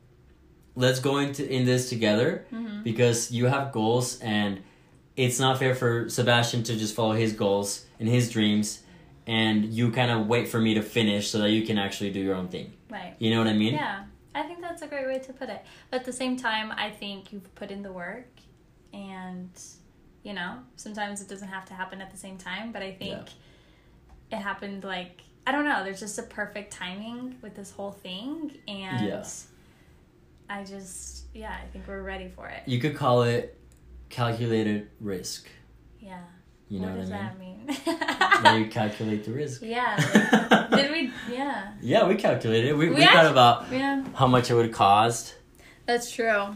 let's 0.75 0.99
go 0.99 1.19
into 1.19 1.47
in 1.47 1.65
this 1.65 1.89
together 1.89 2.45
Mm-hmm. 2.51 2.81
because 2.83 3.31
you 3.31 3.45
have 3.45 3.71
goals, 3.71 4.17
and 4.21 4.63
it's 5.21 5.39
not 5.39 5.59
fair 5.59 5.75
for 5.75 6.09
Sebastian 6.09 6.63
to 6.63 6.75
just 6.75 6.95
follow 6.95 7.13
his 7.13 7.33
goals 7.33 7.85
and 7.99 8.09
his 8.09 8.29
dreams, 8.29 8.81
and 9.27 9.65
you 9.65 9.91
kind 9.91 10.09
of 10.09 10.27
wait 10.27 10.47
for 10.47 10.59
me 10.59 10.73
to 10.73 10.81
finish 10.81 11.29
so 11.29 11.37
that 11.39 11.51
you 11.51 11.63
can 11.65 11.77
actually 11.77 12.11
do 12.11 12.19
your 12.19 12.35
own 12.35 12.47
thing. 12.47 12.73
Right. 12.89 13.15
You 13.19 13.29
know 13.31 13.37
what 13.37 13.47
I 13.47 13.53
mean? 13.53 13.75
Yeah, 13.75 14.03
I 14.33 14.43
think 14.43 14.61
that's 14.61 14.81
a 14.81 14.87
great 14.87 15.05
way 15.05 15.19
to 15.19 15.33
put 15.33 15.49
it. 15.49 15.63
But 15.89 15.99
at 16.01 16.05
the 16.05 16.13
same 16.13 16.37
time, 16.37 16.71
I 16.75 16.89
think 16.89 17.31
you've 17.31 17.53
put 17.53 17.69
in 17.69 17.83
the 17.83 17.91
work, 17.91 18.29
and 18.93 19.49
you 20.23 20.33
know, 20.33 20.59
sometimes 20.75 21.21
it 21.21 21.27
doesn't 21.27 21.47
have 21.47 21.65
to 21.65 21.73
happen 21.73 22.01
at 22.01 22.11
the 22.11 22.17
same 22.17 22.37
time. 22.37 22.71
But 22.71 22.81
I 22.81 22.91
think 22.93 23.29
it 24.31 24.37
happened 24.37 24.83
like 24.83 25.21
I 25.45 25.51
don't 25.51 25.65
know. 25.65 25.83
There's 25.83 25.99
just 25.99 26.17
a 26.17 26.23
perfect 26.23 26.73
timing 26.73 27.35
with 27.43 27.55
this 27.55 27.71
whole 27.71 27.91
thing, 27.91 28.57
and 28.67 29.07
Yeah. 29.07 29.23
I 30.49 30.63
just 30.63 31.25
yeah, 31.33 31.55
I 31.63 31.67
think 31.67 31.87
we're 31.87 32.01
ready 32.01 32.27
for 32.27 32.47
it. 32.47 32.63
You 32.65 32.79
could 32.79 32.95
call 32.95 33.23
it 33.23 33.57
calculated 34.11 34.89
risk. 34.99 35.47
Yeah. 35.99 36.19
You 36.69 36.79
know 36.79 36.87
what 36.87 36.97
what, 36.97 37.01
does 37.01 37.11
I 37.11 37.17
that 37.17 37.39
mean? 37.39 37.65
mean? 37.65 37.77
That 37.85 38.55
you 38.59 38.65
calculate 38.71 39.23
the 39.25 39.31
risk. 39.31 39.61
yeah. 39.63 39.95
like, 40.51 40.69
did 40.71 40.91
we? 40.91 41.11
Yeah. 41.33 41.73
Yeah, 41.81 42.07
we 42.07 42.15
calculated. 42.15 42.73
We, 42.77 42.89
we, 42.89 42.95
We 42.95 43.05
thought 43.05 43.25
about 43.25 43.71
Yeah. 43.71 44.03
how 44.15 44.27
much 44.27 44.49
it 44.49 44.53
would 44.53 44.71
cost. 44.71 45.35
That's 45.85 46.11
true. 46.11 46.47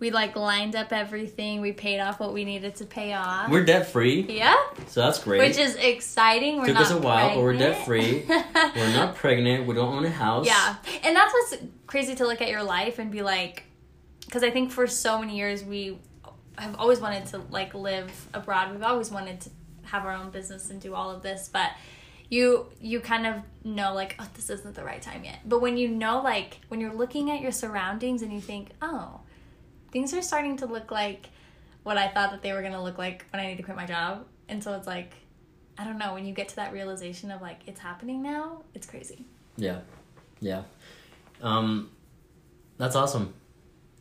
We 0.00 0.10
like 0.12 0.36
lined 0.36 0.76
up 0.76 0.92
everything. 0.92 1.60
We 1.60 1.72
paid 1.72 1.98
off 1.98 2.20
what 2.20 2.32
we 2.32 2.44
needed 2.44 2.76
to 2.76 2.84
pay 2.84 3.14
off. 3.14 3.50
We're 3.50 3.64
debt 3.64 3.88
free, 3.88 4.24
yeah, 4.28 4.54
so 4.86 5.00
that's 5.00 5.18
great. 5.24 5.40
which 5.40 5.58
is 5.58 5.74
exciting. 5.74 6.58
We're 6.58 6.66
Took 6.66 6.76
us 6.76 6.92
a 6.92 6.98
while, 6.98 7.34
but 7.34 7.42
we're 7.42 7.54
debt-free. 7.54 8.24
We're 8.28 8.92
not 8.92 9.16
pregnant. 9.16 9.66
We 9.66 9.74
don't 9.74 9.92
own 9.92 10.04
a 10.04 10.10
house. 10.10 10.46
Yeah, 10.46 10.76
and 11.02 11.16
that's 11.16 11.32
what's 11.34 11.56
crazy 11.88 12.14
to 12.14 12.26
look 12.28 12.40
at 12.40 12.48
your 12.48 12.62
life 12.62 13.00
and 13.00 13.10
be 13.10 13.22
like, 13.22 13.64
because 14.24 14.44
I 14.44 14.50
think 14.52 14.70
for 14.70 14.86
so 14.86 15.18
many 15.18 15.36
years 15.36 15.64
we 15.64 15.98
have 16.60 16.76
always 16.78 17.00
wanted 17.00 17.26
to 17.26 17.38
like 17.50 17.74
live 17.74 18.10
abroad. 18.34 18.72
We've 18.72 18.82
always 18.82 19.10
wanted 19.10 19.40
to 19.42 19.50
have 19.82 20.04
our 20.04 20.12
own 20.12 20.30
business 20.30 20.70
and 20.70 20.80
do 20.80 20.94
all 20.94 21.10
of 21.10 21.22
this, 21.22 21.48
but 21.52 21.70
you 22.28 22.66
you 22.80 23.00
kind 23.00 23.26
of 23.26 23.36
know 23.64 23.94
like 23.94 24.14
oh 24.18 24.28
this 24.34 24.50
isn't 24.50 24.74
the 24.74 24.84
right 24.84 25.00
time 25.00 25.24
yet. 25.24 25.38
But 25.44 25.60
when 25.60 25.76
you 25.76 25.88
know 25.88 26.20
like 26.20 26.60
when 26.68 26.80
you're 26.80 26.94
looking 26.94 27.30
at 27.30 27.40
your 27.40 27.52
surroundings 27.52 28.22
and 28.22 28.32
you 28.32 28.40
think 28.40 28.70
oh 28.82 29.20
things 29.92 30.12
are 30.12 30.22
starting 30.22 30.56
to 30.58 30.66
look 30.66 30.90
like 30.90 31.30
what 31.82 31.96
I 31.96 32.08
thought 32.08 32.32
that 32.32 32.42
they 32.42 32.52
were 32.52 32.62
gonna 32.62 32.82
look 32.82 32.98
like 32.98 33.24
when 33.32 33.40
I 33.40 33.46
need 33.46 33.56
to 33.56 33.62
quit 33.62 33.76
my 33.76 33.86
job, 33.86 34.26
and 34.48 34.62
so 34.62 34.74
it's 34.74 34.86
like. 34.86 35.12
I 35.80 35.84
don't 35.84 35.96
know, 35.96 36.12
when 36.12 36.26
you 36.26 36.34
get 36.34 36.48
to 36.48 36.56
that 36.56 36.72
realization 36.72 37.30
of 37.30 37.40
like 37.40 37.60
it's 37.66 37.78
happening 37.78 38.20
now, 38.20 38.62
it's 38.74 38.84
crazy. 38.84 39.24
Yeah. 39.56 39.78
Yeah. 40.40 40.62
Um, 41.40 41.90
that's 42.78 42.96
awesome. 42.96 43.32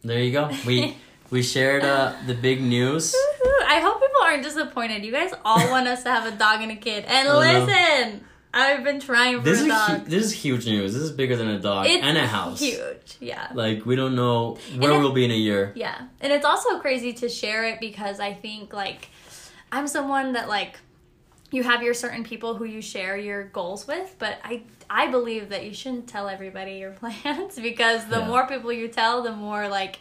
There 0.03 0.19
you 0.19 0.31
go. 0.31 0.49
We 0.65 0.95
we 1.29 1.43
shared 1.43 1.83
uh, 1.83 2.13
the 2.25 2.33
big 2.33 2.61
news. 2.61 3.15
I 3.67 3.79
hope 3.81 3.99
people 4.01 4.21
aren't 4.23 4.43
disappointed. 4.43 5.03
You 5.03 5.11
guys 5.11 5.31
all 5.43 5.69
want 5.71 5.87
us 5.87 6.03
to 6.03 6.09
have 6.11 6.31
a 6.31 6.35
dog 6.37 6.61
and 6.61 6.71
a 6.71 6.75
kid. 6.75 7.05
And 7.05 7.27
know. 7.27 7.37
listen, 7.39 8.23
I've 8.53 8.83
been 8.83 8.99
trying 8.99 9.37
for 9.39 9.43
This 9.43 9.59
a 9.61 9.63
is 9.63 9.67
dog. 9.67 9.89
hu- 10.01 10.09
this 10.09 10.23
is 10.25 10.31
huge 10.33 10.65
news. 10.65 10.93
This 10.93 11.03
is 11.03 11.11
bigger 11.11 11.35
than 11.35 11.49
a 11.49 11.59
dog 11.59 11.85
it's 11.87 12.03
and 12.03 12.17
a 12.17 12.25
house. 12.25 12.59
Huge. 12.61 13.17
Yeah. 13.19 13.49
Like 13.53 13.85
we 13.85 13.95
don't 13.95 14.15
know 14.15 14.57
where 14.77 14.91
it- 14.93 14.99
we'll 14.99 15.11
be 15.13 15.25
in 15.25 15.31
a 15.31 15.35
year. 15.35 15.73
Yeah. 15.75 16.07
And 16.21 16.31
it's 16.31 16.45
also 16.45 16.79
crazy 16.79 17.13
to 17.13 17.29
share 17.29 17.65
it 17.65 17.79
because 17.79 18.19
I 18.19 18.33
think 18.33 18.73
like 18.73 19.09
I'm 19.71 19.87
someone 19.87 20.33
that 20.33 20.47
like 20.47 20.79
you 21.51 21.63
have 21.63 21.81
your 21.83 21.93
certain 21.93 22.23
people 22.23 22.55
who 22.55 22.65
you 22.65 22.81
share 22.81 23.17
your 23.17 23.45
goals 23.45 23.85
with, 23.87 24.15
but 24.17 24.37
I 24.43 24.63
I 24.89 25.07
believe 25.07 25.49
that 25.49 25.65
you 25.65 25.73
shouldn't 25.73 26.07
tell 26.07 26.29
everybody 26.29 26.75
your 26.75 26.91
plans 27.01 27.57
because 27.59 28.05
the 28.05 28.19
Yeah. 28.19 28.27
more 28.27 28.47
people 28.47 28.71
you 28.71 28.87
tell, 28.87 29.21
the 29.23 29.33
more 29.33 29.67
like 29.67 29.99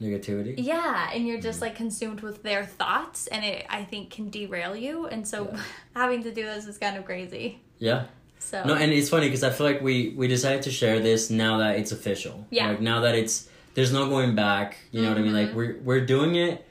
Negativity. 0.00 0.54
Yeah, 0.58 1.10
and 1.12 1.26
you're 1.26 1.40
just 1.40 1.60
like 1.62 1.74
consumed 1.74 2.20
with 2.20 2.42
their 2.42 2.64
thoughts, 2.64 3.26
and 3.28 3.44
it 3.44 3.64
I 3.70 3.84
think 3.84 4.10
can 4.10 4.28
derail 4.28 4.76
you. 4.76 5.06
And 5.06 5.26
so 5.26 5.48
Yeah. 5.50 5.60
having 5.94 6.22
to 6.24 6.32
do 6.32 6.42
this 6.44 6.66
is 6.66 6.76
kind 6.78 6.96
of 6.96 7.04
crazy. 7.04 7.60
Yeah. 7.78 8.04
So 8.38 8.62
No, 8.64 8.74
and 8.74 8.92
it's 8.92 9.08
funny 9.08 9.26
because 9.28 9.42
I 9.42 9.50
feel 9.50 9.66
like 9.66 9.80
we 9.80 10.14
we 10.16 10.28
decided 10.28 10.62
to 10.62 10.70
share 10.70 11.00
this 11.00 11.30
now 11.30 11.58
that 11.58 11.78
it's 11.78 11.92
official. 11.92 12.46
Yeah. 12.50 12.68
Like 12.68 12.80
now 12.80 13.00
that 13.00 13.14
it's 13.14 13.48
there's 13.74 13.92
no 13.92 14.08
going 14.08 14.34
back. 14.34 14.76
You 14.90 15.02
know 15.02 15.08
what 15.08 15.18
I 15.18 15.22
mean? 15.22 15.32
Like 15.34 15.54
we're 15.54 15.78
we're 15.82 16.04
doing 16.04 16.34
it 16.36 16.66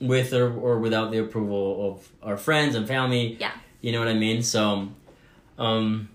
with 0.00 0.32
or 0.32 0.50
or 0.58 0.78
without 0.78 1.10
the 1.10 1.18
approval 1.18 1.90
of 1.92 2.08
our 2.22 2.38
friends 2.38 2.74
and 2.74 2.88
family. 2.88 3.36
Yeah. 3.38 3.52
You 3.82 3.92
know 3.92 3.98
what 3.98 4.08
I 4.08 4.14
mean? 4.14 4.42
So, 4.42 4.88
um, 5.58 6.08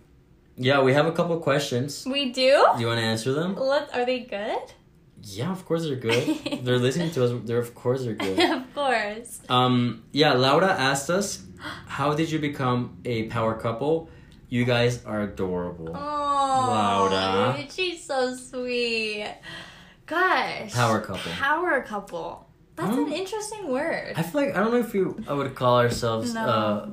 yeah, 0.58 0.82
we 0.82 0.94
have 0.94 1.06
a 1.06 1.12
couple 1.12 1.40
questions. 1.40 2.04
we 2.06 2.32
do. 2.32 2.66
Do 2.76 2.82
you 2.82 2.88
want 2.88 3.00
to 3.00 3.06
answer 3.06 3.32
them? 3.34 3.56
Let 3.56 3.94
are 3.96 4.06
they 4.06 4.22
good? 4.22 4.74
Yeah, 5.24 5.52
of 5.52 5.66
course 5.66 5.84
they're 5.84 5.96
good. 5.96 6.26
they're 6.64 6.80
listening 6.80 7.12
to 7.12 7.26
us. 7.26 7.32
They're 7.46 7.60
of 7.60 7.74
course 7.76 8.04
they're 8.04 8.14
good. 8.16 8.40
of 8.58 8.74
course. 8.74 9.40
Um, 9.50 10.04
yeah, 10.12 10.34
Laura 10.34 10.68
asked 10.72 11.10
us, 11.10 11.44
"How 11.88 12.14
did 12.14 12.32
you 12.32 12.40
become 12.40 12.98
a 13.06 13.24
power 13.28 13.54
couple? 13.56 14.10
You 14.50 14.66
guys 14.66 15.06
are 15.06 15.22
adorable." 15.22 15.90
Oh, 15.96 17.08
Laura. 17.12 17.66
she's 17.70 18.04
so 18.04 18.36
sweet. 18.36 19.28
Gosh, 20.06 20.74
Power 20.74 21.00
couple. 21.00 21.32
Power 21.32 21.82
couple. 21.84 22.48
That's 22.76 22.98
an 22.98 23.12
interesting 23.14 23.68
word. 23.70 24.14
I 24.18 24.24
feel 24.24 24.42
like 24.42 24.56
I 24.56 24.60
don't 24.60 24.72
know 24.72 24.80
if 24.80 24.94
you 24.94 25.24
I 25.28 25.34
would 25.34 25.54
call 25.56 25.78
ourselves 25.80 26.34
No. 26.34 26.42
uh, 26.46 26.90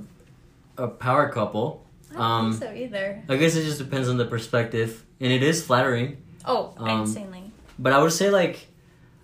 a 0.77 0.89
power 0.89 1.29
couple. 1.31 1.85
I 2.11 2.15
don't 2.15 2.23
Um, 2.23 2.53
think 2.53 2.63
so 2.71 2.77
either. 2.77 3.23
I 3.29 3.37
guess 3.37 3.57
it 3.57 3.65
just 3.65 3.79
depends 3.79 4.09
on 4.09 4.19
the 4.19 4.27
perspective, 4.27 5.05
and 5.21 5.33
it 5.33 5.43
is 5.43 5.65
flattering. 5.65 6.19
Oh, 6.45 6.75
um, 6.79 7.01
insanely. 7.01 7.38
But 7.79 7.93
I 7.93 7.99
would 7.99 8.13
say 8.13 8.31
like, 8.31 8.67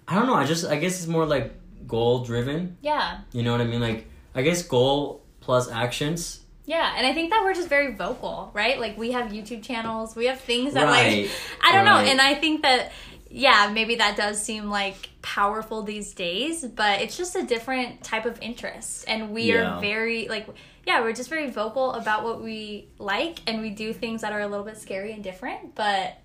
I 0.06 0.14
don't 0.14 0.26
know. 0.26 0.34
I 0.34 0.44
just 0.44 0.64
I 0.66 0.76
guess 0.76 0.98
it's 0.98 1.06
more 1.08 1.26
like 1.26 1.52
goal 1.86 2.24
driven. 2.24 2.76
Yeah. 2.80 3.20
You 3.32 3.42
know 3.42 3.52
what 3.52 3.60
I 3.60 3.64
mean? 3.64 3.80
Like 3.80 4.06
I 4.34 4.42
guess 4.42 4.62
goal 4.62 5.22
plus 5.40 5.70
actions. 5.70 6.40
Yeah, 6.66 6.94
and 6.96 7.06
I 7.06 7.12
think 7.12 7.30
that 7.30 7.42
we're 7.44 7.52
just 7.52 7.68
very 7.68 7.94
vocal, 7.94 8.50
right? 8.54 8.80
Like 8.80 8.96
we 8.96 9.12
have 9.12 9.32
YouTube 9.32 9.62
channels, 9.62 10.16
we 10.16 10.26
have 10.26 10.40
things 10.40 10.72
that 10.74 10.84
Right, 10.84 11.24
like 11.24 11.30
I 11.62 11.72
don't 11.72 11.84
right. 11.84 12.04
know, 12.04 12.10
and 12.10 12.20
I 12.22 12.34
think 12.36 12.62
that 12.62 12.92
yeah, 13.30 13.70
maybe 13.74 13.96
that 13.96 14.16
does 14.16 14.40
seem 14.40 14.70
like 14.70 15.10
powerful 15.20 15.82
these 15.82 16.14
days, 16.14 16.64
but 16.64 17.02
it's 17.02 17.16
just 17.18 17.36
a 17.36 17.42
different 17.42 18.02
type 18.02 18.24
of 18.24 18.40
interest. 18.40 19.04
And 19.08 19.30
we 19.32 19.52
Yeah. 19.52 19.76
are 19.76 19.80
very 19.82 20.26
like 20.28 20.46
yeah, 20.86 21.00
we're 21.02 21.12
just 21.12 21.28
very 21.28 21.50
vocal 21.50 21.92
about 21.92 22.24
what 22.24 22.42
we 22.42 22.88
like 22.98 23.40
and 23.46 23.60
we 23.60 23.68
do 23.70 23.92
things 23.92 24.22
that 24.22 24.32
are 24.32 24.40
a 24.40 24.46
little 24.48 24.64
bit 24.64 24.78
scary 24.78 25.12
and 25.12 25.22
different, 25.22 25.74
but 25.74 26.16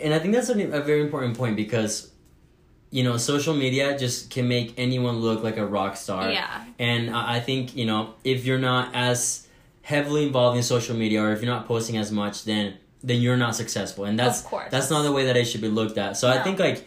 And 0.00 0.14
I 0.14 0.18
think 0.18 0.34
that's 0.34 0.48
a, 0.48 0.54
a 0.72 0.80
very 0.80 1.00
important 1.00 1.36
point 1.36 1.56
because, 1.56 2.10
you 2.90 3.02
know, 3.02 3.16
social 3.16 3.54
media 3.54 3.98
just 3.98 4.30
can 4.30 4.48
make 4.48 4.74
anyone 4.78 5.16
look 5.16 5.42
like 5.42 5.56
a 5.56 5.66
rock 5.66 5.96
star. 5.96 6.30
yeah. 6.30 6.64
And 6.78 7.10
I 7.10 7.36
I 7.36 7.40
think, 7.40 7.76
you 7.76 7.84
know, 7.86 8.14
if 8.24 8.44
you're 8.46 8.58
not 8.58 8.94
as 8.94 9.46
heavily 9.82 10.26
involved 10.26 10.56
in 10.56 10.62
social 10.62 10.96
media 10.96 11.20
or 11.22 11.32
if 11.32 11.42
you're 11.42 11.52
not 11.54 11.66
posting 11.66 11.96
as 11.96 12.10
much, 12.12 12.44
then 12.44 12.74
then 13.04 13.20
you're 13.20 13.36
not 13.36 13.54
successful. 13.56 14.04
And 14.04 14.18
that's 14.18 14.40
Of 14.40 14.46
course. 14.46 14.70
that's 14.70 14.90
not 14.90 15.02
the 15.02 15.12
way 15.12 15.26
that 15.26 15.36
it 15.36 15.44
should 15.46 15.60
be 15.60 15.68
looked 15.68 15.98
at. 15.98 16.16
So 16.16 16.28
I 16.30 16.38
think 16.42 16.58
like 16.58 16.86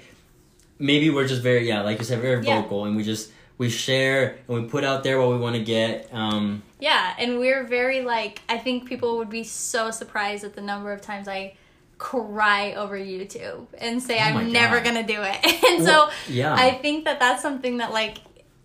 maybe 0.79 1.09
we're 1.09 1.27
just 1.27 1.41
very 1.41 1.67
yeah, 1.67 1.81
like 1.81 1.99
you 1.99 2.05
said, 2.05 2.21
very 2.21 2.43
Yeah. 2.43 2.61
vocal 2.61 2.85
and 2.85 2.95
we 2.95 3.03
just 3.03 3.31
we 3.57 3.69
share 3.69 4.37
and 4.47 4.63
we 4.63 4.67
put 4.69 4.83
out 4.83 5.03
there 5.03 5.19
what 5.19 5.29
we 5.29 5.37
want 5.37 5.55
to 5.55 5.63
get. 5.63 6.09
Um 6.13 6.63
Yeah, 6.79 7.13
and 7.19 7.39
we're 7.39 7.63
very 7.65 8.01
like 8.01 8.41
I 8.49 8.57
think 8.57 8.87
people 8.87 9.17
would 9.17 9.29
be 9.29 9.43
so 9.43 9.91
surprised 9.91 10.43
at 10.43 10.55
the 10.55 10.61
number 10.61 10.91
of 10.91 11.01
times 11.01 11.27
I 11.27 11.55
cry 11.97 12.73
over 12.73 12.97
YouTube 12.97 13.67
and 13.77 14.01
say 14.03 14.17
Oh 14.19 14.23
I'm 14.23 14.51
never 14.51 14.81
gonna 14.81 15.05
do 15.05 15.21
it. 15.21 15.37
And 15.65 15.83
Well, 15.83 16.09
so 16.09 16.31
yeah. 16.33 16.53
I 16.53 16.71
think 16.71 17.05
that 17.05 17.19
that's 17.19 17.41
something 17.41 17.77
that 17.77 17.91
like 17.91 18.17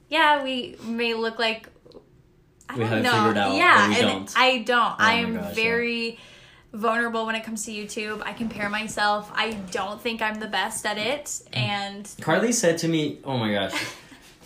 yeah, 0.09 0.43
we 0.43 0.77
may 0.85 1.15
look 1.15 1.39
like 1.39 1.69
I 2.69 2.75
we 2.75 2.81
don't 2.81 2.89
have 2.93 3.03
know. 3.03 3.13
figured 3.13 3.37
out. 3.39 3.55
Yeah, 3.57 3.87
and 3.87 3.97
don't. 4.27 4.35
I 4.37 4.59
don't. 4.59 4.79
Oh 4.79 4.97
my 4.99 5.05
I 5.05 5.13
am 5.15 5.35
gosh, 5.35 5.45
yeah. 5.49 5.55
very 5.55 6.19
vulnerable 6.73 7.27
when 7.27 7.35
it 7.35 7.43
comes 7.45 7.65
to 7.67 7.73
YouTube. 7.73 8.23
I 8.25 8.33
compare 8.33 8.69
myself. 8.69 9.31
I 9.35 9.53
don't 9.73 10.01
think 10.01 10.23
I'm 10.23 10.39
the 10.41 10.47
best 10.47 10.87
at 10.87 10.99
it, 10.99 11.43
and 11.53 12.09
Carly 12.21 12.53
said 12.53 12.79
to 12.79 12.89
me, 12.89 13.19
"Oh 13.25 13.37
my 13.39 13.53
gosh." 13.53 13.73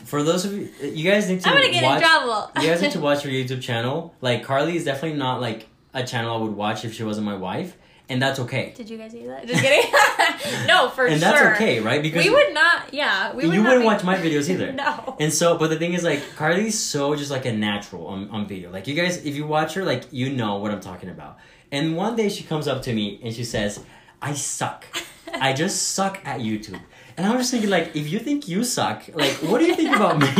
For 0.04 0.22
those 0.22 0.44
of 0.44 0.52
you, 0.52 0.68
you 0.82 1.10
guys 1.10 1.28
need 1.30 1.40
to 1.40 1.48
I'm 1.48 1.54
gonna 1.56 1.70
get 1.70 1.82
watch. 1.82 2.02
in 2.02 2.08
trouble. 2.08 2.50
you 2.62 2.68
guys 2.68 2.82
need 2.82 2.92
to 2.92 3.00
watch 3.00 3.22
her 3.22 3.30
YouTube 3.30 3.62
channel. 3.62 4.14
Like 4.20 4.42
Carly 4.44 4.76
is 4.76 4.84
definitely 4.84 5.18
not 5.18 5.40
like 5.40 5.66
a 5.94 6.04
channel 6.06 6.36
I 6.36 6.40
would 6.42 6.54
watch 6.54 6.84
if 6.84 6.92
she 6.94 7.04
wasn't 7.04 7.24
my 7.26 7.34
wife, 7.36 7.76
and 8.08 8.20
that's 8.20 8.38
okay. 8.40 8.72
Did 8.76 8.90
you 8.90 8.98
guys 8.98 9.12
hear 9.12 9.28
that? 9.28 9.46
Just 9.46 9.62
kidding. 9.62 9.90
no, 10.66 10.88
for 10.90 11.06
And 11.06 11.20
sure. 11.20 11.28
And 11.28 11.36
that's 11.38 11.56
okay, 11.60 11.80
right? 11.80 12.02
Because 12.02 12.24
we 12.24 12.30
would 12.30 12.52
not. 12.54 12.92
Yeah, 12.92 13.32
we 13.34 13.46
would 13.46 13.54
you 13.54 13.62
wouldn't 13.62 13.80
be- 13.80 13.86
watch 13.86 14.04
my 14.04 14.16
videos 14.16 14.48
either. 14.50 14.72
No. 14.84 15.16
And 15.20 15.32
so, 15.32 15.56
but 15.56 15.68
the 15.70 15.76
thing 15.76 15.94
is, 15.94 16.02
like, 16.04 16.20
Carly's 16.36 16.78
so 16.78 17.14
just 17.16 17.30
like 17.30 17.46
a 17.46 17.52
natural 17.52 18.06
on, 18.06 18.28
on 18.30 18.46
video. 18.46 18.70
Like, 18.70 18.86
you 18.86 18.94
guys, 18.94 19.24
if 19.24 19.34
you 19.34 19.46
watch 19.46 19.74
her, 19.74 19.84
like, 19.84 20.04
you 20.10 20.30
know 20.34 20.56
what 20.58 20.70
I'm 20.70 20.80
talking 20.80 21.08
about. 21.08 21.38
And 21.72 21.96
one 21.96 22.14
day 22.16 22.28
she 22.28 22.44
comes 22.44 22.68
up 22.68 22.82
to 22.82 22.92
me 22.92 23.20
and 23.22 23.34
she 23.34 23.44
says, 23.44 23.80
I 24.20 24.34
suck. 24.34 24.84
I 25.32 25.52
just 25.52 25.90
suck 25.92 26.20
at 26.24 26.40
YouTube. 26.40 26.80
And 27.16 27.26
I 27.26 27.30
was 27.30 27.40
just 27.42 27.50
thinking, 27.52 27.70
like, 27.70 27.94
if 27.96 28.10
you 28.10 28.18
think 28.18 28.48
you 28.48 28.64
suck, 28.64 29.04
like, 29.14 29.32
what 29.48 29.60
do 29.60 29.66
you 29.66 29.74
think 29.74 29.94
about 29.94 30.18
me? 30.18 30.26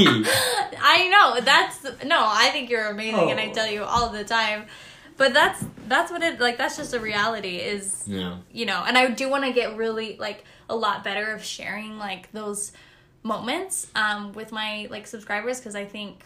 I 0.97 1.09
know 1.09 1.41
that's 1.41 1.83
no. 2.05 2.19
I 2.21 2.51
think 2.51 2.69
you're 2.69 2.89
amazing, 2.89 3.31
and 3.31 3.39
I 3.41 3.49
Oh. 3.51 3.55
tell 3.55 3.71
you 3.71 3.85
all 3.85 4.09
the 4.11 4.25
time. 4.25 4.67
But 5.17 5.33
that's 5.33 5.65
that's 5.89 6.11
what 6.11 6.23
it 6.23 6.41
like. 6.41 6.59
That's 6.59 6.77
just 6.77 6.93
a 6.95 7.01
reality. 7.01 7.57
Is 7.57 8.05
Yeah. 8.07 8.39
you 8.53 8.67
know, 8.67 8.83
and 8.87 8.99
I 8.99 9.11
do 9.11 9.29
want 9.29 9.45
to 9.45 9.53
get 9.53 9.77
really 9.77 10.17
like 10.19 10.45
a 10.69 10.75
lot 10.75 11.05
better 11.05 11.33
of 11.33 11.45
sharing 11.45 11.99
like 11.99 12.33
those 12.33 12.73
moments 13.23 13.87
um 13.95 14.33
with 14.33 14.53
my 14.53 14.87
like 14.91 15.07
subscribers 15.07 15.59
because 15.59 15.75
I 15.75 15.85
think 15.87 16.23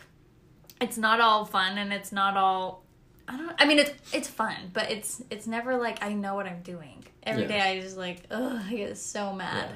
it's 0.81 0.97
not 0.99 1.21
all 1.21 1.45
fun 1.45 1.79
and 1.79 1.93
it's 1.93 2.11
not 2.13 2.37
all 2.37 2.83
I 3.29 3.37
don't 3.37 3.53
I 3.59 3.67
mean 3.67 3.79
it's 3.79 3.93
it's 4.15 4.29
fun, 4.29 4.71
but 4.73 4.91
it's 4.91 5.23
it's 5.31 5.47
never 5.47 5.77
like 5.77 6.03
I 6.03 6.13
know 6.15 6.35
what 6.35 6.47
I'm 6.47 6.63
doing. 6.63 7.05
Every 7.23 7.43
Yeah. 7.43 7.49
day 7.49 7.61
I 7.61 7.81
just 7.81 7.97
like 7.97 8.23
ugh, 8.31 8.63
I 8.69 8.75
get 8.75 8.97
so 8.99 9.33
mad. 9.33 9.69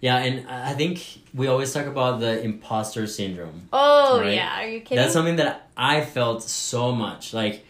Yeah, 0.00 0.16
and 0.18 0.48
I 0.48 0.72
think 0.74 1.04
we 1.32 1.46
always 1.46 1.72
talk 1.72 1.86
about 1.86 2.18
the 2.20 2.42
imposter 2.42 3.06
syndrome. 3.06 3.68
Oh 3.72 4.20
Right. 4.20 4.34
yeah, 4.34 4.60
are 4.62 4.66
you 4.68 4.80
kidding? 4.80 4.96
That's 4.98 5.12
something 5.12 5.36
that 5.36 5.68
I 5.76 6.00
felt 6.00 6.42
so 6.42 6.92
much. 6.92 7.32
Like 7.34 7.64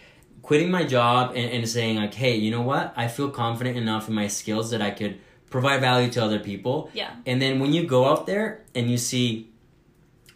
quitting 0.52 0.70
my 0.70 0.84
job 0.84 1.32
and, 1.34 1.50
and 1.50 1.66
saying 1.66 1.96
like, 1.96 2.12
hey, 2.12 2.36
you 2.36 2.50
know 2.50 2.60
what? 2.60 2.92
I 2.94 3.08
feel 3.08 3.30
confident 3.30 3.78
enough 3.78 4.06
in 4.06 4.14
my 4.14 4.28
skills 4.28 4.70
that 4.72 4.82
I 4.82 4.90
could 4.90 5.18
provide 5.48 5.80
value 5.80 6.10
to 6.10 6.22
other 6.22 6.38
people. 6.38 6.90
yeah. 6.92 7.14
And 7.24 7.40
then 7.40 7.58
when 7.58 7.72
you 7.72 7.86
go 7.86 8.04
out 8.04 8.26
there 8.26 8.60
and 8.74 8.90
you 8.90 8.98
see 8.98 9.48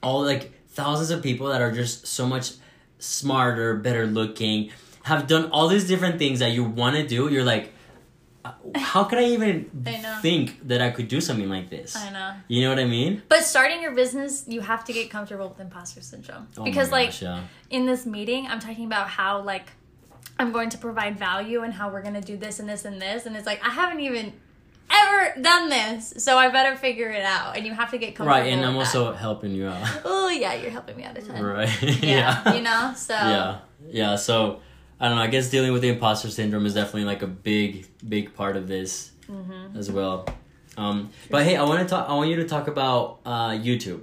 all 0.02 0.24
like 0.24 0.52
thousands 0.68 1.10
of 1.10 1.22
people 1.22 1.48
that 1.48 1.60
are 1.60 1.70
just 1.70 2.06
so 2.06 2.26
much 2.26 2.52
smarter, 2.98 3.74
better 3.74 4.06
looking, 4.06 4.70
have 5.02 5.26
done 5.26 5.50
all 5.50 5.68
these 5.68 5.86
different 5.86 6.18
things 6.18 6.38
that 6.38 6.52
you 6.52 6.64
want 6.64 6.96
to 6.96 7.06
do, 7.06 7.30
you're 7.30 7.44
like, 7.44 7.74
uh, 8.42 8.52
how 8.74 9.04
could 9.04 9.18
I 9.18 9.24
even 9.24 9.70
I 9.84 10.18
think 10.22 10.66
that 10.66 10.80
I 10.80 10.92
could 10.92 11.08
do 11.08 11.20
something 11.20 11.50
like 11.50 11.68
this? 11.68 11.94
I 11.94 12.08
know. 12.08 12.32
You 12.48 12.62
know 12.62 12.70
what 12.70 12.78
I 12.78 12.86
mean? 12.86 13.22
But 13.28 13.42
starting 13.42 13.82
your 13.82 13.92
business, 13.92 14.44
you 14.48 14.62
have 14.62 14.82
to 14.86 14.94
get 14.94 15.10
comfortable 15.10 15.50
with 15.50 15.60
imposter 15.60 16.00
syndrome. 16.00 16.48
Oh 16.56 16.64
because 16.64 16.90
like 16.90 17.20
yeah. 17.20 17.42
in 17.68 17.84
this 17.84 18.06
meeting, 18.06 18.46
I'm 18.46 18.60
talking 18.60 18.86
about 18.86 19.08
how 19.08 19.42
like 19.42 19.72
I'm 20.38 20.52
going 20.52 20.70
to 20.70 20.78
provide 20.78 21.18
value 21.18 21.62
and 21.62 21.72
how 21.72 21.88
we're 21.90 22.02
going 22.02 22.14
to 22.14 22.20
do 22.20 22.36
this 22.36 22.58
and 22.60 22.68
this 22.68 22.84
and 22.84 23.00
this 23.00 23.26
and 23.26 23.36
it's 23.36 23.46
like 23.46 23.64
I 23.66 23.70
haven't 23.70 24.00
even 24.00 24.32
ever 24.90 25.40
done 25.40 25.68
this, 25.68 26.14
so 26.18 26.38
I 26.38 26.48
better 26.48 26.76
figure 26.76 27.10
it 27.10 27.24
out. 27.24 27.56
And 27.56 27.66
you 27.66 27.72
have 27.74 27.90
to 27.90 27.98
get 27.98 28.14
comfortable. 28.14 28.40
right, 28.40 28.52
and 28.52 28.64
I'm 28.64 28.74
that. 28.74 28.78
also 28.80 29.12
helping 29.12 29.50
you 29.52 29.66
out. 29.66 30.00
Oh 30.04 30.28
yeah, 30.28 30.54
you're 30.54 30.70
helping 30.70 30.96
me 30.96 31.04
out 31.04 31.16
a 31.18 31.22
ton. 31.22 31.42
right. 31.42 31.82
Yeah, 32.02 32.54
you 32.54 32.62
know. 32.62 32.92
So 32.96 33.14
yeah 33.14 33.58
yeah 33.90 34.16
so 34.16 34.60
i 34.98 35.06
don't 35.06 35.16
know 35.18 35.22
i 35.22 35.26
guess 35.26 35.50
dealing 35.50 35.70
with 35.70 35.82
the 35.82 35.88
imposter 35.90 36.30
syndrome 36.30 36.64
is 36.64 36.72
definitely 36.74 37.04
like 37.04 37.20
a 37.22 37.26
big 37.26 37.86
big 38.08 38.34
part 38.34 38.56
of 38.56 38.66
this 38.68 39.12
Mm-hmm. 39.30 39.76
as 39.76 39.90
well 39.90 40.24
um 40.78 41.10
but 41.30 41.44
hey 41.44 41.56
i 41.56 41.62
want 41.62 41.80
to 41.82 41.86
talk 41.86 42.08
i 42.08 42.14
want 42.14 42.30
you 42.30 42.36
to 42.36 42.44
talk 42.48 42.68
about 42.68 43.18
uh 43.26 43.50
youtube 43.50 44.02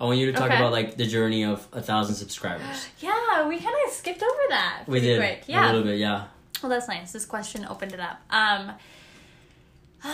i 0.00 0.04
want 0.04 0.18
you 0.18 0.26
to 0.26 0.32
talk 0.32 0.50
Okay. 0.50 0.56
about 0.56 0.72
like 0.72 0.96
the 0.96 1.06
journey 1.06 1.44
of 1.44 1.66
a 1.72 1.80
thousand 1.80 2.16
subscribers 2.16 2.86
yeah, 3.00 3.18
we 3.48 3.58
kind 3.58 3.74
of 3.86 3.92
skipped 3.92 4.22
over 4.22 4.40
that. 4.50 4.84
we 4.86 5.00
did 5.00 5.18
Quick. 5.18 5.44
a 5.48 5.50
Yeah. 5.52 5.66
little 5.66 5.82
bit 5.82 5.98
yeah 5.98 6.24
Well, 6.62 6.70
that's 6.70 6.88
nice. 6.88 7.12
This 7.12 7.26
question 7.26 7.66
opened 7.68 7.92
it 7.92 8.00
up. 8.00 8.20
Um, 8.30 8.72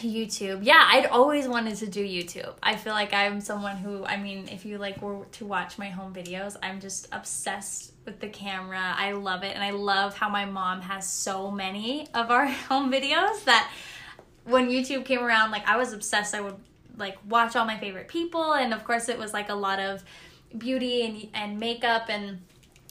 YouTube. 0.00 0.60
Yeah, 0.62 0.82
I'd 0.90 1.06
always 1.06 1.46
wanted 1.46 1.76
to 1.76 1.86
do 1.86 2.02
YouTube. 2.04 2.54
I 2.62 2.76
feel 2.76 2.92
like 2.94 3.12
I'm 3.12 3.40
someone 3.40 3.76
who, 3.76 4.04
I 4.04 4.16
mean, 4.16 4.48
if 4.48 4.64
you 4.64 4.78
like 4.78 5.00
were 5.02 5.24
to 5.32 5.44
watch 5.46 5.78
my 5.78 5.88
home 5.88 6.14
videos, 6.14 6.56
I'm 6.62 6.80
just 6.80 7.08
obsessed 7.12 7.92
with 8.04 8.20
the 8.20 8.28
camera. 8.28 8.94
I 8.96 9.12
love 9.12 9.42
it, 9.42 9.54
and 9.54 9.62
I 9.62 9.70
love 9.70 10.16
how 10.16 10.28
my 10.28 10.44
mom 10.46 10.80
has 10.82 11.06
so 11.08 11.50
many 11.50 12.08
of 12.14 12.30
our 12.30 12.46
home 12.68 12.90
videos 12.90 13.44
that 13.44 13.70
when 14.44 14.68
YouTube 14.70 15.04
came 15.04 15.22
around, 15.22 15.50
like 15.50 15.66
I 15.68 15.76
was 15.76 15.92
obsessed. 15.92 16.34
I 16.34 16.40
would 16.40 16.56
like 16.96 17.18
watch 17.28 17.56
all 17.56 17.66
my 17.66 17.78
favorite 17.78 18.08
people, 18.08 18.54
and 18.54 18.72
of 18.72 18.84
course, 18.84 19.08
it 19.08 19.18
was 19.18 19.32
like 19.34 19.50
a 19.50 19.54
lot 19.54 19.78
of 19.80 20.02
beauty 20.56 21.02
and 21.02 21.28
and 21.34 21.60
makeup 21.60 22.08
and 22.08 22.38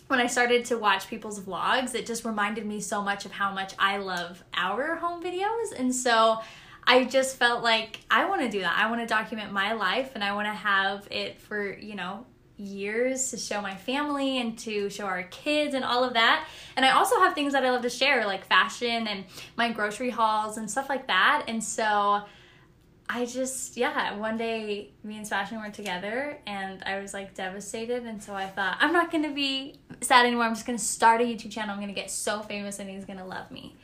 when 0.08 0.20
I 0.20 0.28
started 0.28 0.66
to 0.66 0.78
watch 0.78 1.08
people's 1.08 1.40
vlogs, 1.40 1.96
it 1.96 2.06
just 2.06 2.26
reminded 2.26 2.66
me 2.66 2.80
so 2.80 3.02
much 3.02 3.26
of 3.26 3.32
how 3.32 3.52
much 3.52 3.74
I 3.80 3.98
love 3.98 4.44
our 4.54 4.96
home 4.96 5.24
videos. 5.24 5.78
And 5.78 5.94
so 5.94 6.40
I 6.86 7.06
just 7.06 7.38
felt 7.38 7.64
like 7.64 8.02
I 8.12 8.26
want 8.26 8.42
to 8.42 8.50
do 8.50 8.62
that. 8.62 8.78
I 8.78 8.90
want 8.90 9.02
to 9.02 9.08
document 9.08 9.52
my 9.52 9.74
life 9.74 10.12
and 10.14 10.24
I 10.24 10.34
want 10.34 10.48
to 10.48 10.54
have 10.54 11.08
it 11.10 11.42
for, 11.42 11.76
you 11.78 11.96
know, 11.96 12.26
years 12.58 13.32
to 13.32 13.38
show 13.38 13.62
my 13.62 13.76
family 13.76 14.38
and 14.40 14.58
to 14.60 14.90
show 14.90 15.06
our 15.06 15.24
kids 15.24 15.74
and 15.74 15.84
all 15.84 16.04
of 16.04 16.14
that. 16.14 16.48
And 16.76 16.86
I 16.86 16.92
also 16.92 17.20
have 17.20 17.34
things 17.34 17.54
that 17.54 17.66
I 17.66 17.72
love 17.72 17.82
to 17.82 17.90
share, 17.90 18.26
like 18.26 18.46
fashion 18.46 19.08
and 19.08 19.26
my 19.58 19.72
grocery 19.72 20.12
hauls 20.12 20.58
and 20.58 20.70
stuff 20.70 20.88
like 20.88 21.08
that. 21.08 21.46
And 21.48 21.64
so 21.64 22.22
I 23.08 23.26
just, 23.26 23.78
yeah, 23.78 24.16
one 24.18 24.36
day 24.38 24.90
me 25.04 25.18
and 25.18 25.26
Sebastian 25.28 25.62
were 25.62 25.70
together 25.70 26.38
and 26.48 26.82
I 26.86 27.00
was 27.00 27.14
like 27.14 27.36
devastated. 27.36 28.04
And 28.04 28.22
so 28.22 28.34
I 28.34 28.48
thought, 28.48 28.78
I'm 28.80 28.92
not 28.94 29.12
to 29.24 29.30
be 29.34 29.76
sad 30.02 30.26
anymore. 30.26 30.46
I'm 30.46 30.56
just 30.56 30.66
to 30.78 30.84
start 30.84 31.22
a 31.22 31.24
YouTube 31.24 31.52
channel. 31.52 31.72
I'm 31.74 31.78
to 31.94 32.00
get 32.00 32.10
so 32.10 32.42
famous 32.42 32.80
and 32.80 32.90
he's 32.90 33.06
to 33.20 33.26
love 33.26 33.52
me. 33.52 33.76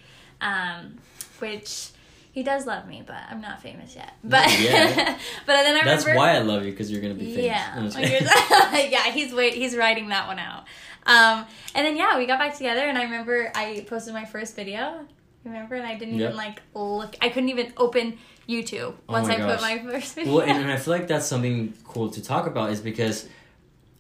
Um, 0.41 0.97
which 1.39 1.89
he 2.32 2.41
does 2.43 2.65
love 2.65 2.88
me, 2.88 3.03
but 3.05 3.17
I'm 3.30 3.41
not 3.41 3.61
famous 3.61 3.95
yet. 3.95 4.13
But, 4.24 4.49
Yeah. 4.59 4.95
but 5.45 5.53
then 5.53 5.65
I 5.65 5.69
remember 5.69 5.86
that's 5.86 6.03
remember. 6.05 6.17
why 6.19 6.36
i 6.36 6.39
love 6.39 6.65
you 6.65 6.72
because 6.72 6.91
you're 6.91 7.01
gonna 7.01 7.13
be 7.13 7.36
famous 7.36 7.45
Yeah, 7.45 7.74
I'm 7.76 7.84
just 7.86 7.95
Like, 7.97 8.07
kidding. 8.07 8.28
you're- 8.72 8.91
yeah, 8.91 9.03
he's 9.11 9.34
wait, 9.34 9.53
he's 9.53 9.76
writing 9.78 10.09
that 10.09 10.28
one 10.28 10.39
out. 10.39 10.63
Um, 11.05 11.45
and 11.76 11.86
then 11.86 11.95
yeah, 11.97 12.17
we 12.17 12.26
got 12.26 12.39
back 12.39 12.55
together, 12.57 12.82
and 12.82 12.97
I 12.97 13.03
remember 13.03 13.51
I 13.55 13.86
posted 13.88 14.13
my 14.13 14.26
first 14.26 14.55
video. 14.55 15.05
Remember, 15.43 15.75
and 15.75 15.85
I 15.85 15.95
didn't 15.97 16.15
Yep. 16.19 16.29
even 16.29 16.37
like 16.37 16.61
look. 16.75 17.15
I 17.21 17.29
couldn't 17.29 17.49
even 17.49 17.73
open 17.77 18.17
YouTube 18.49 18.93
Oh 19.09 19.13
once 19.13 19.27
my 19.27 19.35
I 19.35 19.37
gosh. 19.37 19.51
put 19.51 19.61
my 19.61 19.91
first 19.91 20.15
video. 20.15 20.33
well 20.35 20.41
and, 20.41 20.57
and 20.63 20.71
i 20.71 20.75
feel 20.77 20.93
like 20.93 21.07
that's 21.07 21.25
something 21.25 21.73
cool 21.85 22.09
to 22.09 22.21
talk 22.21 22.47
about 22.47 22.71
is 22.71 22.81
because 22.81 23.29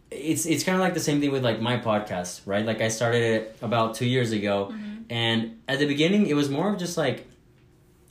it's 0.09 0.45
it's 0.45 0.63
kind 0.63 0.75
of 0.75 0.81
like 0.81 0.93
the 0.93 0.99
same 0.99 1.21
thing 1.21 1.31
with 1.31 1.43
like 1.43 1.61
my 1.61 1.77
podcast 1.77 2.41
right 2.45 2.65
like 2.65 2.81
i 2.81 2.89
started 2.89 3.21
it 3.21 3.57
about 3.61 3.95
two 3.95 4.05
years 4.05 4.31
ago 4.33 4.69
Mm-hmm. 4.71 5.03
and 5.09 5.59
at 5.69 5.79
the 5.79 5.85
beginning 5.85 6.25
it 6.27 6.33
was 6.33 6.49
more 6.49 6.73
of 6.73 6.77
just 6.79 6.97
like 6.97 7.25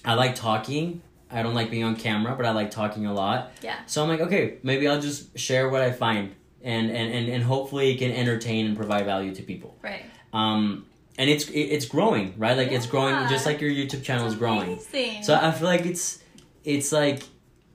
i 0.05 0.15
like 0.15 0.35
talking 0.35 1.03
i 1.31 1.43
don't 1.43 1.55
like 1.55 1.71
being 1.71 1.85
on 1.85 1.95
camera 1.97 2.35
but 2.37 2.47
i 2.47 2.53
like 2.53 2.71
talking 2.71 3.05
a 3.07 3.13
lot 3.13 3.53
yeah, 3.61 3.77
so 3.87 4.03
i'm 4.03 4.09
like 4.09 4.21
okay 4.21 4.59
maybe 4.63 4.89
i'll 4.89 5.01
just 5.01 5.37
share 5.39 5.69
what 5.69 5.83
i 5.83 5.91
find 5.93 6.35
and 6.63 6.91
and 6.91 7.13
and, 7.13 7.29
and 7.29 7.43
hopefully 7.45 7.91
it 7.93 7.99
can 7.99 8.13
entertain 8.13 8.65
and 8.67 8.77
provide 8.77 9.05
value 9.05 9.35
to 9.35 9.43
people 9.43 9.77
right. 9.83 10.05
um 10.33 10.87
and 11.19 11.29
it's 11.31 11.49
it's 11.51 11.87
growing 11.87 12.35
right? 12.39 12.57
Like 12.57 12.73
it's 12.73 12.87
growing 12.87 13.15
just 13.29 13.47
like 13.47 13.61
your 13.61 13.71
youtube 13.71 14.03
channel 14.03 14.27
is 14.27 14.35
growing. 14.35 14.79
so 15.23 15.35
I 15.35 15.51
feel 15.53 15.67
like 15.69 15.87
it's 15.87 16.23
it's 16.65 16.93
like 16.93 17.23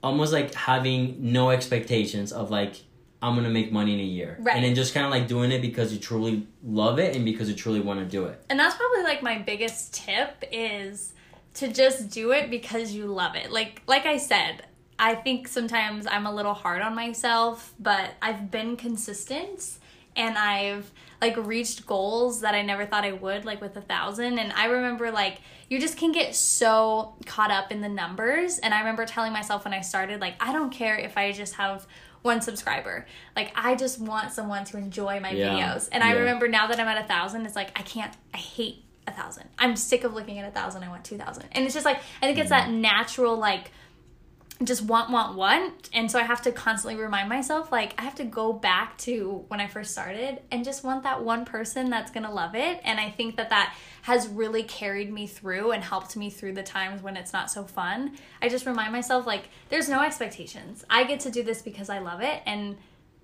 almost 0.02 0.32
like 0.32 0.54
having 0.54 1.16
no 1.32 1.50
expectations 1.50 2.32
of 2.32 2.50
like 2.50 2.76
I'm 3.22 3.34
gonna 3.34 3.48
make 3.50 3.72
money 3.72 3.94
in 3.94 4.00
a 4.00 4.04
year, 4.04 4.36
Right. 4.40 4.54
and 4.54 4.64
then 4.64 4.74
just 4.74 4.92
kind 4.92 5.06
of 5.06 5.10
like 5.10 5.26
doing 5.26 5.50
it 5.50 5.60
because 5.62 5.92
you 5.92 5.98
truly 5.98 6.46
love 6.62 6.98
it 6.98 7.16
and 7.16 7.24
because 7.24 7.48
you 7.48 7.54
truly 7.56 7.80
want 7.80 7.98
to 8.00 8.06
do 8.06 8.26
it. 8.26 8.44
and 8.50 8.58
that's 8.60 8.76
probably 8.76 9.02
like 9.02 9.22
my 9.22 9.38
biggest 9.38 9.94
tip 9.94 10.44
is 10.52 11.12
to 11.54 11.68
just 11.68 12.10
do 12.10 12.32
it 12.32 12.50
because 12.50 12.92
you 12.92 13.06
love 13.06 13.34
it. 13.34 13.50
Like 13.50 13.82
like 13.86 14.04
i 14.06 14.16
said 14.18 14.66
i 14.98 15.14
think 15.14 15.48
sometimes 15.48 16.06
i'm 16.06 16.26
a 16.26 16.34
little 16.34 16.54
hard 16.54 16.80
on 16.82 16.94
myself 16.94 17.72
but 17.78 18.10
i've 18.22 18.50
been 18.50 18.76
consistent 18.76 19.76
and 20.14 20.36
i've 20.38 20.90
like 21.26 21.46
reached 21.46 21.86
goals 21.86 22.40
that 22.40 22.54
i 22.54 22.62
never 22.62 22.86
thought 22.86 23.04
i 23.04 23.12
would 23.12 23.44
like 23.44 23.60
with 23.60 23.76
a 23.76 23.80
thousand. 23.80 24.38
And 24.38 24.52
i 24.52 24.66
remember 24.66 25.10
like 25.10 25.38
you 25.68 25.80
just 25.80 25.96
can 25.96 26.12
get 26.12 26.34
so 26.34 27.16
caught 27.26 27.50
up 27.50 27.72
in 27.72 27.80
the 27.80 27.88
numbers. 27.88 28.58
And 28.58 28.72
i 28.72 28.78
remember 28.78 29.04
telling 29.06 29.32
myself 29.32 29.64
when 29.64 29.74
i 29.74 29.80
started 29.80 30.20
like 30.20 30.34
i 30.40 30.52
don't 30.52 30.70
care 30.70 30.96
if 30.96 31.16
i 31.16 31.32
just 31.32 31.54
have 31.54 31.86
one 32.22 32.40
subscriber. 32.40 33.06
Like 33.34 33.52
i 33.54 33.74
just 33.74 34.00
want 34.00 34.32
someone 34.32 34.64
to 34.66 34.78
enjoy 34.78 35.20
my 35.20 35.30
Yeah. 35.30 35.50
videos. 35.50 35.88
And 35.92 36.02
i 36.02 36.12
remember 36.12 36.48
now 36.48 36.66
that 36.68 36.78
i'm 36.80 36.88
at 36.88 37.02
a 37.04 37.06
thousand 37.06 37.46
it's 37.46 37.56
like 37.56 37.70
i 37.78 37.82
can't 37.82 38.14
i 38.34 38.38
hate 38.38 38.84
a 39.06 39.12
thousand. 39.12 39.48
I'm 39.58 39.76
sick 39.76 40.02
of 40.04 40.14
looking 40.14 40.38
at 40.38 40.48
a 40.48 40.50
thousand. 40.52 40.82
I 40.82 40.88
want 40.88 41.04
two 41.04 41.18
thousand. 41.18 41.44
And 41.52 41.64
it's 41.64 41.74
just 41.74 41.86
like 41.86 41.98
i 42.22 42.26
think 42.26 42.38
it's 42.38 42.50
mm-hmm. 42.50 42.72
that 42.72 42.96
natural 42.98 43.36
like 43.36 43.70
just 44.64 44.82
want 44.82 45.10
want 45.10 45.36
want. 45.36 45.90
And 45.92 46.10
so 46.10 46.18
i 46.18 46.22
have 46.22 46.42
to 46.42 46.52
constantly 46.52 47.00
remind 47.00 47.28
myself 47.28 47.70
like 47.70 47.94
i 47.98 48.02
have 48.02 48.14
to 48.16 48.24
go 48.24 48.52
back 48.52 48.96
to 48.98 49.44
when 49.48 49.60
i 49.60 49.66
first 49.66 49.92
started 49.92 50.40
and 50.50 50.64
just 50.64 50.82
want 50.82 51.02
that 51.02 51.22
one 51.22 51.44
person 51.44 51.90
that's 51.90 52.10
to 52.10 52.30
love 52.30 52.54
it. 52.54 52.80
And 52.84 52.98
i 52.98 53.10
think 53.10 53.36
that 53.36 53.50
that 53.50 53.76
has 54.02 54.28
really 54.28 54.62
carried 54.62 55.12
me 55.12 55.26
through 55.26 55.72
and 55.72 55.82
helped 55.82 56.16
me 56.16 56.30
through 56.30 56.54
the 56.54 56.62
times 56.62 57.02
when 57.02 57.16
it's 57.16 57.32
not 57.32 57.50
so 57.50 57.64
fun. 57.64 58.16
I 58.40 58.48
just 58.48 58.64
remind 58.64 58.92
myself 58.92 59.26
like 59.26 59.48
there's 59.68 59.88
no 59.88 60.00
expectations. 60.00 60.84
I 60.88 61.04
get 61.04 61.20
to 61.20 61.30
do 61.30 61.42
this 61.42 61.60
because 61.60 61.90
i 61.90 61.98
love 61.98 62.22
it 62.22 62.42
and 62.46 62.76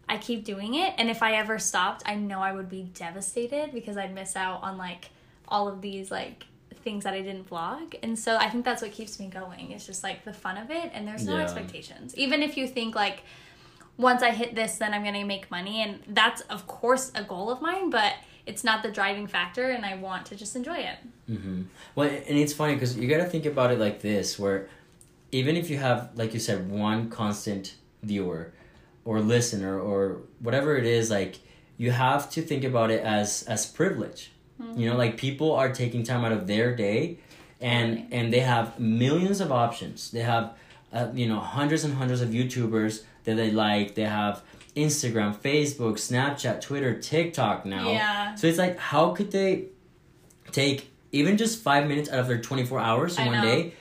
i 0.09 0.19
keep 0.19 0.45
doing 0.45 0.75
it. 0.75 0.95
And 0.99 1.09
if 1.09 1.23
i 1.23 1.35
ever 1.35 1.59
stopped 1.59 2.03
i 2.05 2.15
know 2.15 2.41
i 2.41 2.53
would 2.53 2.69
be 2.69 2.83
devastated 2.95 3.73
because 3.73 3.97
i'd 3.97 4.15
miss 4.15 4.37
out 4.37 4.63
on 4.63 4.77
like 4.77 5.11
all 5.49 5.69
of 5.69 5.81
these 5.81 6.11
like 6.11 6.45
things 6.83 7.05
that 7.05 7.15
I 7.15 7.21
didn't 7.23 7.49
vlog. 7.49 7.95
And 8.03 8.19
so 8.19 8.37
I 8.37 8.49
think 8.51 8.65
that's 8.65 8.83
what 8.83 8.93
keeps 8.93 9.19
me 9.21 9.29
going. 9.29 9.71
It's 9.73 9.87
just 9.87 10.03
like 10.03 10.25
the 10.25 10.33
fun 10.33 10.57
of 10.59 10.71
it 10.71 10.91
and 10.93 11.07
there's 11.07 11.25
no 11.27 11.37
Yeah. 11.37 11.43
expectations. 11.45 12.15
Even 12.17 12.43
if 12.43 12.57
you 12.57 12.67
think 12.67 12.95
like 12.95 13.23
once 13.97 14.23
I 14.23 14.31
hit 14.31 14.55
this 14.55 14.79
then 14.79 14.93
I'm 14.95 15.03
going 15.03 15.15
to 15.15 15.25
make 15.25 15.51
money 15.51 15.83
and 15.83 16.01
that's 16.09 16.41
of 16.43 16.67
course 16.67 17.13
a 17.15 17.23
goal 17.23 17.51
of 17.51 17.61
mine, 17.63 17.91
but 17.91 18.15
it's 18.47 18.65
not 18.65 18.83
the 18.83 18.91
driving 18.91 19.27
factor 19.29 19.71
and 19.71 19.85
I 19.87 19.95
want 19.97 20.27
to 20.27 20.35
just 20.37 20.57
enjoy 20.57 20.79
it. 20.79 20.99
Mm-hmm. 21.31 21.63
Well, 21.95 22.09
and 22.09 22.39
it's 22.39 22.53
funny 22.53 22.75
because 22.75 22.99
you 22.99 23.09
got 23.09 23.19
to 23.19 23.25
think 23.31 23.47
about 23.47 23.71
it 23.71 23.79
like 23.79 24.01
this, 24.03 24.37
where 24.39 24.69
even 25.31 25.57
if 25.57 25.71
you 25.71 25.79
have, 25.79 26.11
like 26.17 26.35
you 26.35 26.41
said, 26.41 26.69
one 26.69 27.09
constant 27.09 27.77
viewer 28.03 28.53
or 29.05 29.21
listener 29.21 29.79
or 29.79 30.23
whatever 30.41 30.77
it 30.77 30.85
is, 30.85 31.09
like 31.09 31.39
you 31.79 31.93
have 31.93 32.29
to 32.31 32.43
think 32.43 32.65
about 32.65 32.91
it 32.91 33.03
as 33.05 33.45
as 33.45 33.65
privilege. 33.65 34.32
You 34.77 34.89
know, 34.91 34.97
like 34.97 35.17
people 35.17 35.53
are 35.53 35.73
taking 35.73 36.03
time 36.03 36.25
out 36.25 36.33
of 36.33 36.47
their 36.47 36.75
day, 36.75 37.19
and 37.61 37.97
Right. 37.97 38.07
and 38.13 38.33
they 38.33 38.41
have 38.41 38.79
millions 38.81 39.41
of 39.41 39.51
options. 39.53 40.11
They 40.11 40.21
have, 40.23 40.53
uh, 40.93 41.09
you 41.15 41.27
know, 41.27 41.41
hundreds 41.41 41.85
and 41.85 41.95
hundreds 41.95 42.21
of 42.21 42.31
YouTubers 42.31 43.03
that 43.25 43.37
they 43.37 43.51
like. 43.51 43.95
They 43.95 44.05
have 44.05 44.43
Instagram, 44.75 45.35
Facebook, 45.37 45.95
Snapchat, 45.99 46.61
Twitter, 46.61 46.99
TikTok 46.99 47.67
now. 47.67 47.91
Yeah. 47.91 48.35
So 48.35 48.47
it's 48.47 48.59
like, 48.59 48.79
how 48.79 49.11
could 49.11 49.31
they 49.31 49.67
take 50.51 50.91
even 51.13 51.37
just 51.37 51.63
five 51.63 51.87
minutes 51.87 52.09
out 52.11 52.21
of 52.21 52.27
their 52.29 52.41
24 52.41 52.81
hours 52.81 53.19
in 53.19 53.25
I 53.25 53.27
one 53.27 53.37
know. 53.37 53.43
day 53.45 53.73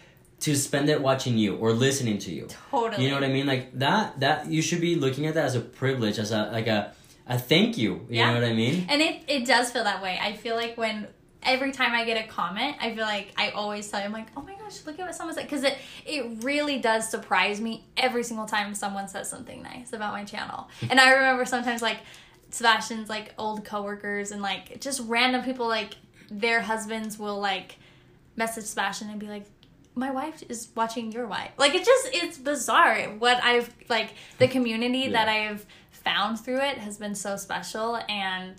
to 0.41 0.55
spend 0.55 0.89
it 0.89 1.01
watching 1.01 1.37
you 1.37 1.55
or 1.55 1.71
listening 1.71 2.17
to 2.19 2.31
you? 2.33 2.47
Totally. 2.71 3.03
You 3.03 3.09
know 3.09 3.15
what 3.15 3.23
I 3.23 3.29
mean? 3.29 3.45
Like 3.47 3.77
that, 3.79 4.19
that 4.19 4.47
you 4.47 4.61
should 4.61 4.81
be 4.81 4.95
looking 4.95 5.25
at 5.27 5.33
that 5.35 5.45
as 5.45 5.55
a 5.55 5.61
privilege, 5.61 6.19
as 6.19 6.31
a, 6.31 6.49
like 6.51 6.67
a, 6.67 6.93
a 7.31 7.39
thank 7.39 7.77
you. 7.77 7.93
You 8.09 8.17
Yeah. 8.19 8.27
know 8.33 8.41
what 8.41 8.43
I 8.49 8.53
mean? 8.53 8.85
And 8.89 9.01
it, 9.01 9.23
it 9.27 9.45
does 9.45 9.71
feel 9.71 9.83
that 9.85 10.01
way. 10.03 10.19
I 10.21 10.33
feel 10.33 10.55
like 10.55 10.77
when 10.77 11.07
every 11.43 11.71
time 11.71 11.93
I 11.93 12.03
get 12.05 12.23
a 12.23 12.27
comment, 12.27 12.75
I 12.79 12.93
feel 12.93 13.05
like 13.05 13.31
I 13.37 13.49
always 13.51 13.89
tell 13.89 13.99
you, 13.99 14.05
I'm 14.05 14.11
like, 14.11 14.27
oh 14.37 14.41
my 14.41 14.53
gosh, 14.55 14.85
look 14.85 14.99
at 14.99 15.05
what 15.05 15.15
someone 15.15 15.33
said. 15.33 15.45
Because 15.45 15.63
it, 15.63 15.77
it 16.05 16.43
really 16.43 16.79
does 16.79 17.09
surprise 17.09 17.59
me 17.59 17.85
every 17.97 18.23
single 18.23 18.45
time 18.45 18.75
someone 18.75 19.07
says 19.07 19.29
something 19.29 19.63
nice 19.63 19.93
about 19.93 20.13
my 20.13 20.23
channel. 20.23 20.69
and 20.89 20.99
I 20.99 21.11
remember 21.13 21.45
sometimes 21.45 21.81
like 21.81 21.99
Sebastian's 22.51 23.09
like 23.09 23.33
old 23.37 23.63
coworkers 23.65 24.31
and 24.31 24.41
like 24.41 24.79
just 24.81 25.01
random 25.07 25.41
people 25.43 25.67
like 25.67 25.95
their 26.29 26.61
husbands 26.61 27.17
will 27.17 27.39
like 27.39 27.77
message 28.35 28.65
Sebastian 28.65 29.09
and 29.09 29.19
be 29.19 29.27
like, 29.27 29.45
my 29.95 30.11
wife 30.11 30.43
is 30.49 30.69
watching 30.75 31.11
your 31.11 31.27
wife. 31.27 31.51
Like 31.57 31.75
it 31.75 31.85
just 31.85 32.09
it's 32.13 32.37
bizarre. 32.37 33.03
What 33.19 33.43
I've 33.43 33.73
like 33.89 34.13
the 34.37 34.47
community 34.47 35.09
that 35.17 35.27
I've 35.27 35.65
found 35.91 36.39
through 36.39 36.61
it 36.61 36.77
has 36.77 36.97
been 36.97 37.15
so 37.15 37.37
special 37.37 37.97
and 38.09 38.55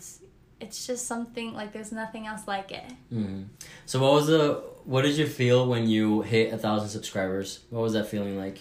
it's 0.60 0.86
just 0.86 1.06
something 1.08 1.54
like 1.54 1.72
there's 1.72 1.90
nothing 1.90 2.26
else 2.26 2.46
like 2.46 2.70
it. 2.70 2.84
hmm 3.10 3.42
So 3.86 4.00
what 4.00 4.12
was 4.12 4.26
the, 4.28 4.62
what 4.84 5.02
did 5.02 5.16
you 5.16 5.26
feel 5.26 5.66
when 5.66 5.88
you 5.88 6.22
hit 6.22 6.52
a 6.52 6.58
thousand 6.58 6.90
subscribers? 6.90 7.60
What 7.70 7.82
was 7.82 7.94
that 7.94 8.06
feeling 8.08 8.38
like? 8.38 8.60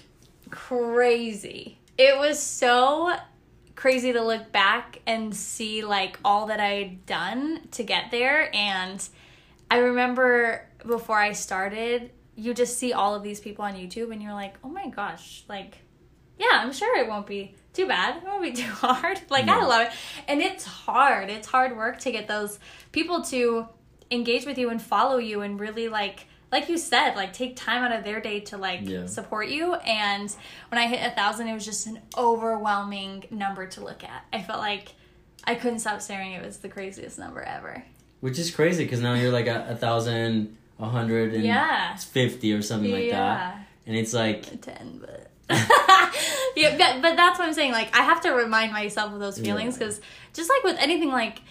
Crazy. 0.49 1.77
It 1.97 2.17
was 2.17 2.39
so 2.39 3.15
crazy 3.75 4.13
to 4.13 4.23
look 4.23 4.51
back 4.51 5.01
and 5.05 5.35
see 5.35 5.83
like 5.83 6.19
all 6.25 6.47
that 6.47 6.59
I'd 6.59 7.05
done 7.05 7.67
to 7.71 7.83
get 7.83 8.09
there 8.09 8.49
and 8.55 9.07
I 9.69 9.77
remember 9.77 10.67
before 10.85 11.17
I 11.17 11.33
started, 11.33 12.11
you 12.35 12.53
just 12.53 12.77
see 12.77 12.93
all 12.93 13.13
of 13.15 13.23
these 13.23 13.39
people 13.39 13.65
on 13.65 13.73
YouTube 13.73 14.11
and 14.11 14.21
you're 14.21 14.33
like, 14.33 14.55
"Oh 14.63 14.69
my 14.69 14.87
gosh, 14.89 15.43
like 15.49 15.79
yeah, 16.37 16.47
I'm 16.53 16.71
sure 16.73 16.97
it 16.97 17.07
won't 17.07 17.27
be 17.27 17.55
too 17.73 17.87
bad. 17.87 18.17
It 18.17 18.23
won't 18.23 18.41
be 18.41 18.51
too 18.63 18.69
hard. 18.71 19.21
Like 19.29 19.47
I 19.47 19.63
love 19.63 19.87
it. 19.87 19.93
And 20.27 20.41
it's 20.41 20.65
hard. 20.65 21.29
It's 21.29 21.47
hard 21.47 21.77
work 21.77 21.99
to 21.99 22.11
get 22.11 22.27
those 22.27 22.57
people 22.91 23.21
to 23.25 23.67
engage 24.09 24.45
with 24.45 24.57
you 24.57 24.69
and 24.69 24.81
follow 24.81 25.17
you 25.17 25.41
and 25.41 25.59
really 25.59 25.87
like 25.87 26.25
like 26.51 26.67
you 26.67 26.77
said, 26.77 27.15
like 27.15 27.31
take 27.31 27.55
time 27.55 27.81
out 27.83 27.91
of 27.97 28.03
their 28.03 28.19
day 28.19 28.39
to 28.41 28.57
like 28.57 28.81
Yeah. 28.83 29.05
support 29.05 29.47
you. 29.49 29.75
And 29.75 30.35
when 30.69 30.79
I 30.81 30.87
hit 30.87 30.99
a 31.05 31.11
thousand, 31.15 31.47
it 31.47 31.53
was 31.53 31.63
just 31.63 31.87
an 31.87 31.99
overwhelming 32.17 33.25
number 33.31 33.67
to 33.67 33.81
look 33.83 34.03
at. 34.03 34.25
I 34.33 34.41
felt 34.41 34.59
like 34.59 34.93
I 35.45 35.55
couldn't 35.55 35.79
stop 35.79 36.01
staring. 36.01 36.33
It 36.33 36.43
was 36.45 36.57
the 36.57 36.69
craziest 36.69 37.17
number 37.19 37.41
ever. 37.41 37.83
Which 38.19 38.37
is 38.37 38.51
crazy 38.51 38.83
because 38.83 38.99
now 38.99 39.13
you're 39.13 39.31
like 39.31 39.47
a, 39.47 39.67
a 39.69 39.75
thousand, 39.75 40.57
hundred 40.89 41.33
and 41.33 41.43
Yeah. 41.43 41.95
fifty 41.97 42.53
or 42.53 42.61
something 42.61 42.91
like 42.91 43.09
that. 43.11 43.57
And 43.85 43.95
it's 43.95 44.13
like, 44.13 44.61
10 44.61 44.99
but 45.01 45.27
yeah 46.55 46.77
but, 46.77 47.01
but 47.01 47.15
that's 47.17 47.37
what 47.37 47.45
i'm 47.45 47.53
saying 47.53 47.73
like 47.73 47.93
i 47.93 48.03
have 48.03 48.21
to 48.21 48.29
remind 48.31 48.71
myself 48.71 49.11
of 49.11 49.19
those 49.19 49.37
feelings 49.37 49.73
Yeah. 49.75 49.79
because 49.79 49.99
just 50.33 50.49
like 50.49 50.63
with 50.63 50.77
anything 50.79 51.09
like 51.09 51.41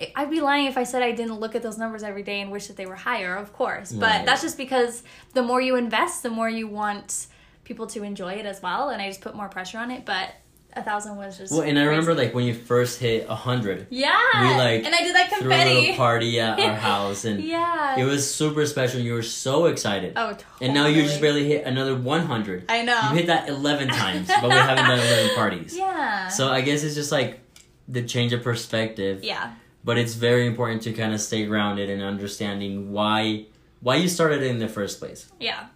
I- 0.00 0.12
I'd 0.16 0.30
be 0.30 0.40
lying 0.40 0.66
if 0.66 0.78
I 0.78 0.84
said 0.84 1.02
I 1.02 1.12
didn't 1.12 1.38
look 1.38 1.54
at 1.54 1.62
those 1.62 1.76
numbers 1.76 2.02
every 2.02 2.22
day 2.22 2.40
and 2.40 2.50
wish 2.50 2.68
that 2.68 2.76
they 2.78 2.86
were 2.86 2.94
higher, 2.96 3.34
of 3.36 3.52
course. 3.52 3.92
But 3.92 4.06
Right. 4.06 4.26
that's 4.26 4.40
just 4.40 4.56
because 4.56 5.02
the 5.34 5.42
more 5.42 5.60
you 5.60 5.76
invest, 5.76 6.22
the 6.22 6.30
more 6.30 6.48
you 6.48 6.66
want 6.66 7.26
people 7.64 7.86
to 7.88 8.02
enjoy 8.02 8.32
it 8.34 8.46
as 8.46 8.62
well. 8.62 8.88
And 8.88 9.02
I 9.02 9.08
just 9.08 9.20
put 9.20 9.34
more 9.34 9.48
pressure 9.48 9.76
on 9.78 9.90
it. 9.90 10.06
But 10.06 10.30
a 10.76 10.82
thousand 10.82 11.16
was 11.16 11.38
just. 11.38 11.52
well, 11.52 11.62
and 11.62 11.78
I 11.78 11.82
crazy. 11.82 11.88
remember 11.88 12.14
like 12.14 12.34
when 12.34 12.44
you 12.44 12.54
first 12.54 12.98
hit 13.00 13.26
a 13.28 13.34
hundred, 13.34 13.86
Yeah. 13.90 14.12
we, 14.40 14.48
like, 14.56 14.84
and 14.84 14.94
I 14.94 14.98
did 15.00 15.14
that 15.14 15.32
threw 15.40 15.50
a 15.52 15.64
little 15.64 15.94
party 15.96 16.38
at 16.38 16.58
our 16.60 16.74
house, 16.90 17.24
and 17.24 17.42
yeah. 17.42 17.98
it 17.98 18.04
was 18.04 18.32
super 18.32 18.64
special. 18.66 19.00
You 19.00 19.14
were 19.14 19.22
so 19.22 19.66
excited. 19.66 20.12
Oh, 20.16 20.30
totally. 20.32 20.44
And 20.60 20.74
now 20.74 20.86
you 20.86 21.02
just 21.02 21.20
barely 21.20 21.46
hit 21.48 21.64
another 21.66 21.96
100. 21.96 22.64
I 22.68 22.82
know. 22.82 23.00
You 23.10 23.16
hit 23.16 23.26
that 23.28 23.48
11 23.48 23.88
times, 23.88 24.28
but 24.28 24.44
we 24.44 24.50
haven't 24.50 24.84
done 24.84 24.98
11 24.98 25.34
parties. 25.34 25.76
Yeah. 25.76 26.28
So 26.28 26.48
I 26.48 26.60
guess 26.60 26.82
it's 26.84 26.94
just 26.94 27.10
like 27.12 27.40
the 27.88 28.02
change 28.02 28.32
of 28.32 28.42
perspective. 28.42 29.24
yeah. 29.24 29.54
But 29.84 29.98
it's 29.98 30.14
very 30.14 30.46
important 30.48 30.82
to 30.82 30.92
kind 30.92 31.14
of 31.14 31.20
stay 31.20 31.46
grounded 31.46 31.88
in 31.88 32.02
understanding 32.02 32.90
why 32.92 33.46
why 33.80 33.94
you 33.96 34.08
started 34.08 34.42
in 34.42 34.58
the 34.58 34.66
first 34.68 34.98
place. 34.98 35.30
Yeah, 35.38 35.66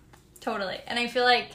totally. 0.41 0.79
And 0.89 0.99
I 0.99 1.07
feel 1.07 1.23
like 1.25 1.51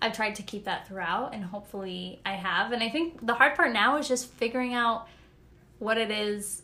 I've 0.00 0.14
tried 0.14 0.34
to 0.36 0.42
keep 0.42 0.64
that 0.64 0.86
throughout, 0.86 1.34
and 1.34 1.44
hopefully 1.44 2.20
I 2.24 2.32
have. 2.32 2.72
And 2.72 2.82
I 2.82 2.88
think 2.88 3.26
the 3.26 3.34
hard 3.34 3.54
part 3.54 3.72
now 3.72 3.96
is 3.96 4.08
just 4.08 4.30
figuring 4.30 4.74
out 4.74 5.08
what 5.78 5.98
it 5.98 6.10
is. 6.10 6.62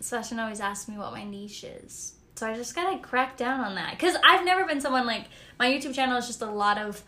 Sebastian 0.00 0.38
always 0.38 0.60
asks 0.60 0.88
me 0.88 0.98
what 0.98 1.12
my 1.12 1.24
niche 1.24 1.64
is. 1.64 2.14
So 2.36 2.46
I 2.46 2.54
just 2.54 2.74
gotta 2.74 2.98
crack 2.98 3.36
down 3.36 3.60
on 3.60 3.74
that. 3.76 3.92
Because 3.92 4.16
I've 4.24 4.44
never 4.44 4.66
been 4.66 4.80
someone 4.80 5.06
like, 5.06 5.26
my 5.58 5.70
YouTube 5.70 5.94
channel 5.94 6.16
is 6.18 6.26
just 6.26 6.42
a 6.42 6.50
lot 6.50 6.78
of 6.78 7.02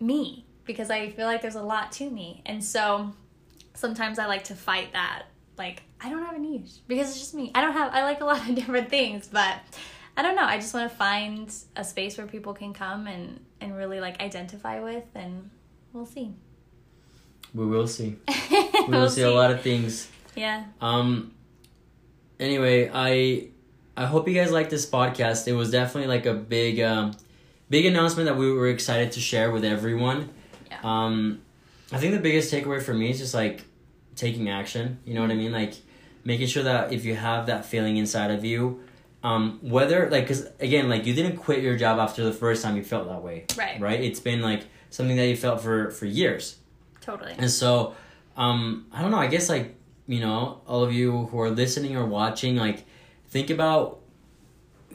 me. 0.00 0.46
Because 0.64 0.90
I 0.90 1.10
feel 1.10 1.26
like 1.26 1.42
there's 1.42 1.54
a 1.54 1.62
lot 1.62 1.92
to 1.92 2.10
me. 2.10 2.42
And 2.44 2.64
so 2.64 3.12
sometimes 3.74 4.18
I 4.18 4.26
like 4.26 4.44
to 4.44 4.54
fight 4.54 4.92
that. 4.94 5.24
Like, 5.56 5.82
I 6.00 6.10
don't 6.10 6.24
have 6.24 6.34
a 6.34 6.38
niche 6.38 6.70
because 6.88 7.10
it's 7.10 7.18
just 7.18 7.34
me. 7.34 7.50
I 7.54 7.60
don't 7.60 7.72
have, 7.72 7.92
I 7.92 8.02
like 8.02 8.20
a 8.20 8.24
lot 8.24 8.48
of 8.48 8.54
different 8.54 8.90
things, 8.90 9.28
but 9.28 9.58
I 10.16 10.22
don't 10.22 10.34
know. 10.34 10.44
I 10.44 10.56
just 10.56 10.72
want 10.72 10.90
to 10.90 10.96
find 10.96 11.52
a 11.76 11.84
space 11.84 12.16
where 12.16 12.26
people 12.26 12.54
can 12.54 12.72
come 12.72 13.06
and, 13.06 13.40
and 13.60 13.76
really 13.76 14.00
like 14.00 14.20
identify 14.20 14.80
with, 14.80 15.04
and 15.14 15.50
we'll 15.92 16.06
see. 16.06 16.32
We 17.54 17.66
will 17.66 17.86
see. 17.86 18.16
We 18.88 18.92
will 18.96 19.10
see, 19.10 19.22
a 19.22 19.30
lot 19.30 19.50
of 19.50 19.62
things. 19.62 20.08
Yeah. 20.36 20.64
Um 20.80 21.32
anyway, 22.38 22.90
I 22.92 23.48
I 23.96 24.04
hope 24.06 24.28
you 24.28 24.34
guys 24.34 24.52
like 24.52 24.70
this 24.70 24.88
podcast. 24.88 25.48
It 25.48 25.54
was 25.54 25.70
definitely 25.70 26.08
like 26.08 26.26
a 26.26 26.34
big 26.34 26.80
um 26.80 27.12
big 27.68 27.86
announcement 27.86 28.28
that 28.28 28.36
we 28.36 28.52
were 28.52 28.68
excited 28.68 29.12
to 29.12 29.20
share 29.20 29.50
with 29.50 29.64
everyone. 29.64 30.28
Yeah. 30.70 30.78
Um 30.84 31.40
I 31.90 31.98
think 31.98 32.12
the 32.12 32.20
biggest 32.20 32.52
takeaway 32.52 32.82
for 32.82 32.94
me 32.94 33.10
is 33.10 33.18
just 33.18 33.34
like 33.34 33.64
taking 34.14 34.48
action, 34.50 34.98
you 35.04 35.14
know 35.14 35.22
what 35.22 35.30
I 35.30 35.34
mean? 35.34 35.52
Like 35.52 35.74
making 36.24 36.46
sure 36.46 36.62
that 36.64 36.92
if 36.92 37.04
you 37.04 37.14
have 37.14 37.46
that 37.46 37.64
feeling 37.64 37.96
inside 37.96 38.30
of 38.30 38.44
you 38.44 38.82
um 39.26 39.58
whether 39.62 40.08
like 40.10 40.26
cuz 40.28 40.46
again 40.60 40.88
like 40.88 41.04
you 41.06 41.14
didn't 41.18 41.36
quit 41.36 41.60
your 41.62 41.76
job 41.76 41.98
after 41.98 42.22
the 42.22 42.32
first 42.32 42.62
time 42.62 42.76
you 42.76 42.84
felt 42.84 43.08
that 43.08 43.22
way. 43.22 43.44
Right. 43.56 43.80
Right? 43.80 44.00
It's 44.08 44.20
been 44.20 44.42
like 44.50 44.62
something 44.90 45.16
that 45.16 45.26
you 45.26 45.36
felt 45.36 45.60
for 45.60 45.90
for 45.90 46.06
years. 46.06 46.44
Totally. 47.00 47.34
And 47.38 47.50
so, 47.50 47.94
um, 48.36 48.86
I 48.92 49.02
don't 49.02 49.10
know. 49.10 49.18
I 49.18 49.30
guess 49.34 49.48
like 49.48 49.74
you 50.06 50.20
know, 50.20 50.60
all 50.66 50.82
of 50.84 50.92
you 50.92 51.26
who 51.26 51.40
are 51.40 51.50
listening 51.50 51.96
or 51.96 52.06
watching, 52.06 52.56
like 52.56 52.84
think 53.28 53.50
about 53.50 54.00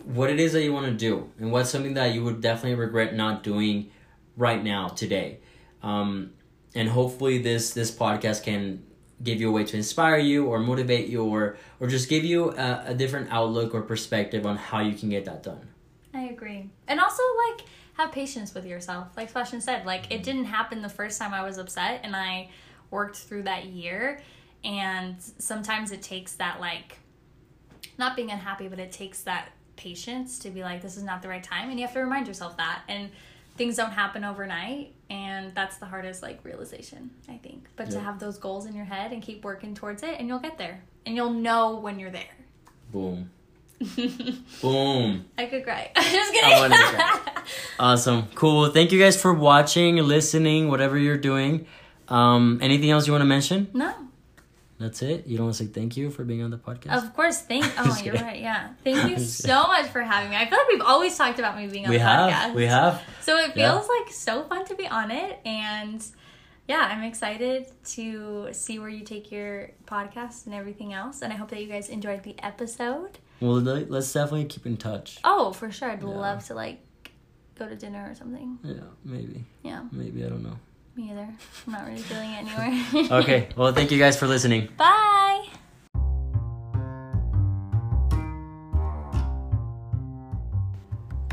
what 0.06 0.30
it 0.30 0.40
is 0.40 0.54
that 0.54 0.64
you 0.64 0.74
want 0.74 0.86
to 0.88 0.94
do, 0.94 1.30
and 1.38 1.52
what's 1.52 1.70
something 1.70 1.94
that 1.96 2.14
you 2.14 2.24
would 2.24 2.42
definitely 2.42 2.76
regret 2.76 3.14
not 3.16 3.44
doing 3.44 3.92
right 4.38 4.64
now 4.64 4.88
today. 4.88 5.40
Um, 5.84 6.32
and 6.74 6.90
hopefully, 6.90 7.38
this 7.40 7.74
this 7.74 7.92
podcast 7.92 8.44
can 8.44 8.84
give 9.24 9.40
you 9.40 9.50
a 9.50 9.52
way 9.52 9.64
to 9.64 9.78
inspire 9.78 10.18
you, 10.18 10.46
or 10.46 10.60
motivate 10.60 11.08
you, 11.08 11.24
or 11.24 11.58
or 11.80 11.88
just 11.88 12.10
give 12.10 12.24
you 12.24 12.52
a, 12.52 12.84
a 12.88 12.94
different 12.94 13.32
outlook 13.32 13.74
or 13.74 13.82
perspective 13.82 14.46
on 14.46 14.58
how 14.58 14.80
you 14.80 14.94
can 14.94 15.10
get 15.10 15.26
that 15.26 15.44
done. 15.44 15.68
I 16.14 16.24
agree. 16.24 16.70
And 16.88 17.00
also, 17.00 17.24
like, 17.50 17.66
have 17.94 18.12
patience 18.12 18.54
with 18.54 18.66
yourself. 18.66 19.10
Like 19.16 19.30
Sebastian 19.30 19.62
said, 19.62 19.86
like 19.86 20.12
it 20.12 20.24
didn't 20.24 20.46
happen 20.46 20.82
the 20.82 20.90
first 20.90 21.20
time 21.20 21.34
I 21.34 21.44
was 21.44 21.58
upset, 21.58 22.02
and 22.04 22.16
I 22.16 22.50
worked 22.90 23.18
through 23.18 23.44
that 23.44 23.66
year. 23.66 24.22
And 24.64 25.16
sometimes 25.40 25.92
it 25.92 26.02
takes 26.02 26.34
that 26.34 26.60
like 26.60 27.00
not 27.98 28.16
being 28.16 28.32
unhappy, 28.32 28.68
but 28.68 28.80
it 28.80 28.92
takes 28.92 29.24
that 29.24 29.50
patience 29.76 30.40
to 30.40 30.50
be 30.50 30.62
like, 30.62 30.82
this 30.82 30.98
is 30.98 31.04
not 31.04 31.22
the 31.22 31.28
right 31.28 31.44
time, 31.44 31.70
and 31.70 31.80
you 31.80 31.86
have 31.86 31.94
to 31.94 32.00
remind 32.00 32.28
yourself 32.28 32.58
that. 32.58 32.82
And 32.88 33.10
things 33.58 33.76
don't 33.76 33.92
happen 33.92 34.24
overnight, 34.24 34.94
and 35.12 35.54
that's 35.54 35.78
the 35.78 35.86
hardest 35.86 36.24
like 36.24 36.40
realization 36.44 37.12
I 37.28 37.38
think. 37.38 37.68
But 37.76 37.92
to 37.92 38.00
have 38.00 38.18
those 38.20 38.38
goals 38.38 38.66
in 38.66 38.74
your 38.74 38.86
head 38.86 39.12
and 39.12 39.22
keep 39.22 39.44
working 39.44 39.76
towards 39.76 40.04
it, 40.04 40.16
and 40.18 40.28
you'll 40.28 40.40
get 40.40 40.58
there, 40.58 40.82
and 41.06 41.16
you'll 41.16 41.34
know 41.34 41.76
when 41.80 42.00
you're 42.00 42.10
there. 42.12 42.24
Boom. 42.92 43.30
Boom. 44.62 45.26
I 45.38 45.46
could 45.46 45.64
cry. 45.64 45.92
I'm 45.96 46.12
just 46.12 46.34
kidding. 46.34 46.78
Awesome. 47.80 48.28
Cool. 48.36 48.70
Thank 48.70 48.92
you 48.92 49.00
guys 49.00 49.20
for 49.20 49.34
watching, 49.34 49.98
listening, 49.98 50.70
whatever 50.70 50.98
you're 50.98 51.18
doing. 51.18 51.66
Um, 52.08 52.60
anything 52.62 52.92
else 52.92 53.08
you 53.08 53.14
want 53.14 53.24
to 53.24 53.28
mention? 53.28 53.68
no, 53.74 53.94
That's 54.82 55.02
it. 55.04 55.28
You 55.28 55.38
don't 55.38 55.46
want 55.48 55.58
to 55.58 55.64
say 55.66 55.70
thank 55.72 55.96
you 55.96 56.10
for 56.10 56.24
being 56.24 56.42
on 56.44 56.50
the 56.52 56.58
podcast? 56.58 56.98
of 56.98 57.14
course. 57.14 57.42
Thank. 57.42 57.66
Oh, 57.78 57.86
you're 58.04 58.14
kidding. 58.14 58.22
right. 58.28 58.40
Yeah. 58.42 58.70
Thank 58.84 59.10
you 59.12 59.20
so 59.48 59.68
much 59.68 59.88
for 59.90 60.02
having 60.02 60.30
me. 60.32 60.36
I 60.36 60.50
feel 60.50 60.58
like 60.58 60.68
we've 60.70 60.82
always 60.82 61.16
talked 61.18 61.40
about 61.40 61.56
me 61.58 61.68
being 61.68 61.86
on 61.86 61.92
we 61.92 61.98
the 61.98 62.04
have. 62.04 62.32
podcast. 62.32 62.56
We 62.56 62.66
have. 62.66 63.02
So 63.22 63.38
it 63.38 63.56
Yeah. 63.56 63.72
feels 63.74 63.88
like 63.88 64.12
so 64.14 64.44
fun 64.44 64.66
to 64.66 64.76
be 64.76 64.88
on 64.88 65.12
it, 65.12 65.40
and 65.46 66.04
yeah, 66.68 66.90
I'm 66.92 67.04
excited 67.04 67.68
to 67.96 68.50
see 68.54 68.80
where 68.80 68.90
you 68.90 69.04
take 69.04 69.32
your 69.32 69.72
podcast 69.86 70.46
and 70.46 70.56
everything 70.56 70.94
else. 70.94 71.22
And 71.22 71.32
I 71.32 71.36
hope 71.36 71.50
that 71.50 71.62
you 71.62 71.68
guys 71.68 71.90
enjoyed 71.90 72.24
the 72.24 72.36
episode. 72.44 73.20
Well, 73.40 73.60
let's 73.60 74.12
definitely 74.14 74.46
keep 74.46 74.66
in 74.66 74.78
touch. 74.78 75.20
Oh, 75.24 75.52
for 75.54 75.72
sure. 75.72 75.92
I'd 75.92 76.02
Yeah. 76.02 76.08
love 76.08 76.46
to 76.48 76.54
like 76.56 76.80
go 77.56 77.68
to 77.68 77.76
dinner 77.76 78.08
or 78.10 78.16
something. 78.16 78.58
Yeah, 78.64 78.74
maybe. 79.04 79.44
Yeah, 79.64 79.84
Maybe. 79.92 80.24
I 80.26 80.30
don't 80.30 80.44
know. 80.44 80.58
Me 80.96 81.12
either. 81.12 81.28
I'm 81.68 81.72
not 81.74 81.86
really 81.86 82.02
feeling 82.02 82.32
it 82.32 82.94
anymore. 82.94 83.20
Okay. 83.22 83.50
Well, 83.56 83.74
thank 83.74 83.92
you 83.92 84.00
guys 84.00 84.18
for 84.18 84.28
listening. 84.28 84.70
Bye. 84.78 85.48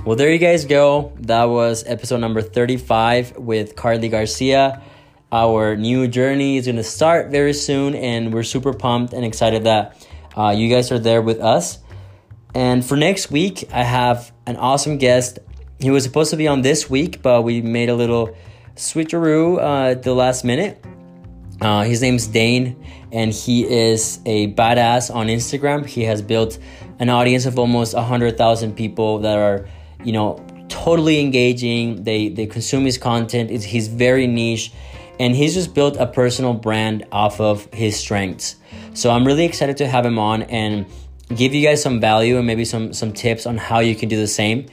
Well, 0.05 0.17
there 0.17 0.33
you 0.33 0.39
guys 0.39 0.65
go. 0.65 1.13
That 1.21 1.45
was 1.45 1.85
episode 1.87 2.19
number 2.19 2.41
35 2.41 3.37
with 3.37 3.77
Carly 3.77 4.09
Garcia. 4.09 4.83
Our 5.31 5.77
new 5.77 6.09
journey 6.09 6.57
is 6.57 6.65
going 6.65 6.77
to 6.77 6.85
start 6.85 7.31
very 7.31 7.53
soon, 7.53 7.95
and 7.95 8.33
we're 8.33 8.45
super 8.45 8.73
pumped 8.73 9.13
and 9.13 9.25
excited 9.25 9.65
that 9.65 10.07
uh, 10.35 10.55
you 10.57 10.71
guys 10.71 10.91
are 10.91 10.99
there 10.99 11.21
with 11.21 11.41
us. 11.41 11.79
And 12.55 12.83
for 12.83 12.97
next 12.97 13.31
week, 13.31 13.69
I 13.71 13.83
have 13.83 14.33
an 14.47 14.57
awesome 14.57 14.97
guest. 14.97 15.41
He 15.79 15.91
was 15.91 16.05
supposed 16.05 16.31
to 16.31 16.37
be 16.39 16.49
on 16.49 16.63
this 16.63 16.89
week, 16.89 17.21
but 17.21 17.43
we 17.43 17.61
made 17.61 17.91
a 17.91 17.95
little 17.95 18.35
switcheroo 18.79 19.59
uh, 19.59 19.91
at 19.91 20.03
the 20.03 20.15
last 20.15 20.45
minute. 20.45 20.83
Uh, 21.61 21.83
his 21.83 22.01
name's 22.01 22.27
Dane, 22.27 22.77
and 23.11 23.33
he 23.33 23.65
is 23.69 24.21
a 24.25 24.53
badass 24.55 25.13
on 25.13 25.27
Instagram. 25.27 25.85
He 25.85 26.05
has 26.05 26.23
built 26.23 26.59
an 27.01 27.09
audience 27.09 27.47
of 27.47 27.59
almost 27.59 27.95
100,000 27.95 28.75
people 28.75 29.19
that 29.19 29.37
are, 29.37 29.69
you 30.05 30.13
know, 30.13 30.45
totally 30.69 31.21
engaging. 31.21 32.05
They, 32.05 32.29
they 32.29 32.47
consume 32.47 32.85
his 32.85 32.97
content. 32.97 33.51
It's, 33.51 33.65
he's 33.65 33.89
very 33.89 34.29
niche, 34.29 34.73
and 35.19 35.35
he's 35.35 35.55
just 35.55 35.75
built 35.75 35.97
a 35.97 36.07
personal 36.07 36.55
brand 36.55 37.07
off 37.11 37.41
of 37.41 37.67
his 37.73 37.99
strengths. 37.99 38.57
So 38.95 39.11
I'm 39.11 39.27
really 39.27 39.45
excited 39.45 39.77
to 39.79 39.89
have 39.89 40.07
him 40.07 40.19
on 40.19 40.43
and 40.43 40.87
give 41.35 41.55
you 41.55 41.67
guys 41.67 41.83
some 41.83 42.01
value 42.01 42.39
and 42.39 42.47
maybe 42.47 42.65
some, 42.65 42.93
some 42.93 43.13
tips 43.13 43.47
on 43.47 43.59
how 43.59 43.81
you 43.81 43.97
can 43.97 44.09
do 44.09 44.17
the 44.17 44.29
same. 44.29 44.67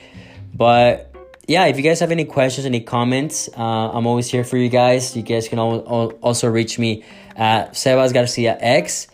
But 0.53 1.14
yeah, 1.47 1.65
if 1.65 1.77
you 1.77 1.83
guys 1.83 1.99
have 1.99 2.11
any 2.11 2.25
questions, 2.25 2.65
any 2.65 2.81
comments, 2.81 3.49
uh, 3.55 3.61
I'm 3.61 4.07
always 4.07 4.29
here 4.29 4.43
for 4.43 4.57
you 4.57 4.69
guys. 4.69 5.15
You 5.15 5.21
guys 5.21 5.47
can 5.47 5.59
al- 5.59 5.85
al- 5.87 6.11
also 6.21 6.47
reach 6.49 6.79
me 6.79 7.03
at 7.35 7.73
Sebas 7.73 8.13
Garcia 8.13 8.57
X. 8.59 9.07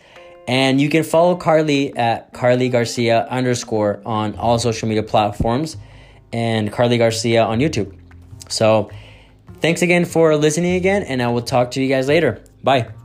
And 0.48 0.80
you 0.80 0.88
can 0.88 1.04
follow 1.04 1.36
Carly 1.36 1.96
at 1.96 2.32
Carly 2.32 2.68
Garcia 2.68 3.26
underscore 3.30 4.02
on 4.04 4.34
all 4.36 4.58
social 4.58 4.88
media 4.88 5.02
platforms 5.02 5.76
and 6.32 6.72
Carly 6.72 6.98
Garcia 6.98 7.44
on 7.44 7.60
YouTube. 7.60 7.94
So 8.48 8.90
thanks 9.60 9.82
again 9.82 10.04
for 10.04 10.34
listening 10.36 10.74
again, 10.74 11.04
and 11.04 11.22
I 11.22 11.28
will 11.28 11.42
talk 11.42 11.70
to 11.72 11.82
you 11.82 11.88
guys 11.88 12.08
later. 12.08 12.42
Bye. 12.62 13.01